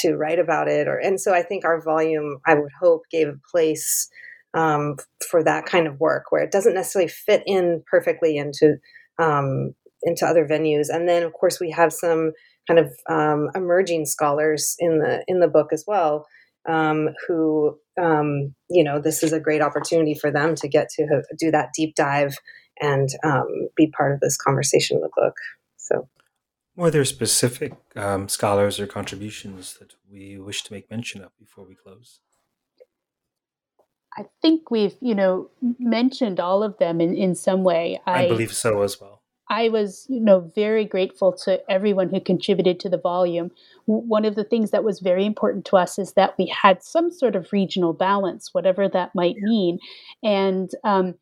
to 0.00 0.14
write 0.14 0.38
about 0.38 0.68
it. 0.68 0.86
Or, 0.86 0.98
and 0.98 1.20
so 1.20 1.34
I 1.34 1.42
think 1.42 1.64
our 1.64 1.82
volume, 1.82 2.38
I 2.46 2.54
would 2.54 2.70
hope, 2.80 3.02
gave 3.10 3.28
a 3.28 3.40
place 3.50 4.08
um, 4.54 4.96
for 5.28 5.42
that 5.44 5.66
kind 5.66 5.86
of 5.86 6.00
work 6.00 6.24
where 6.30 6.42
it 6.42 6.52
doesn't 6.52 6.74
necessarily 6.74 7.08
fit 7.08 7.42
in 7.46 7.82
perfectly 7.90 8.36
into 8.36 8.76
um, 9.18 9.74
into 10.02 10.26
other 10.26 10.46
venues. 10.46 10.86
And 10.88 11.08
then, 11.08 11.22
of 11.22 11.32
course, 11.32 11.60
we 11.60 11.70
have 11.70 11.92
some 11.92 12.32
kind 12.66 12.80
of 12.80 12.92
um, 13.08 13.50
emerging 13.54 14.06
scholars 14.06 14.76
in 14.78 14.98
the 14.98 15.24
in 15.28 15.40
the 15.40 15.48
book 15.48 15.72
as 15.72 15.84
well, 15.86 16.26
um, 16.68 17.10
who 17.26 17.78
um, 18.00 18.54
you 18.68 18.84
know 18.84 19.00
this 19.00 19.22
is 19.22 19.32
a 19.32 19.40
great 19.40 19.62
opportunity 19.62 20.14
for 20.14 20.30
them 20.30 20.54
to 20.56 20.68
get 20.68 20.88
to 20.96 21.22
do 21.38 21.50
that 21.50 21.70
deep 21.74 21.94
dive 21.94 22.36
and 22.80 23.10
um, 23.24 23.68
be 23.76 23.88
part 23.88 24.14
of 24.14 24.20
this 24.20 24.36
conversation 24.36 24.96
in 24.96 25.02
the 25.02 25.10
book. 25.14 25.34
So. 25.76 26.08
Were 26.76 26.90
there 26.90 27.04
specific 27.04 27.74
scholars 28.28 28.80
or 28.80 28.86
contributions 28.86 29.76
that 29.80 29.94
we 30.10 30.38
wish 30.38 30.62
to 30.62 30.72
make 30.72 30.90
mention 30.90 31.20
of 31.20 31.36
before 31.38 31.66
we 31.66 31.74
close? 31.74 32.20
I 34.16 34.24
think 34.42 34.70
we've, 34.70 34.96
you 35.00 35.14
know, 35.14 35.50
mentioned 35.78 36.40
all 36.40 36.62
of 36.62 36.76
them 36.78 37.00
in, 37.00 37.14
in 37.14 37.34
some 37.34 37.62
way. 37.62 38.00
I, 38.06 38.24
I 38.24 38.28
believe 38.28 38.52
so 38.52 38.82
as 38.82 39.00
well. 39.00 39.22
I 39.48 39.68
was, 39.68 40.06
you 40.08 40.20
know, 40.20 40.40
very 40.54 40.84
grateful 40.84 41.32
to 41.44 41.60
everyone 41.68 42.08
who 42.10 42.20
contributed 42.20 42.78
to 42.80 42.88
the 42.88 42.98
volume. 42.98 43.50
One 43.86 44.24
of 44.24 44.36
the 44.36 44.44
things 44.44 44.70
that 44.70 44.84
was 44.84 45.00
very 45.00 45.26
important 45.26 45.64
to 45.66 45.76
us 45.76 45.98
is 45.98 46.12
that 46.12 46.34
we 46.38 46.46
had 46.46 46.84
some 46.84 47.10
sort 47.10 47.34
of 47.34 47.52
regional 47.52 47.92
balance, 47.92 48.54
whatever 48.54 48.88
that 48.88 49.12
might 49.12 49.36
mean. 49.38 49.80
And 50.22 50.70
um, 50.84 51.16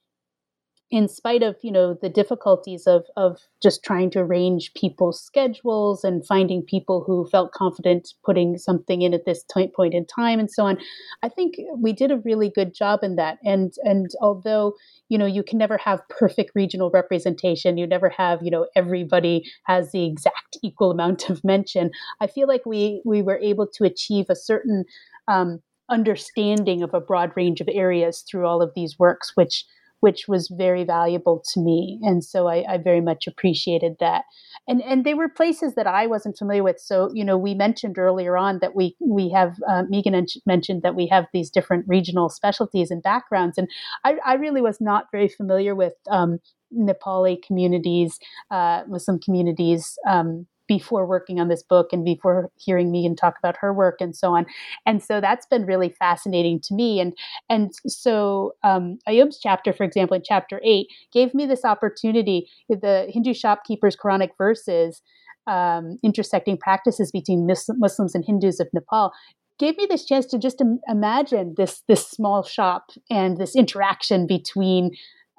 in 0.91 1.07
spite 1.07 1.43
of 1.43 1.57
you 1.63 1.71
know 1.71 1.95
the 2.01 2.09
difficulties 2.09 2.87
of 2.87 3.05
of 3.17 3.39
just 3.63 3.83
trying 3.83 4.11
to 4.11 4.21
arrange 4.21 4.73
people's 4.75 5.21
schedules 5.21 6.03
and 6.03 6.27
finding 6.27 6.63
people 6.63 7.05
who 7.05 7.27
felt 7.29 7.53
confident 7.53 8.15
putting 8.25 8.57
something 8.57 9.03
in 9.03 9.13
at 9.13 9.27
this 9.27 9.45
point 9.75 9.93
in 9.93 10.07
time 10.07 10.39
and 10.39 10.51
so 10.51 10.65
on 10.65 10.79
i 11.23 11.29
think 11.29 11.57
we 11.77 11.93
did 11.93 12.11
a 12.11 12.19
really 12.19 12.51
good 12.51 12.75
job 12.75 13.01
in 13.03 13.17
that. 13.17 13.39
And 13.45 13.73
and 13.85 14.11
although 14.21 14.75
you 15.09 15.19
know 15.19 15.27
you 15.27 15.43
can 15.43 15.59
never 15.59 15.77
have 15.77 16.09
perfect 16.09 16.53
regional 16.55 16.91
representation 16.91 17.77
you 17.77 17.87
never 17.87 18.09
have 18.09 18.43
you 18.43 18.51
know 18.51 18.67
everybody 18.75 19.45
has 19.65 19.93
the 19.93 20.07
exact 20.07 20.57
equal 20.63 20.91
amount 20.91 21.29
of 21.29 21.45
mention 21.45 21.91
i 22.21 22.27
feel 22.27 22.49
like 22.49 22.65
we 22.65 23.03
we 23.05 23.21
were 23.21 23.39
able 23.39 23.67
to 23.67 23.85
achieve 23.85 24.27
a 24.29 24.37
certain 24.37 24.85
um, 25.29 25.61
understanding 25.91 26.83
of 26.83 26.95
a 26.95 27.01
broad 27.01 27.33
range 27.37 27.61
of 27.61 27.69
areas 27.71 28.25
through 28.29 28.47
all 28.47 28.63
of 28.63 28.73
these 28.75 28.99
works 28.99 29.33
which 29.35 29.65
which 30.01 30.29
was 30.29 30.49
very 30.49 30.85
valuable 30.85 31.43
to 31.53 31.61
me. 31.61 31.99
And 32.03 32.25
so 32.25 32.47
I, 32.47 32.65
I, 32.69 32.79
very 32.79 33.01
much 33.01 33.27
appreciated 33.27 33.97
that. 34.01 34.25
And 34.67 34.83
and 34.83 35.05
they 35.05 35.15
were 35.15 35.29
places 35.29 35.75
that 35.75 35.87
I 35.87 36.07
wasn't 36.07 36.39
familiar 36.39 36.63
with. 36.63 36.79
So 36.79 37.11
you 37.15 37.25
know, 37.25 37.37
we 37.37 37.55
mentioned 37.55 37.99
earlier 37.99 38.37
on 38.37 38.59
that 38.61 38.77
we 38.77 38.97
we 39.01 39.31
have 39.31 39.57
uh, 39.69 39.85
Megan 39.89 40.27
mentioned 40.47 40.83
that 40.83 40.95
we 40.95 41.07
have 41.07 41.27
these 41.33 41.51
different 41.51 41.85
regional 41.89 42.29
specialties 42.29 42.91
and 42.91 43.03
backgrounds, 43.03 43.59
and 43.59 43.69
I, 44.05 44.17
I 44.25 44.35
really 44.35 44.63
was 44.63 44.81
not 44.81 45.07
very 45.11 45.29
familiar 45.29 45.75
with 45.75 45.95
um, 46.11 46.39
Nepali 46.77 47.43
communities, 47.43 48.19
uh, 48.51 48.83
Muslim 48.89 49.19
communities. 49.19 49.99
Um, 50.09 50.47
before 50.69 51.07
working 51.07 51.41
on 51.41 51.49
this 51.49 51.63
book 51.63 51.89
and 51.93 52.05
before 52.05 52.51
hearing 52.57 52.93
Megan 52.93 53.17
talk 53.17 53.35
about 53.39 53.57
her 53.61 53.73
work 53.73 53.97
and 54.01 54.15
so 54.15 54.37
on. 54.37 54.47
And 54.87 55.03
so 55.03 55.21
that's 55.21 55.47
been 55.47 55.67
really 55.67 55.89
fascinating 55.89 56.61
to 56.61 56.75
me. 56.75 57.01
And 57.01 57.15
and 57.49 57.73
so 57.87 58.53
um, 58.63 58.99
Ayub's 59.09 59.41
chapter, 59.41 59.73
for 59.73 59.85
example, 59.85 60.17
in 60.17 60.23
chapter 60.25 60.61
eight, 60.65 60.89
gave 61.13 61.35
me 61.35 61.47
this 61.47 61.65
opportunity. 61.65 62.49
The 62.69 63.11
Hindu 63.13 63.35
shopkeepers 63.35 63.97
Quranic 63.97 64.31
verses. 64.39 65.03
Um, 65.47 65.97
intersecting 66.03 66.59
practices 66.59 67.11
between 67.11 67.47
Muslims 67.47 68.15
and 68.15 68.23
Hindus 68.23 68.61
of 68.61 68.69
Nepal 68.75 69.15
gave 69.59 69.77
me 69.77 69.87
this 69.89 70.05
chance 70.05 70.27
to 70.27 70.39
just 70.39 70.63
imagine 70.89 71.55
this 71.57 71.83
this 71.89 72.07
small 72.07 72.43
shop 72.43 72.91
and 73.11 73.39
this 73.39 73.57
interaction 73.57 74.27
between 74.27 74.91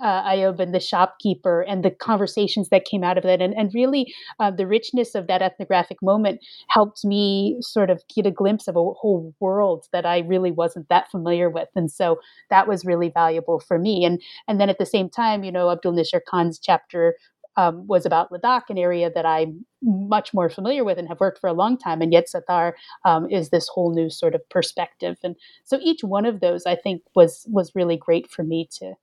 uh, 0.02 0.24
Ayub 0.24 0.60
and 0.60 0.74
the 0.74 0.80
shopkeeper 0.80 1.62
and 1.62 1.84
the 1.84 1.91
conversations 1.91 2.70
that 2.70 2.86
came 2.86 3.04
out 3.04 3.18
of 3.18 3.24
that. 3.24 3.41
And, 3.41 3.54
and 3.56 3.72
really, 3.74 4.14
uh, 4.39 4.52
the 4.52 4.68
richness 4.68 5.16
of 5.16 5.28
that 5.28 5.41
ethnographic 5.41 6.02
moment 6.02 6.39
helped 6.70 7.04
me 7.04 7.58
sort 7.62 7.89
of 7.89 8.02
get 8.14 8.26
a 8.26 8.32
glimpse 8.32 8.68
of 8.68 8.76
a 8.76 8.80
whole 8.80 9.34
world 9.39 9.88
that 9.91 10.06
I 10.06 10.20
really 10.20 10.52
wasn't 10.52 10.89
that 10.89 11.10
familiar 11.12 11.50
with. 11.50 11.70
And 11.76 11.91
so 11.91 12.20
that 12.50 12.68
was 12.68 12.86
really 12.86 13.10
valuable 13.10 13.60
for 13.60 13.78
me. 13.78 14.06
And, 14.06 14.22
and 14.47 14.60
then 14.60 14.70
at 14.70 14.78
the 14.78 14.86
same 14.86 15.10
time, 15.10 15.43
you 15.43 15.52
know, 15.52 15.70
Abdul 15.70 15.93
Nishar 15.93 16.22
Khan's 16.28 16.60
chapter 16.60 17.16
um, 17.58 17.86
was 17.88 18.06
about 18.06 18.32
Ladakh, 18.32 18.70
an 18.70 18.78
area 18.78 19.12
that 19.14 19.26
I'm 19.26 19.66
much 19.82 20.34
more 20.34 20.50
familiar 20.50 20.86
with 20.86 20.97
and 20.97 21.10
have 21.10 21.20
worked 21.20 21.39
for 21.39 21.47
a 21.47 21.54
long 21.54 21.78
time. 21.78 22.02
And 22.02 22.14
yet 22.14 22.28
Satar 22.34 22.74
um, 23.04 23.30
is 23.30 23.50
this 23.50 23.68
whole 23.68 23.93
new 23.93 24.10
sort 24.10 24.34
of 24.34 24.47
perspective. 24.50 25.18
And 25.24 25.36
so 25.66 25.78
each 25.82 26.02
one 26.04 26.26
of 26.26 26.39
those, 26.39 26.66
I 26.66 26.76
think, 26.76 27.02
was 27.16 27.45
was 27.50 27.76
really 27.76 27.97
great 27.97 28.32
for 28.32 28.43
me 28.43 28.70
to 28.80 28.93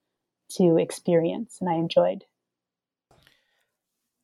to 0.50 0.78
experience, 0.78 1.58
and 1.60 1.70
I 1.70 1.74
enjoyed. 1.74 2.24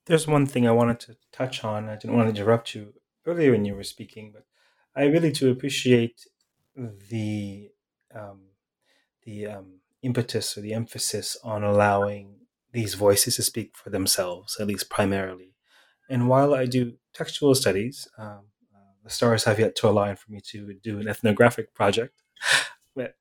There's 0.07 0.27
one 0.27 0.47
thing 0.47 0.67
I 0.67 0.73
wanted 0.73 1.01
to 1.01 1.17
touch 1.33 1.65
on. 1.65 1.89
I 1.89 1.97
didn't 1.97 2.17
want 2.17 2.35
to 2.35 2.41
interrupt 2.41 2.75
you 2.75 2.95
earlier 3.27 3.53
when 3.53 3.65
you 3.65 3.75
were 3.75 3.85
speaking, 3.85 4.33
but 4.33 4.45
I 4.97 5.05
really 5.05 5.31
do 5.31 5.51
appreciate 5.51 6.27
the 6.77 7.71
um, 8.15 8.41
the 9.25 9.47
um, 9.47 9.81
impetus 10.03 10.57
or 10.57 10.61
the 10.61 10.75
emphasis 10.75 11.37
on 11.45 11.63
allowing 11.63 12.41
these 12.73 12.95
voices 12.95 13.37
to 13.37 13.43
speak 13.43 13.77
for 13.77 13.91
themselves, 13.91 14.59
at 14.59 14.67
least 14.67 14.91
primarily. 14.91 15.55
And 16.09 16.29
while 16.29 16.55
I 16.55 16.67
do 16.67 16.95
textual 17.15 17.55
studies, 17.55 18.09
um, 18.19 18.47
uh, 18.75 18.93
the 19.05 19.11
stars 19.11 19.45
have 19.45 19.61
yet 19.61 19.77
to 19.77 19.89
align 19.89 20.17
for 20.17 20.31
me 20.31 20.41
to 20.49 20.75
do 20.83 20.99
an 20.99 21.09
ethnographic 21.09 21.75
project. 21.75 22.23
But 22.95 23.15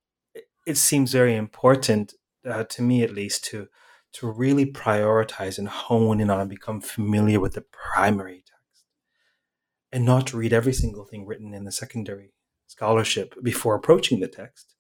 it 0.66 0.78
seems 0.78 1.12
very 1.12 1.36
important 1.36 2.14
uh, 2.46 2.64
to 2.66 2.82
me 2.82 3.04
at 3.04 3.14
least, 3.14 3.46
to 3.46 3.68
to 4.14 4.30
really 4.30 4.66
prioritize 4.66 5.58
and 5.58 5.70
hone 5.70 6.20
in 6.20 6.30
on 6.30 6.42
and 6.42 6.50
become 6.50 6.82
familiar 6.82 7.40
with 7.40 7.54
the 7.54 7.66
primary 7.94 8.44
text, 8.46 8.86
and 9.92 10.06
not 10.06 10.28
to 10.28 10.38
read 10.38 10.54
every 10.54 10.74
single 10.74 11.06
thing 11.06 11.26
written 11.26 11.54
in 11.54 11.64
the 11.64 11.72
secondary 11.72 12.34
scholarship 12.68 13.36
before 13.42 13.76
approaching 13.76 14.20
the 14.20 14.28
text, 14.28 14.76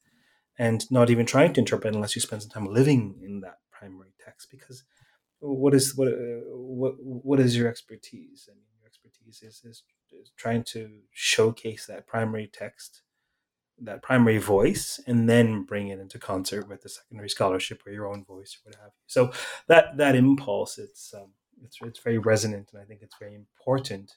and 0.57 0.89
not 0.91 1.09
even 1.09 1.25
trying 1.25 1.53
to 1.53 1.61
interpret 1.61 1.95
unless 1.95 2.15
you 2.15 2.21
spend 2.21 2.41
some 2.41 2.51
time 2.51 2.65
living 2.65 3.15
in 3.23 3.41
that 3.41 3.59
primary 3.71 4.13
text, 4.23 4.49
because 4.51 4.83
what 5.39 5.73
is 5.73 5.95
what 5.95 6.07
uh, 6.07 6.41
what 6.49 6.93
what 6.99 7.39
is 7.39 7.57
your 7.57 7.67
expertise? 7.67 8.49
I 8.49 8.53
mean, 8.53 8.65
your 8.79 8.87
expertise 8.87 9.41
is, 9.41 9.63
is, 9.63 9.83
is 10.11 10.31
trying 10.35 10.63
to 10.65 10.89
showcase 11.11 11.85
that 11.85 12.05
primary 12.05 12.49
text 12.51 13.01
that 13.83 14.01
primary 14.01 14.37
voice 14.37 14.99
and 15.07 15.29
then 15.29 15.63
bring 15.63 15.87
it 15.89 15.99
into 15.99 16.19
concert 16.19 16.67
with 16.67 16.81
the 16.81 16.89
secondary 16.89 17.29
scholarship 17.29 17.81
or 17.85 17.91
your 17.91 18.07
own 18.07 18.23
voice 18.23 18.55
or 18.57 18.69
what 18.69 18.75
have 18.75 18.91
you. 18.93 19.03
So 19.07 19.31
that 19.67 19.97
that 19.97 20.15
impulse, 20.15 20.77
it's 20.77 21.13
um, 21.13 21.31
it's 21.63 21.77
it's 21.81 21.99
very 21.99 22.17
resonant 22.17 22.69
and 22.73 22.81
I 22.81 22.85
think 22.85 23.01
it's 23.01 23.15
very 23.19 23.35
important. 23.35 24.15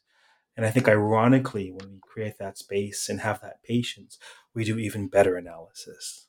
And 0.56 0.64
I 0.64 0.70
think 0.70 0.88
ironically, 0.88 1.72
when 1.72 1.90
we 1.90 1.98
create 2.00 2.38
that 2.38 2.58
space 2.58 3.08
and 3.08 3.20
have 3.20 3.40
that 3.40 3.62
patience, 3.64 4.18
we 4.54 4.64
do 4.64 4.78
even 4.78 5.08
better 5.08 5.36
analysis. 5.36 6.28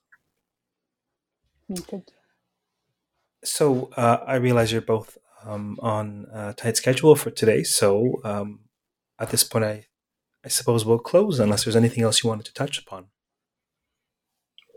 Thank 1.68 1.92
you. 1.92 2.04
So 3.44 3.92
uh, 3.96 4.18
I 4.26 4.36
realize 4.36 4.72
you're 4.72 4.82
both 4.82 5.20
um, 5.44 5.78
on 5.80 6.26
a 6.34 6.54
tight 6.54 6.78
schedule 6.78 7.16
for 7.16 7.30
today. 7.30 7.62
So 7.62 8.16
um, 8.24 8.62
at 9.20 9.30
this 9.30 9.44
point, 9.44 9.66
I 9.66 9.86
I 10.44 10.48
suppose 10.48 10.86
we'll 10.86 11.00
close 11.00 11.40
unless 11.40 11.64
there's 11.64 11.76
anything 11.76 12.04
else 12.04 12.24
you 12.24 12.30
wanted 12.30 12.46
to 12.46 12.54
touch 12.54 12.78
upon. 12.78 13.08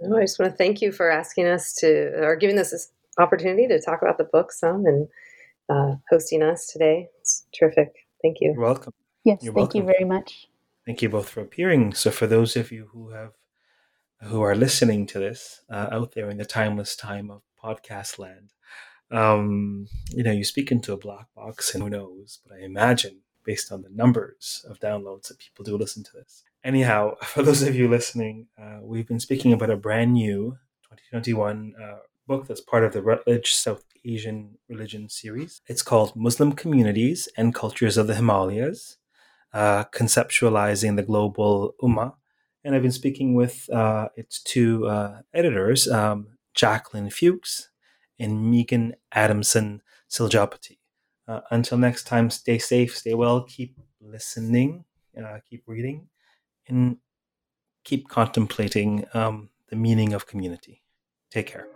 No, 0.02 0.16
I 0.16 0.22
just 0.22 0.38
want 0.38 0.52
to 0.52 0.56
thank 0.56 0.80
you 0.80 0.92
for 0.92 1.10
asking 1.10 1.46
us 1.46 1.74
to, 1.74 2.12
or 2.22 2.36
giving 2.36 2.58
us 2.58 2.70
this 2.70 2.90
opportunity 3.18 3.66
to 3.68 3.80
talk 3.80 4.00
about 4.02 4.18
the 4.18 4.24
book 4.24 4.52
some 4.52 4.86
and 4.86 5.08
uh, 5.68 5.96
hosting 6.10 6.42
us 6.42 6.66
today. 6.66 7.08
It's 7.20 7.46
terrific. 7.58 7.92
Thank 8.22 8.38
you. 8.40 8.52
You're 8.52 8.64
welcome. 8.64 8.92
Yes, 9.24 9.42
You're 9.42 9.52
thank 9.52 9.74
welcome. 9.74 9.80
you 9.80 9.86
very 9.86 10.04
much. 10.04 10.48
Thank 10.86 11.02
you 11.02 11.08
both 11.08 11.28
for 11.28 11.40
appearing. 11.40 11.92
So, 11.94 12.10
for 12.10 12.26
those 12.26 12.56
of 12.56 12.72
you 12.72 12.88
who 12.92 13.10
have 13.10 13.32
who 14.22 14.40
are 14.42 14.54
listening 14.54 15.06
to 15.06 15.18
this 15.18 15.60
uh, 15.70 15.88
out 15.92 16.12
there 16.12 16.30
in 16.30 16.38
the 16.38 16.44
timeless 16.44 16.96
time 16.96 17.30
of 17.30 17.42
podcast 17.62 18.18
land, 18.18 18.52
um, 19.10 19.86
you 20.10 20.22
know, 20.22 20.32
you 20.32 20.44
speak 20.44 20.70
into 20.70 20.92
a 20.92 20.98
black 20.98 21.26
box, 21.34 21.74
and 21.74 21.82
who 21.82 21.90
knows? 21.90 22.40
But 22.46 22.56
I 22.56 22.64
imagine, 22.64 23.20
based 23.44 23.70
on 23.70 23.82
the 23.82 23.90
numbers 23.90 24.64
of 24.68 24.80
downloads, 24.80 25.28
that 25.28 25.38
people 25.38 25.64
do 25.64 25.76
listen 25.76 26.04
to 26.04 26.12
this. 26.14 26.44
Anyhow, 26.64 27.14
for 27.22 27.42
those 27.42 27.62
of 27.62 27.74
you 27.74 27.88
listening, 27.88 28.48
uh, 28.60 28.78
we've 28.82 29.06
been 29.06 29.20
speaking 29.20 29.52
about 29.52 29.70
a 29.70 29.76
brand 29.76 30.12
new 30.12 30.58
2021 30.90 31.74
uh, 31.80 31.98
book 32.26 32.46
that's 32.46 32.60
part 32.60 32.84
of 32.84 32.92
the 32.92 33.02
Routledge 33.02 33.54
South 33.54 33.84
Asian 34.04 34.58
Religion 34.68 35.08
series. 35.08 35.60
It's 35.66 35.82
called 35.82 36.16
Muslim 36.16 36.52
Communities 36.52 37.28
and 37.36 37.54
Cultures 37.54 37.96
of 37.96 38.06
the 38.06 38.14
Himalayas, 38.14 38.96
uh, 39.52 39.84
conceptualizing 39.84 40.96
the 40.96 41.02
global 41.02 41.74
Ummah. 41.82 42.14
And 42.64 42.74
I've 42.74 42.82
been 42.82 42.92
speaking 42.92 43.34
with 43.34 43.70
uh, 43.70 44.08
its 44.16 44.42
two 44.42 44.86
uh, 44.86 45.20
editors, 45.32 45.88
um, 45.88 46.38
Jacqueline 46.54 47.10
Fewkes 47.10 47.70
and 48.18 48.50
Megan 48.50 48.94
Adamson 49.12 49.80
Sijapati. 50.10 50.78
Uh, 51.26 51.40
until 51.50 51.78
next 51.78 52.04
time, 52.04 52.30
stay 52.30 52.58
safe, 52.58 52.96
stay 52.96 53.14
well, 53.14 53.42
keep 53.44 53.78
listening, 54.00 54.84
keep 55.48 55.62
reading 55.66 56.08
and 56.68 56.98
keep 57.84 58.08
contemplating 58.08 59.06
um, 59.14 59.50
the 59.68 59.76
meaning 59.76 60.12
of 60.12 60.26
community. 60.26 60.82
Take 61.30 61.46
care. 61.46 61.68